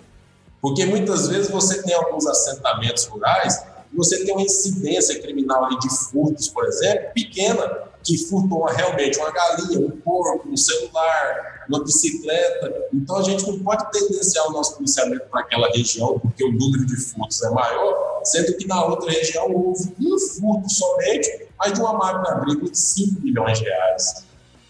Porque 0.61 0.85
muitas 0.85 1.27
vezes 1.27 1.49
você 1.49 1.81
tem 1.81 1.95
alguns 1.95 2.27
assentamentos 2.27 3.05
rurais 3.05 3.65
e 3.91 3.95
você 3.95 4.23
tem 4.23 4.35
uma 4.35 4.43
incidência 4.43 5.19
criminal 5.19 5.67
de 5.79 5.89
furtos, 5.89 6.47
por 6.47 6.65
exemplo, 6.65 7.11
pequena, 7.15 7.67
que 8.03 8.15
furtou 8.15 8.65
realmente 8.65 9.17
uma 9.17 9.31
galinha, 9.31 9.79
um 9.79 9.89
porco, 9.89 10.47
um 10.47 10.55
celular, 10.55 11.65
uma 11.67 11.83
bicicleta. 11.83 12.87
Então 12.93 13.17
a 13.17 13.23
gente 13.23 13.47
não 13.47 13.57
pode 13.59 13.91
tendenciar 13.91 14.47
o 14.47 14.51
nosso 14.51 14.75
policiamento 14.75 15.25
para 15.25 15.41
aquela 15.41 15.67
região, 15.69 16.19
porque 16.19 16.43
o 16.43 16.51
número 16.51 16.85
de 16.85 16.97
furtos 16.97 17.41
é 17.41 17.49
maior, 17.49 18.04
sendo 18.25 18.57
que 18.57 18.67
na 18.67 18.83
outra 18.83 19.11
região 19.11 19.51
houve 19.51 19.95
um 19.99 20.19
furto 20.19 20.69
somente, 20.69 21.47
mas 21.57 21.73
de 21.73 21.79
uma 21.79 21.93
máquina 21.93 22.37
agrícola 22.37 22.69
de 22.69 22.77
5 22.77 23.21
milhões 23.21 23.59
de 23.59 23.65
reais. 23.65 24.25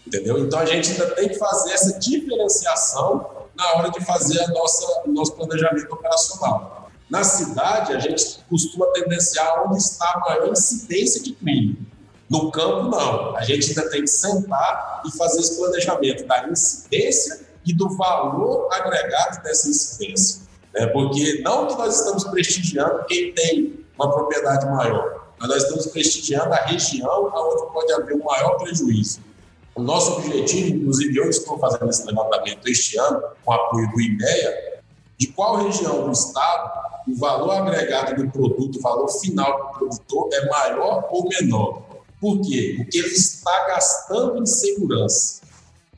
Entendeu? 0.06 0.38
Então 0.38 0.58
a 0.58 0.64
gente 0.64 0.92
ainda 0.92 1.14
tem 1.14 1.28
que 1.28 1.36
fazer 1.36 1.72
essa 1.72 1.98
diferenciação 1.98 3.46
na 3.56 3.72
hora 3.74 3.90
de 3.90 4.04
fazer 4.04 4.40
a 4.40 4.48
nossa, 4.48 5.02
o 5.06 5.12
nosso 5.12 5.32
planejamento 5.32 5.92
operacional. 5.92 6.90
Na 7.08 7.22
cidade, 7.24 7.92
a 7.92 7.98
gente 7.98 8.40
costuma 8.50 8.86
tendenciar 8.88 9.64
onde 9.66 9.78
está 9.78 10.12
a 10.14 10.20
maior 10.20 10.52
incidência 10.52 11.22
de 11.22 11.32
crime. 11.32 11.78
No 12.28 12.50
campo, 12.50 12.88
não. 12.88 13.36
A 13.36 13.42
gente 13.42 13.68
ainda 13.68 13.88
tem 13.88 14.02
que 14.02 14.08
sentar 14.08 15.02
e 15.06 15.16
fazer 15.16 15.40
esse 15.40 15.56
planejamento 15.56 16.26
da 16.26 16.48
incidência 16.48 17.46
e 17.64 17.72
do 17.72 17.88
valor 17.96 18.68
agregado 18.72 19.42
dessa 19.42 19.68
incidência. 19.68 20.45
Né? 20.76 20.86
Porque 20.88 21.40
não 21.42 21.66
que 21.66 21.74
nós 21.74 21.98
estamos 21.98 22.24
prestigiando 22.24 23.04
quem 23.06 23.32
tem 23.32 23.84
uma 23.98 24.12
propriedade 24.12 24.66
maior, 24.66 25.32
mas 25.38 25.48
nós 25.48 25.62
estamos 25.62 25.86
prestigiando 25.86 26.52
a 26.52 26.64
região 26.66 27.32
onde 27.34 27.72
pode 27.72 27.92
haver 27.92 28.14
um 28.14 28.24
maior 28.24 28.56
prejuízo. 28.58 29.20
O 29.74 29.82
nosso 29.82 30.12
objetivo, 30.12 30.76
inclusive 30.76 31.16
eu 31.16 31.28
estou 31.28 31.58
fazendo 31.58 31.88
esse 31.90 32.06
levantamento 32.06 32.66
este 32.66 32.98
ano, 32.98 33.22
com 33.44 33.52
apoio 33.52 33.90
do 33.90 34.00
IMEA, 34.00 34.80
de 35.18 35.26
qual 35.28 35.56
região 35.56 36.04
do 36.04 36.12
estado 36.12 36.86
o 37.06 37.14
valor 37.16 37.52
agregado 37.52 38.20
do 38.20 38.30
produto, 38.30 38.78
o 38.78 38.82
valor 38.82 39.08
final 39.08 39.72
do 39.72 39.78
produtor 39.78 40.28
é 40.32 40.48
maior 40.48 41.08
ou 41.10 41.28
menor. 41.28 41.82
Por 42.20 42.40
quê? 42.40 42.74
Porque 42.76 42.98
ele 42.98 43.08
está 43.08 43.66
gastando 43.68 44.42
em 44.42 44.46
segurança. 44.46 45.42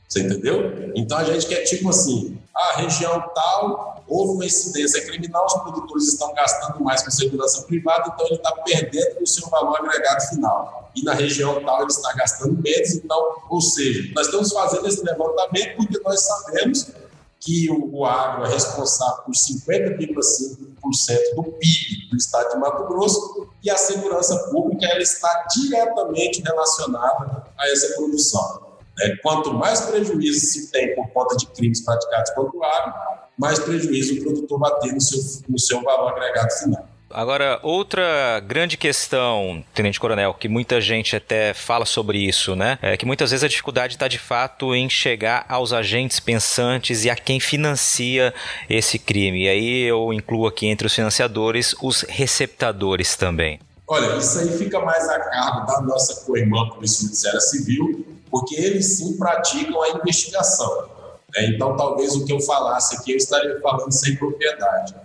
Você 0.07 0.21
entendeu? 0.21 0.91
Então 0.95 1.17
a 1.17 1.23
gente 1.23 1.47
quer 1.47 1.63
tipo 1.63 1.89
assim, 1.89 2.37
a 2.59 2.77
região 2.77 3.21
tal 3.33 4.03
houve 4.07 4.33
uma 4.33 4.45
incidência 4.45 5.05
criminal, 5.05 5.45
os 5.45 5.53
produtores 5.53 6.07
estão 6.07 6.33
gastando 6.33 6.83
mais 6.83 7.03
com 7.03 7.11
segurança 7.11 7.61
privada, 7.63 8.11
então 8.13 8.25
ele 8.25 8.35
está 8.35 8.51
perdendo 8.51 9.21
o 9.21 9.27
seu 9.27 9.47
valor 9.49 9.77
agregado 9.77 10.21
final. 10.29 10.91
E 10.95 11.03
na 11.03 11.13
região 11.13 11.63
tal 11.63 11.81
ele 11.81 11.91
está 11.91 12.11
gastando 12.13 12.61
menos, 12.61 12.95
então, 12.95 13.35
ou 13.49 13.61
seja, 13.61 14.11
nós 14.13 14.25
estamos 14.25 14.51
fazendo 14.51 14.87
esse 14.87 15.03
levantamento 15.03 15.77
porque 15.77 15.99
nós 15.99 16.21
sabemos 16.21 16.91
que 17.39 17.71
o, 17.71 17.95
o 17.95 18.05
agro 18.05 18.45
é 18.45 18.49
responsável 18.49 19.23
por 19.23 19.33
50,5% 19.33 21.35
do 21.35 21.43
PIB 21.43 22.09
do 22.09 22.17
estado 22.17 22.51
de 22.51 22.57
Mato 22.57 22.85
Grosso 22.87 23.47
e 23.63 23.69
a 23.69 23.77
segurança 23.77 24.37
pública 24.49 24.85
ela 24.87 25.01
está 25.01 25.47
diretamente 25.55 26.41
relacionada 26.41 27.45
a 27.57 27.69
essa 27.69 27.95
produção. 27.95 28.68
É, 29.01 29.15
quanto 29.17 29.53
mais 29.53 29.81
prejuízo 29.81 30.39
se 30.39 30.71
tem 30.71 30.95
por 30.95 31.07
conta 31.09 31.37
de 31.37 31.47
crimes 31.47 31.83
praticados 31.83 32.31
contra 32.31 32.57
o 32.57 32.63
agro, 32.63 32.93
mais 33.37 33.59
prejuízo 33.59 34.19
o 34.19 34.23
produtor 34.23 34.59
vai 34.59 34.79
ter 34.79 34.91
no 34.91 35.01
seu, 35.01 35.19
no 35.47 35.59
seu 35.59 35.81
valor 35.81 36.11
agregado 36.11 36.51
final. 36.51 36.89
Agora, 37.11 37.59
outra 37.63 38.39
grande 38.39 38.77
questão, 38.77 39.63
Tenente 39.73 39.99
Coronel, 39.99 40.33
que 40.33 40.47
muita 40.47 40.79
gente 40.79 41.15
até 41.15 41.55
fala 41.55 41.83
sobre 41.83 42.19
isso, 42.19 42.55
né? 42.55 42.77
É 42.83 42.95
que 42.95 43.05
muitas 43.05 43.31
vezes 43.31 43.43
a 43.43 43.47
dificuldade 43.47 43.95
está 43.95 44.07
de 44.07 44.19
fato 44.19 44.75
em 44.75 44.87
chegar 44.87 45.43
aos 45.49 45.73
agentes 45.73 46.19
pensantes 46.19 47.05
e 47.05 47.09
a 47.09 47.15
quem 47.15 47.39
financia 47.39 48.31
esse 48.69 48.99
crime. 48.99 49.45
E 49.45 49.49
aí 49.49 49.81
eu 49.83 50.13
incluo 50.13 50.45
aqui 50.45 50.67
entre 50.67 50.85
os 50.85 50.93
financiadores 50.93 51.73
os 51.81 52.01
receptadores 52.01 53.15
também. 53.15 53.59
Olha, 53.87 54.17
isso 54.17 54.37
aí 54.37 54.55
fica 54.55 54.79
mais 54.79 55.09
a 55.09 55.19
cargo 55.19 55.65
da 55.65 55.81
nossa 55.81 56.23
co-irmã 56.23 56.69
Polícia 56.69 57.07
Judiciária 57.07 57.39
Civil, 57.39 58.05
porque 58.29 58.55
eles 58.55 58.97
sim 58.97 59.17
praticam 59.17 59.81
a 59.81 59.89
investigação. 59.89 60.89
Né? 61.35 61.47
Então, 61.47 61.75
talvez 61.75 62.15
o 62.15 62.25
que 62.25 62.33
eu 62.33 62.41
falasse 62.41 62.95
aqui 62.95 63.11
eu 63.11 63.17
estaria 63.17 63.59
falando 63.61 63.91
sem 63.91 64.15
propriedade. 64.15 64.95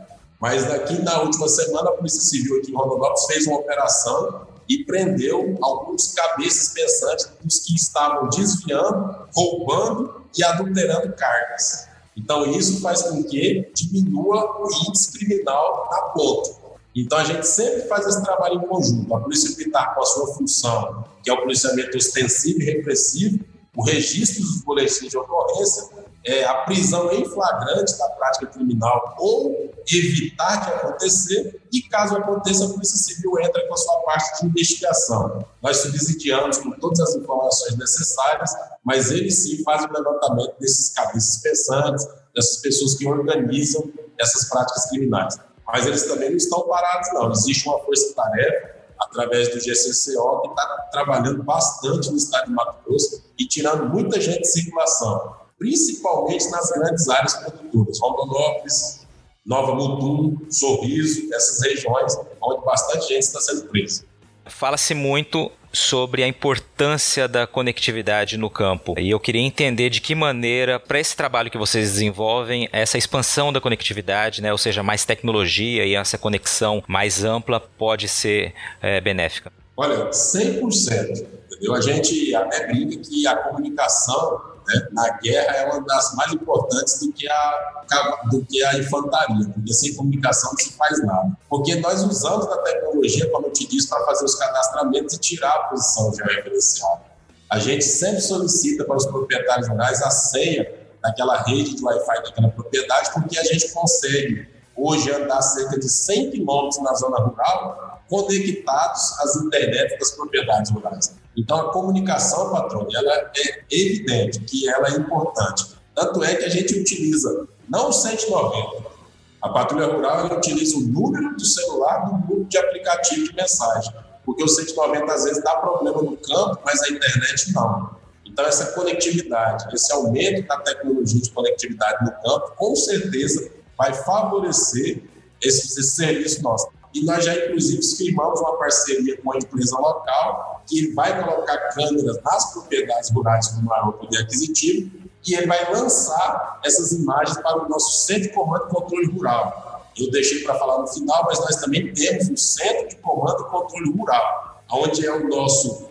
Mas 0.41 0.65
daqui 0.65 1.01
na 1.03 1.23
última 1.23 1.49
semana, 1.49 1.91
a 1.91 1.93
Polícia 1.93 2.21
Civil 2.21 2.59
aqui 2.59 2.71
em 2.71 2.75
Rondonópolis 2.75 3.25
fez 3.27 3.47
uma 3.47 3.59
operação 3.59 4.47
e 4.69 4.85
prendeu 4.85 5.57
alguns 5.63 6.13
cabeças 6.13 6.73
pensantes 6.73 7.31
dos 7.43 7.61
que 7.61 7.75
estavam 7.75 8.29
desviando, 8.29 9.27
roubando 9.35 10.23
e 10.37 10.43
adulterando 10.45 11.13
cargas. 11.15 11.87
Então, 12.17 12.47
isso 12.47 12.81
faz 12.81 13.03
com 13.03 13.23
que 13.23 13.71
diminua 13.75 14.61
o 14.61 14.69
índice 14.89 15.13
criminal 15.13 15.89
na 15.91 16.01
ponta. 16.09 16.64
Então, 16.95 17.19
a 17.19 17.25
gente 17.25 17.47
sempre 17.47 17.83
faz 17.89 18.07
esse 18.07 18.23
trabalho 18.23 18.57
em 18.57 18.67
conjunto. 18.67 19.15
A 19.15 19.21
Polícia 19.21 19.51
Militar, 19.57 19.95
com 19.95 20.03
a 20.03 20.07
sua 20.07 20.35
função, 20.35 21.05
que 21.23 21.31
é 21.31 21.33
o 21.33 21.43
policiamento 21.43 21.97
ostensivo 21.97 22.61
e 22.63 22.65
repressivo, 22.65 23.45
o 23.77 23.83
registro 23.83 24.43
dos 24.43 24.63
boletins 24.63 25.11
de 25.11 25.19
ocorrência, 25.19 25.89
é, 26.25 26.45
a 26.45 26.55
prisão 26.63 27.13
em 27.13 27.25
flagrante 27.25 27.99
da 27.99 28.09
prática 28.11 28.47
criminal 28.47 29.15
ou 29.19 29.75
evitar 29.93 30.65
de 30.65 30.73
acontecer, 30.73 31.61
e 31.71 31.83
caso 31.83 32.17
aconteça, 32.17 32.65
a 32.65 32.69
Polícia 32.69 32.97
Civil 32.97 33.39
entra 33.41 33.67
com 33.67 33.75
a 33.75 33.77
sua 33.77 33.97
parte 34.03 34.41
de 34.41 34.47
investigação. 34.47 35.45
Nós 35.63 35.79
subsidiamos 35.79 36.59
com 36.59 36.71
todas 36.73 37.01
as 37.01 37.15
informações 37.17 37.77
necessárias, 37.77 38.53
mas 38.83 39.11
eles 39.11 39.43
sim 39.43 39.63
fazem 39.63 39.89
o 39.89 39.93
levantamento 39.93 40.55
desses 40.59 40.91
cabeças 40.91 41.39
pensantes, 41.39 42.07
dessas 42.35 42.59
pessoas 42.59 42.95
que 42.95 43.07
organizam 43.07 43.93
essas 44.19 44.49
práticas 44.49 44.89
criminais. 44.89 45.39
Mas 45.67 45.87
eles 45.87 46.05
também 46.05 46.31
não 46.31 46.37
estão 46.37 46.63
parados, 46.69 47.09
não. 47.13 47.31
Existe 47.31 47.69
uma 47.69 47.79
força-tarefa 47.81 48.75
através 49.01 49.49
do 49.49 49.59
GCCO, 49.59 50.43
que 50.43 50.49
está 50.49 50.89
trabalhando 50.93 51.43
bastante 51.43 52.11
no 52.11 52.17
estado 52.17 52.47
de 52.47 52.53
Mato 52.53 52.79
Grosso 52.87 53.25
e 53.39 53.47
tirando 53.47 53.89
muita 53.89 54.21
gente 54.21 54.41
de 54.41 54.49
circulação 54.49 55.45
principalmente 55.59 56.49
nas 56.51 56.71
grandes 56.71 57.09
áreas 57.09 57.35
produtoras, 57.35 57.99
Rondonópolis, 58.01 59.07
Nova 59.47 59.75
Mutum, 59.75 60.39
Sorriso, 60.51 61.33
essas 61.35 61.63
regiões 61.63 62.17
onde 62.43 62.65
bastante 62.65 63.09
gente 63.09 63.23
está 63.23 63.41
sendo 63.41 63.69
presa. 63.69 64.05
Fala-se 64.47 64.95
muito 64.95 65.51
sobre 65.75 66.23
a 66.23 66.29
importância 66.29 67.29
da 67.29 67.47
conectividade 67.47 68.39
no 68.39 68.49
campo. 68.49 68.95
E 68.99 69.11
eu 69.11 69.21
queria 69.21 69.43
entender 69.43 69.91
de 69.91 70.01
que 70.01 70.15
maneira, 70.15 70.79
para 70.79 70.99
esse 71.01 71.17
trabalho 71.17 71.51
que 71.51 71.59
vocês 71.59 71.93
desenvolvem, 71.93 72.69
essa 72.73 72.97
expansão 72.97 73.53
da 73.53 73.61
conectividade, 73.61 74.41
né, 74.41 74.53
ou 74.53 74.59
seja, 74.59 74.83
mais 74.83 75.05
tecnologia 75.05 75.85
e 75.85 75.95
essa 75.95 76.17
conexão 76.17 76.83
mais 76.87 77.25
ampla 77.25 77.61
pode 77.61 78.09
ser 78.09 78.55
é, 78.81 79.01
benéfica. 79.01 79.53
Olha, 79.77 80.09
100%. 80.11 81.27
Entendeu? 81.47 81.75
A 81.75 81.81
gente 81.81 82.35
até 82.35 82.67
brinca 82.67 82.97
que 82.99 83.27
a 83.27 83.37
comunicação 83.37 84.54
né, 84.67 84.89
na 84.93 85.09
guerra 85.19 85.57
é 85.57 85.67
uma 85.67 85.85
das 85.85 86.15
mais 86.15 86.33
importantes 86.33 86.99
do 87.01 87.13
que, 87.13 87.29
a, 87.29 88.23
do 88.31 88.45
que 88.45 88.63
a 88.65 88.79
infantaria, 88.79 89.49
porque 89.53 89.73
sem 89.73 89.95
comunicação 89.95 90.51
não 90.51 90.59
se 90.59 90.73
faz 90.73 91.05
nada. 91.05 91.37
Porque 91.49 91.77
nós 91.77 92.03
usamos 92.03 92.47
a 92.47 92.59
tecnologia, 92.59 93.31
como 93.31 93.47
eu 93.47 93.53
te 93.53 93.67
disse, 93.67 93.89
para 93.89 94.05
fazer 94.05 94.25
os 94.25 94.35
cadastramentos 94.35 95.15
e 95.15 95.19
tirar 95.19 95.51
a 95.51 95.59
posição 95.65 96.15
georreferencial. 96.15 97.07
A 97.51 97.59
gente 97.59 97.85
sempre 97.85 98.21
solicita 98.21 98.85
para 98.85 98.97
os 98.97 99.07
proprietários 99.07 99.69
rurais 99.69 100.03
a 100.03 100.11
senha 100.11 100.67
daquela 101.03 101.43
rede 101.43 101.75
de 101.75 101.85
Wi-Fi 101.85 102.23
daquela 102.23 102.49
propriedade, 102.49 103.11
porque 103.13 103.39
a 103.39 103.45
gente 103.45 103.71
consegue 103.73 104.49
hoje 104.77 105.13
andar 105.13 105.43
cerca 105.43 105.79
de 105.79 105.89
100 105.89 106.31
quilômetros 106.31 106.83
na 106.83 106.95
zona 106.95 107.19
rural 107.19 107.84
conectados 108.09 109.19
às 109.21 109.37
internet 109.37 109.99
das 109.99 110.11
propriedades 110.13 110.71
rurais. 110.71 111.15
Então, 111.37 111.59
a 111.59 111.73
comunicação, 111.73 112.51
patrão, 112.51 112.87
ela 112.95 113.31
é 113.37 113.65
evidente 113.71 114.41
que 114.41 114.69
ela 114.69 114.89
é 114.89 114.93
importante. 114.93 115.75
Tanto 115.95 116.23
é 116.23 116.35
que 116.35 116.45
a 116.45 116.49
gente 116.49 116.79
utiliza 116.79 117.47
não 117.69 117.89
o 117.89 117.93
190. 117.93 118.95
A 119.43 119.49
patrulha 119.49 119.87
rural 119.87 120.21
ela 120.21 120.39
utiliza 120.39 120.77
o 120.77 120.81
número 120.81 121.37
do 121.37 121.45
celular 121.45 122.07
do 122.07 122.13
número 122.19 122.45
de 122.45 122.57
aplicativo 122.57 123.25
de 123.25 123.35
mensagem. 123.35 123.93
Porque 124.25 124.43
o 124.43 124.49
190 124.49 125.13
às 125.13 125.25
vezes 125.25 125.43
dá 125.43 125.57
problema 125.57 126.03
no 126.03 126.17
campo, 126.17 126.61
mas 126.65 126.83
a 126.83 126.89
internet 126.89 127.53
não. 127.53 127.95
Então, 128.25 128.45
essa 128.47 128.73
conectividade, 128.73 129.73
esse 129.75 129.93
aumento 129.93 130.47
da 130.49 130.59
tecnologia 130.59 131.21
de 131.21 131.31
conectividade 131.31 132.05
no 132.05 132.11
campo, 132.23 132.53
com 132.57 132.75
certeza 132.75 133.51
vai 133.77 133.93
favorecer 133.93 135.03
esse, 135.43 135.79
esse 135.79 135.83
serviço 135.83 136.43
nosso. 136.43 136.69
E 136.95 137.05
nós 137.05 137.25
já, 137.25 137.35
inclusive, 137.35 137.83
firmamos 137.97 138.41
uma 138.41 138.57
parceria 138.57 139.21
com 139.21 139.33
a 139.33 139.37
empresa 139.37 139.77
local 139.77 140.63
que 140.67 140.93
vai 140.95 141.23
colocar 141.25 141.59
câmeras 141.75 142.23
nas 142.23 142.53
propriedades 142.53 143.11
rurais 143.11 143.49
com 143.49 143.63
maior 143.63 143.93
poder 143.93 144.19
aquisitivo 144.19 144.91
e 145.27 145.35
ele 145.35 145.47
vai 145.47 145.73
lançar 145.73 146.61
essas 146.65 146.93
imagens 146.93 147.37
para 147.39 147.65
o 147.65 147.69
nosso 147.69 148.07
Centro 148.07 148.25
de 148.25 148.29
Comando 148.31 148.67
e 148.67 148.69
Controle 148.69 149.07
Rural. 149.07 149.83
Eu 149.99 150.11
deixei 150.11 150.43
para 150.43 150.55
falar 150.55 150.83
no 150.83 150.87
final, 150.87 151.25
mas 151.27 151.41
nós 151.41 151.57
também 151.57 151.93
temos 151.93 152.29
um 152.29 152.37
Centro 152.37 152.89
de 152.89 152.97
Comando 152.97 153.43
e 153.43 153.51
Controle 153.51 153.91
Rural, 153.91 154.65
onde 154.71 155.07
é 155.07 155.13
o 155.13 155.29
nosso, 155.29 155.89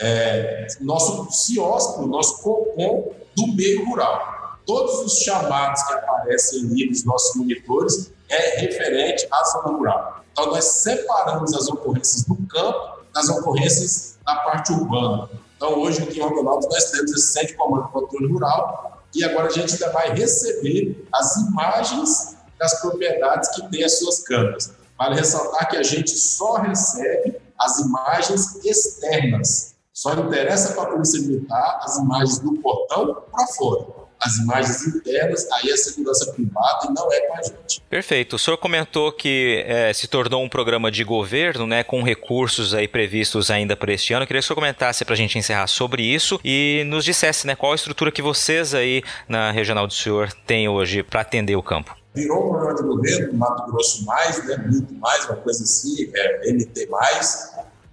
é, 0.00 0.66
nosso 0.80 1.30
CIOSP, 1.30 2.00
o 2.00 2.06
nosso 2.06 2.42
COCOM 2.42 3.12
do 3.36 3.46
meio 3.54 3.88
rural. 3.88 4.58
Todos 4.66 5.00
os 5.00 5.20
chamados 5.20 5.82
que 5.84 5.94
aparecem 5.94 6.60
ali 6.60 6.88
nos 6.88 7.04
nossos 7.04 7.34
monitores 7.36 8.12
é 8.28 8.60
referente 8.60 9.26
à 9.30 9.44
zona 9.44 9.76
rural. 9.76 10.17
Então, 10.38 10.52
nós 10.52 10.64
separamos 10.66 11.52
as 11.52 11.66
ocorrências 11.66 12.22
do 12.22 12.36
campo 12.46 13.00
das 13.12 13.28
ocorrências 13.28 14.18
da 14.24 14.36
parte 14.36 14.72
urbana. 14.72 15.28
Então, 15.56 15.80
hoje 15.80 16.00
aqui 16.00 16.20
em 16.20 16.22
Rondonópolis, 16.22 16.68
nós 16.70 16.92
temos 16.92 17.10
esse 17.10 17.32
centro 17.32 17.48
de 17.48 17.54
comando 17.54 17.86
de 17.86 17.92
controle 17.92 18.32
rural 18.32 19.02
e 19.12 19.24
agora 19.24 19.48
a 19.48 19.50
gente 19.50 19.72
ainda 19.72 19.90
vai 19.90 20.14
receber 20.14 21.04
as 21.12 21.36
imagens 21.38 22.36
das 22.56 22.80
propriedades 22.80 23.48
que 23.48 23.68
têm 23.68 23.82
as 23.82 23.98
suas 23.98 24.20
câmeras. 24.20 24.72
Vale 24.96 25.16
ressaltar 25.16 25.68
que 25.68 25.76
a 25.76 25.82
gente 25.82 26.16
só 26.16 26.58
recebe 26.58 27.36
as 27.58 27.80
imagens 27.80 28.64
externas. 28.64 29.74
Só 29.92 30.14
interessa 30.14 30.72
para 30.74 30.84
a 30.84 30.92
Polícia 30.92 31.20
Militar 31.20 31.80
as 31.82 31.96
imagens 31.96 32.38
do 32.38 32.52
portão 32.58 33.24
para 33.32 33.46
fora 33.48 33.97
as 34.20 34.36
imagens 34.38 34.86
internas, 34.86 35.46
aí 35.52 35.70
é 35.70 35.76
segurança 35.76 36.32
privada 36.32 36.92
não 36.94 37.12
é 37.12 37.20
com 37.20 37.34
a 37.34 37.42
gente. 37.42 37.80
Perfeito. 37.88 38.36
O 38.36 38.38
senhor 38.38 38.56
comentou 38.56 39.12
que 39.12 39.64
é, 39.66 39.92
se 39.92 40.08
tornou 40.08 40.42
um 40.42 40.48
programa 40.48 40.90
de 40.90 41.04
governo, 41.04 41.66
né, 41.66 41.84
com 41.84 42.02
recursos 42.02 42.74
aí 42.74 42.88
previstos 42.88 43.50
ainda 43.50 43.76
para 43.76 43.92
este 43.92 44.12
ano. 44.12 44.24
Eu 44.24 44.26
queria 44.26 44.40
que 44.40 44.44
o 44.44 44.46
senhor 44.46 44.56
comentasse 44.56 45.04
para 45.04 45.14
a 45.14 45.16
gente 45.16 45.38
encerrar 45.38 45.66
sobre 45.68 46.02
isso 46.02 46.40
e 46.44 46.82
nos 46.86 47.04
dissesse, 47.04 47.46
né, 47.46 47.54
qual 47.54 47.72
a 47.72 47.74
estrutura 47.74 48.10
que 48.10 48.20
vocês 48.20 48.74
aí 48.74 49.02
na 49.28 49.52
regional 49.52 49.86
do 49.86 49.94
senhor 49.94 50.32
têm 50.46 50.68
hoje 50.68 51.02
para 51.02 51.20
atender 51.20 51.56
o 51.56 51.62
campo. 51.62 51.96
Virou 52.14 52.46
um 52.46 52.48
programa 52.50 52.74
de 52.74 52.82
governo, 52.82 53.34
Mato 53.34 53.70
Grosso 53.70 54.04
mais, 54.04 54.44
né, 54.46 54.56
muito 54.56 54.92
mais, 54.94 55.24
uma 55.26 55.36
coisa 55.36 55.62
assim, 55.62 56.10
é, 56.14 56.52
MT 56.52 56.86
mais, 56.86 57.52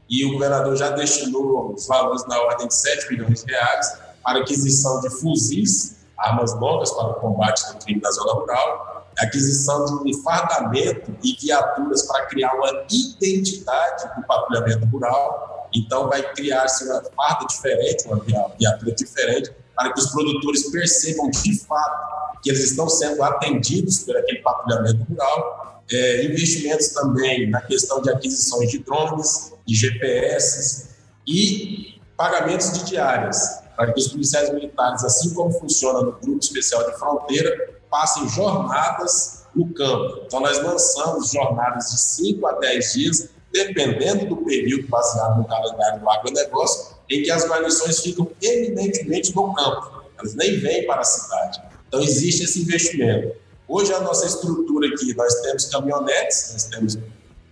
e 0.10 0.26
o 0.26 0.34
governador 0.34 0.76
já 0.76 0.90
destinou 0.92 1.74
os 1.74 1.88
valores 1.88 2.26
na 2.28 2.40
ordem 2.42 2.68
de 2.68 2.76
7 2.76 3.12
milhões 3.12 3.44
de 3.44 3.52
reais 3.52 4.00
para 4.24 4.40
aquisição 4.40 5.02
de 5.02 5.10
fuzis 5.20 5.96
armas 6.18 6.54
longas 6.60 6.92
para 6.92 7.08
o 7.10 7.14
combate 7.16 7.68
do 7.72 7.80
crime 7.84 8.02
na 8.02 8.12
zona 8.12 8.34
rural, 8.34 9.08
aquisição 9.20 10.04
de 10.04 10.10
enfardamento 10.12 11.16
e 11.24 11.38
viaturas 11.40 12.04
para 12.04 12.26
criar 12.26 12.54
uma 12.54 12.86
identidade 12.90 14.04
do 14.16 14.26
patrulhamento 14.26 14.86
rural. 14.88 15.70
Então, 15.74 16.08
vai 16.08 16.22
criar-se 16.34 16.86
uma 16.86 17.02
farda 17.16 17.46
diferente, 17.48 18.08
uma 18.08 18.20
viatura 18.58 18.92
diferente, 18.94 19.52
para 19.76 19.92
que 19.92 20.00
os 20.00 20.12
produtores 20.12 20.70
percebam 20.72 21.30
de 21.30 21.60
fato 21.66 22.42
que 22.42 22.50
eles 22.50 22.64
estão 22.64 22.88
sendo 22.88 23.24
atendidos 23.24 24.00
por 24.00 24.16
aquele 24.16 24.40
patrulhamento 24.40 25.04
rural. 25.10 25.84
É, 25.92 26.26
investimentos 26.26 26.90
também 26.90 27.50
na 27.50 27.62
questão 27.62 28.02
de 28.02 28.10
aquisições 28.10 28.72
de 28.72 28.80
drones, 28.80 29.54
de 29.68 29.76
GPS 29.76 30.90
e 31.28 32.02
pagamentos 32.18 32.72
de 32.74 32.86
diárias 32.86 33.65
para 33.76 33.92
que 33.92 34.00
os 34.00 34.08
policiais 34.08 34.52
militares, 34.54 35.04
assim 35.04 35.34
como 35.34 35.52
funciona 35.52 36.02
no 36.02 36.14
Grupo 36.14 36.40
Especial 36.40 36.90
de 36.90 36.98
Fronteira, 36.98 37.76
passem 37.90 38.28
jornadas 38.30 39.46
no 39.56 39.74
campo. 39.74 40.24
Então, 40.26 40.40
nós 40.40 40.62
lançamos 40.62 41.32
jornadas 41.32 41.92
de 41.92 42.00
5 42.00 42.48
a 42.48 42.54
10 42.54 42.94
dias, 42.94 43.30
dependendo 43.52 44.26
do 44.26 44.38
período 44.38 44.88
baseado 44.88 45.38
no 45.38 45.48
calendário 45.48 46.02
do 46.02 46.10
agronegócio, 46.10 46.96
em 47.10 47.24
que 47.24 47.32
as 47.32 47.48
guarnições 47.48 48.00
ficam 48.00 48.30
eminentemente 48.42 49.34
no 49.36 49.54
campo, 49.54 50.04
elas 50.18 50.34
nem 50.36 50.60
vêm 50.60 50.86
para 50.86 51.02
a 51.02 51.06
cidade. 51.06 51.62
Então, 51.88 52.02
existe 52.02 52.44
esse 52.44 52.62
investimento. 52.62 53.36
Hoje, 53.68 53.94
a 53.94 54.02
nossa 54.02 54.26
estrutura 54.26 54.88
aqui, 54.88 55.16
nós 55.16 55.34
temos 55.42 55.66
caminhonetes, 55.66 56.52
nós 56.54 56.64
temos 56.66 56.98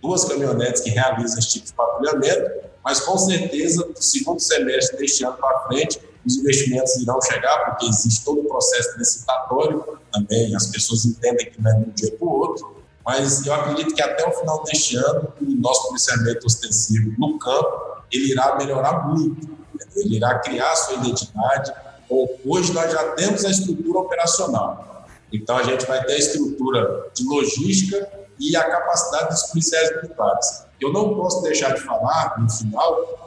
duas 0.02 0.24
caminhonetes 0.24 0.82
que 0.82 0.90
realizam 0.90 1.38
esse 1.38 1.48
tipo 1.48 1.66
de 1.66 1.72
patrulhamento, 1.72 2.50
mas 2.84 3.00
com 3.00 3.16
certeza, 3.16 3.86
no 3.86 4.02
segundo 4.02 4.40
semestre 4.40 4.98
deste 4.98 5.24
ano 5.24 5.38
para 5.38 5.60
frente, 5.66 5.98
os 6.26 6.36
investimentos 6.36 6.96
irão 6.96 7.20
chegar, 7.20 7.64
porque 7.66 7.86
existe 7.86 8.24
todo 8.24 8.40
o 8.40 8.44
processo 8.44 8.96
licitatório 8.98 9.84
também, 10.12 10.54
as 10.54 10.66
pessoas 10.68 11.04
entendem 11.04 11.50
que 11.50 11.60
não 11.60 11.70
é 11.70 11.74
de 11.74 11.90
um 11.90 11.92
dia 11.92 12.16
para 12.16 12.26
o 12.26 12.30
outro, 12.30 12.84
mas 13.04 13.44
eu 13.44 13.52
acredito 13.52 13.94
que 13.94 14.02
até 14.02 14.26
o 14.26 14.32
final 14.32 14.62
deste 14.64 14.96
ano, 14.96 15.32
o 15.40 15.44
nosso 15.60 15.88
policiamento 15.88 16.46
ostensivo 16.46 17.12
no 17.18 17.38
campo, 17.38 18.02
ele 18.10 18.30
irá 18.30 18.56
melhorar 18.56 19.06
muito, 19.08 19.58
ele 19.96 20.16
irá 20.16 20.38
criar 20.38 20.74
sua 20.76 20.94
identidade. 20.94 21.72
Hoje 22.44 22.72
nós 22.72 22.90
já 22.90 23.12
temos 23.12 23.44
a 23.44 23.50
estrutura 23.50 23.98
operacional, 23.98 25.06
então 25.32 25.56
a 25.56 25.62
gente 25.62 25.84
vai 25.86 26.02
ter 26.04 26.12
a 26.12 26.18
estrutura 26.18 27.10
de 27.14 27.24
logística 27.24 28.08
e 28.38 28.56
a 28.56 28.64
capacidade 28.64 29.28
dos 29.28 29.42
policiais 29.44 29.94
militares. 29.96 30.64
Eu 30.80 30.92
não 30.92 31.14
posso 31.14 31.42
deixar 31.42 31.74
de 31.74 31.80
falar, 31.80 32.40
no 32.40 32.50
final, 32.50 33.23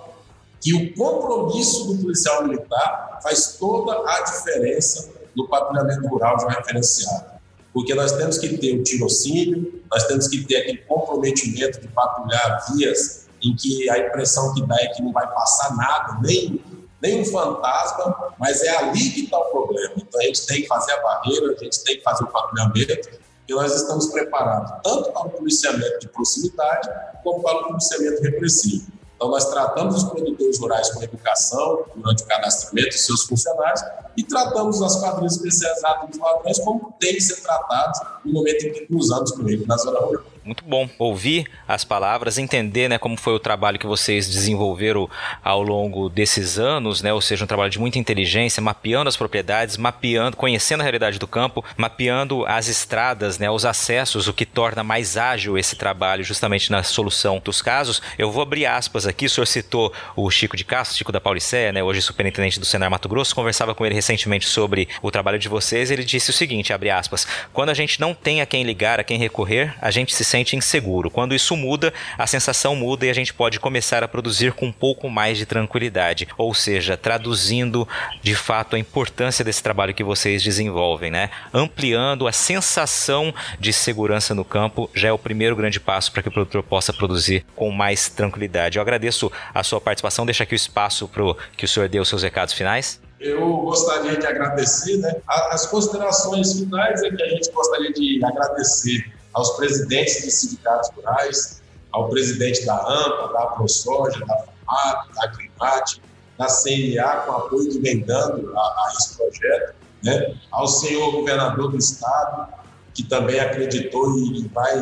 que 0.59 0.73
o 0.73 0.95
compromisso 0.95 1.85
do 1.87 2.01
policial 2.01 2.47
militar 2.47 3.19
faz 3.21 3.57
toda 3.57 3.93
a 4.09 4.21
diferença 4.21 5.09
no 5.35 5.47
patrulhamento 5.47 6.07
rural 6.07 6.39
já 6.39 6.49
referenciado. 6.49 7.37
Porque 7.73 7.93
nós 7.93 8.11
temos 8.13 8.37
que 8.39 8.57
ter 8.57 8.79
o 8.79 8.83
tirocínio, 8.83 9.83
nós 9.91 10.03
temos 10.05 10.27
que 10.27 10.43
ter 10.45 10.57
aquele 10.57 10.79
comprometimento 10.79 11.79
de 11.79 11.87
patrulhar 11.89 12.65
vias 12.73 13.27
em 13.43 13.55
que 13.55 13.87
a 13.89 13.99
impressão 13.99 14.53
que 14.53 14.65
dá 14.65 14.75
é 14.81 14.87
que 14.87 15.01
não 15.01 15.11
vai 15.11 15.31
passar 15.31 15.75
nada, 15.75 16.19
nem, 16.21 16.59
nem 16.99 17.21
um 17.21 17.25
fantasma, 17.25 18.33
mas 18.39 18.63
é 18.63 18.77
ali 18.77 19.11
que 19.11 19.25
está 19.25 19.37
o 19.37 19.45
problema. 19.45 19.93
Então 19.95 20.19
a 20.19 20.23
gente 20.23 20.45
tem 20.47 20.61
que 20.63 20.67
fazer 20.67 20.93
a 20.93 21.01
barreira, 21.03 21.53
a 21.53 21.63
gente 21.63 21.83
tem 21.83 21.97
que 21.97 22.03
fazer 22.03 22.23
o 22.23 22.27
patrulhamento, 22.27 23.09
e 23.47 23.53
nós 23.53 23.73
estamos 23.75 24.07
preparados 24.07 24.71
tanto 24.83 25.11
para 25.11 25.27
o 25.27 25.29
policiamento 25.29 25.99
de 25.99 26.09
proximidade 26.09 26.89
como 27.23 27.41
para 27.41 27.59
o 27.59 27.67
policiamento 27.67 28.21
repressivo. 28.21 28.96
Então, 29.17 29.31
nós 29.31 29.49
tratamos 29.49 29.95
os 29.95 30.03
produtores 30.03 30.59
rurais 30.59 30.91
com 30.91 31.01
educação 31.01 31.85
durante 31.95 32.21
o 32.23 32.27
cadastramento 32.27 32.89
dos 32.89 33.03
seus 33.03 33.23
funcionários 33.23 33.81
e 34.15 34.23
tratamos 34.23 34.79
as 34.79 34.99
quadrilhas 34.99 35.37
especializadas 35.37 36.11
dos 36.11 36.19
ladrões 36.19 36.59
como 36.59 36.93
tem 36.99 37.15
que 37.15 37.21
ser 37.21 37.41
tratados 37.41 37.99
no 38.23 38.31
momento 38.31 38.67
em 38.67 38.73
que 38.73 38.85
cruzamos 38.85 39.31
com 39.31 39.49
eles 39.49 39.65
na 39.65 39.75
zona 39.75 39.99
rural. 39.99 40.23
Muito 40.47 40.63
bom 40.63 40.89
ouvir 40.97 41.45
as 41.67 41.83
palavras, 41.83 42.37
entender 42.37 42.87
né, 42.87 42.97
como 42.97 43.17
foi 43.17 43.33
o 43.33 43.39
trabalho 43.39 43.77
que 43.77 43.85
vocês 43.85 44.29
desenvolveram 44.29 45.09
ao 45.43 45.61
longo 45.61 46.07
desses 46.07 46.57
anos, 46.57 47.01
né, 47.01 47.11
ou 47.11 47.19
seja, 47.19 47.43
um 47.43 47.47
trabalho 47.47 47.69
de 47.69 47.77
muita 47.77 47.99
inteligência, 47.99 48.63
mapeando 48.63 49.09
as 49.09 49.17
propriedades, 49.17 49.75
mapeando, 49.75 50.37
conhecendo 50.37 50.79
a 50.79 50.83
realidade 50.83 51.19
do 51.19 51.27
campo, 51.27 51.65
mapeando 51.75 52.45
as 52.45 52.69
estradas, 52.69 53.37
né, 53.37 53.51
os 53.51 53.65
acessos, 53.65 54.29
o 54.29 54.33
que 54.33 54.45
torna 54.45 54.85
mais 54.85 55.17
ágil 55.17 55.57
esse 55.57 55.75
trabalho 55.75 56.23
justamente 56.23 56.71
na 56.71 56.81
solução 56.81 57.41
dos 57.43 57.61
casos. 57.61 58.01
Eu 58.17 58.31
vou 58.31 58.41
abrir 58.41 58.67
aspas 58.67 59.05
aqui, 59.05 59.25
o 59.25 59.29
senhor 59.29 59.47
citou 59.47 59.91
o 60.15 60.31
Chico 60.31 60.55
de 60.55 60.63
Castro, 60.63 60.97
Chico 60.97 61.11
da 61.11 61.19
Paulicéia, 61.19 61.73
né, 61.73 61.83
hoje 61.83 62.01
superintendente 62.01 62.57
do 62.57 62.65
Senar 62.65 62.89
Mato 62.89 63.09
Grosso, 63.09 63.35
conversava 63.35 63.75
com 63.75 63.85
ele 63.85 63.95
recentemente 63.95 64.47
sobre 64.47 64.87
o 65.01 65.11
trabalho 65.11 65.37
de 65.37 65.49
vocês, 65.49 65.91
ele 65.91 66.05
disse 66.05 66.29
o 66.29 66.33
seguinte, 66.33 66.71
abre 66.71 66.89
aspas, 66.89 67.27
quando 67.51 67.67
a 67.67 67.73
gente 67.73 67.99
não 67.99 68.13
tem 68.13 68.39
a 68.39 68.45
quem 68.45 68.63
ligar, 68.63 68.97
a 68.97 69.03
quem 69.03 69.17
recorrer, 69.17 69.75
a 69.81 69.91
gente 69.91 70.15
se 70.15 70.23
sente 70.23 70.36
sente 70.37 70.55
inseguro. 70.55 71.09
Quando 71.09 71.33
isso 71.33 71.55
muda, 71.55 71.91
a 72.17 72.27
sensação 72.27 72.75
muda 72.75 73.05
e 73.05 73.09
a 73.09 73.13
gente 73.13 73.33
pode 73.33 73.59
começar 73.59 74.03
a 74.03 74.07
produzir 74.07 74.53
com 74.53 74.67
um 74.67 74.71
pouco 74.71 75.09
mais 75.09 75.37
de 75.37 75.45
tranquilidade. 75.45 76.27
Ou 76.37 76.53
seja, 76.53 76.95
traduzindo 76.95 77.87
de 78.21 78.35
fato 78.35 78.75
a 78.75 78.79
importância 78.79 79.43
desse 79.43 79.63
trabalho 79.63 79.95
que 79.95 80.03
vocês 80.03 80.43
desenvolvem, 80.43 81.09
né? 81.09 81.31
Ampliando 81.53 82.27
a 82.27 82.31
sensação 82.31 83.33
de 83.59 83.73
segurança 83.73 84.35
no 84.35 84.45
campo 84.45 84.89
já 84.93 85.07
é 85.07 85.11
o 85.11 85.17
primeiro 85.17 85.55
grande 85.55 85.79
passo 85.79 86.11
para 86.11 86.21
que 86.21 86.29
o 86.29 86.31
produtor 86.31 86.61
possa 86.61 86.93
produzir 86.93 87.43
com 87.55 87.71
mais 87.71 88.09
tranquilidade. 88.09 88.77
Eu 88.77 88.81
agradeço 88.81 89.31
a 89.53 89.63
sua 89.63 89.81
participação. 89.81 90.25
Deixa 90.25 90.43
aqui 90.43 90.53
o 90.53 90.55
espaço 90.55 91.07
para 91.07 91.23
que 91.55 91.65
o 91.65 91.67
senhor 91.67 91.89
dê 91.89 91.99
os 91.99 92.07
seus 92.07 92.21
recados 92.21 92.53
finais. 92.53 93.01
Eu 93.19 93.57
gostaria 93.57 94.15
de 94.15 94.27
agradecer, 94.27 94.97
né? 94.97 95.15
As 95.27 95.65
considerações 95.65 96.59
finais 96.59 97.01
é 97.01 97.09
que 97.09 97.23
a 97.23 97.29
gente 97.29 97.51
gostaria 97.51 97.91
de 97.91 98.23
agradecer 98.23 99.16
aos 99.37 99.51
presidentes 99.51 100.23
de 100.23 100.31
sindicatos 100.31 100.89
rurais, 100.95 101.61
ao 101.91 102.09
presidente 102.09 102.65
da 102.65 102.75
AMPA, 102.75 103.33
da 103.33 103.45
ProSoja, 103.47 104.19
da 104.25 104.35
FAMAT, 104.35 105.13
da 105.13 105.27
Climate, 105.29 106.01
da 106.39 106.49
CIA, 106.49 107.23
com 107.25 107.31
apoio 107.33 107.69
que 107.69 107.79
vem 107.79 107.99
dando 107.99 108.51
a, 108.57 108.59
a 108.59 108.93
esse 108.97 109.15
projeto, 109.15 109.75
né? 110.03 110.35
ao 110.51 110.67
senhor 110.67 111.11
governador 111.11 111.69
do 111.69 111.77
estado, 111.77 112.51
que 112.95 113.03
também 113.03 113.39
acreditou 113.39 114.17
e 114.17 114.47
vai 114.47 114.73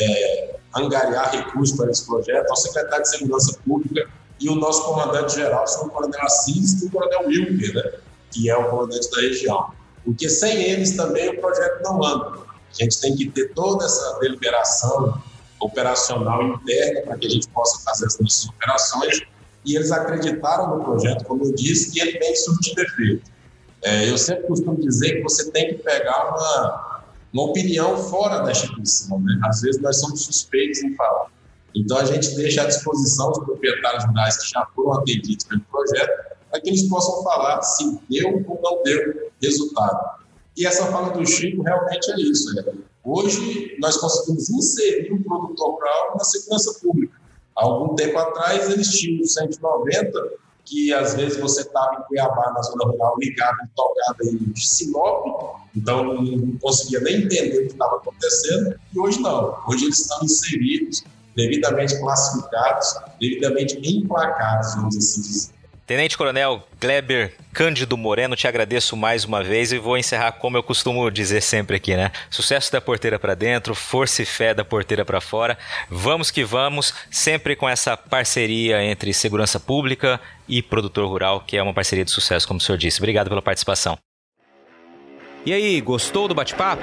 é, 0.00 0.56
angariar 0.74 1.30
recursos 1.30 1.76
para 1.76 1.88
esse 1.88 2.04
projeto, 2.04 2.50
ao 2.50 2.56
secretário 2.56 3.04
de 3.04 3.10
Segurança 3.10 3.58
Pública 3.64 4.08
e 4.40 4.48
o 4.48 4.56
nosso 4.56 4.84
comandante-geral, 4.86 5.62
o 5.62 5.66
senhor 5.68 5.90
Coronel 5.90 6.22
Assis 6.22 6.82
e 6.82 6.86
o 6.86 6.90
Coronel 6.90 7.28
Wilker, 7.28 7.74
né? 7.74 7.92
que 8.32 8.50
é 8.50 8.56
o 8.56 8.68
comandante 8.70 9.08
da 9.08 9.20
região. 9.20 9.72
Porque 10.04 10.28
sem 10.28 10.62
eles 10.64 10.96
também 10.96 11.28
o 11.28 11.40
projeto 11.40 11.80
não 11.84 12.04
anda. 12.04 12.43
A 12.80 12.84
gente 12.84 13.00
tem 13.00 13.16
que 13.16 13.30
ter 13.30 13.52
toda 13.54 13.84
essa 13.84 14.18
deliberação 14.20 15.22
operacional 15.60 16.42
interna 16.42 17.02
para 17.02 17.18
que 17.18 17.26
a 17.26 17.30
gente 17.30 17.48
possa 17.48 17.82
fazer 17.84 18.06
as 18.06 18.18
nossas 18.18 18.48
operações. 18.48 19.22
E 19.64 19.76
eles 19.76 19.90
acreditaram 19.90 20.76
no 20.76 20.84
projeto, 20.84 21.24
como 21.24 21.44
eu 21.44 21.54
disse, 21.54 21.96
e 21.96 22.00
ele 22.00 22.18
vem 22.18 22.36
surtir 22.36 22.78
efeito. 22.78 23.30
É, 23.82 24.10
eu 24.10 24.18
sempre 24.18 24.46
costumo 24.46 24.80
dizer 24.80 25.16
que 25.16 25.22
você 25.22 25.50
tem 25.50 25.68
que 25.68 25.74
pegar 25.82 26.30
uma, 26.30 27.04
uma 27.32 27.42
opinião 27.44 27.96
fora 27.96 28.40
da 28.40 28.50
instituição. 28.50 29.20
Né? 29.20 29.40
Às 29.44 29.60
vezes 29.60 29.80
nós 29.80 30.00
somos 30.00 30.22
suspeitos 30.22 30.82
em 30.82 30.94
falar. 30.94 31.26
Então 31.74 31.98
a 31.98 32.04
gente 32.04 32.34
deixa 32.36 32.62
à 32.62 32.66
disposição 32.66 33.30
os 33.30 33.38
proprietários 33.38 34.04
rurais 34.04 34.36
que 34.38 34.50
já 34.50 34.66
foram 34.74 35.00
atendidos 35.00 35.44
pelo 35.44 35.60
projeto 35.62 36.34
para 36.50 36.60
que 36.60 36.68
eles 36.70 36.88
possam 36.88 37.22
falar 37.24 37.60
se 37.62 37.98
deu 38.08 38.44
ou 38.46 38.60
não 38.62 38.82
deu 38.84 39.30
resultado. 39.42 40.23
E 40.56 40.66
essa 40.66 40.86
fala 40.86 41.10
do 41.10 41.26
Chico 41.26 41.62
realmente 41.62 42.10
é 42.12 42.20
isso. 42.20 42.58
É. 42.60 42.72
Hoje, 43.04 43.76
nós 43.80 43.96
conseguimos 43.96 44.48
inserir 44.50 45.12
o 45.12 45.22
produtor 45.22 45.74
rural 45.74 46.14
na 46.16 46.24
segurança 46.24 46.78
pública. 46.80 47.14
Há 47.56 47.64
algum 47.64 47.94
tempo 47.94 48.18
atrás, 48.18 48.70
eles 48.70 48.88
tinham 48.88 49.24
190, 49.24 50.32
que 50.64 50.92
às 50.92 51.14
vezes 51.14 51.38
você 51.38 51.60
estava 51.60 51.94
em 51.94 52.02
Cuiabá, 52.08 52.52
na 52.52 52.62
zona 52.62 52.84
rural, 52.84 53.14
ligado 53.18 53.58
e 53.64 53.68
tocado 53.76 54.24
em 54.24 54.56
Sinop, 54.56 55.58
então 55.76 56.14
não 56.14 56.58
conseguia 56.58 57.00
nem 57.00 57.22
entender 57.22 57.58
o 57.58 57.66
que 57.66 57.72
estava 57.72 57.96
acontecendo, 57.96 58.74
e 58.92 58.98
hoje 58.98 59.20
não. 59.20 59.56
Hoje 59.68 59.84
eles 59.84 60.00
estão 60.00 60.24
inseridos, 60.24 61.04
devidamente 61.36 61.98
classificados, 62.00 62.94
devidamente 63.20 63.78
emplacados, 63.82 64.74
vamos 64.74 64.96
assim 64.96 65.20
dizer. 65.20 65.54
Tenente 65.86 66.16
Coronel 66.16 66.66
Kleber 66.80 67.34
Cândido 67.52 67.94
Moreno, 67.96 68.34
te 68.34 68.48
agradeço 68.48 68.96
mais 68.96 69.26
uma 69.26 69.44
vez 69.44 69.70
e 69.70 69.78
vou 69.78 69.98
encerrar 69.98 70.32
como 70.32 70.56
eu 70.56 70.62
costumo 70.62 71.10
dizer 71.10 71.42
sempre 71.42 71.76
aqui, 71.76 71.94
né? 71.94 72.10
Sucesso 72.30 72.72
da 72.72 72.80
porteira 72.80 73.18
para 73.18 73.34
dentro, 73.34 73.74
força 73.74 74.22
e 74.22 74.24
fé 74.24 74.54
da 74.54 74.64
porteira 74.64 75.04
para 75.04 75.20
fora. 75.20 75.58
Vamos 75.90 76.30
que 76.30 76.42
vamos, 76.42 76.94
sempre 77.10 77.54
com 77.54 77.68
essa 77.68 77.98
parceria 77.98 78.82
entre 78.82 79.12
segurança 79.12 79.60
pública 79.60 80.18
e 80.48 80.62
produtor 80.62 81.06
rural, 81.06 81.40
que 81.46 81.56
é 81.56 81.62
uma 81.62 81.74
parceria 81.74 82.04
de 82.04 82.10
sucesso, 82.10 82.48
como 82.48 82.58
o 82.58 82.62
senhor 82.62 82.78
disse. 82.78 82.98
Obrigado 82.98 83.28
pela 83.28 83.42
participação. 83.42 83.98
E 85.44 85.52
aí, 85.52 85.78
gostou 85.82 86.26
do 86.26 86.34
bate-papo? 86.34 86.82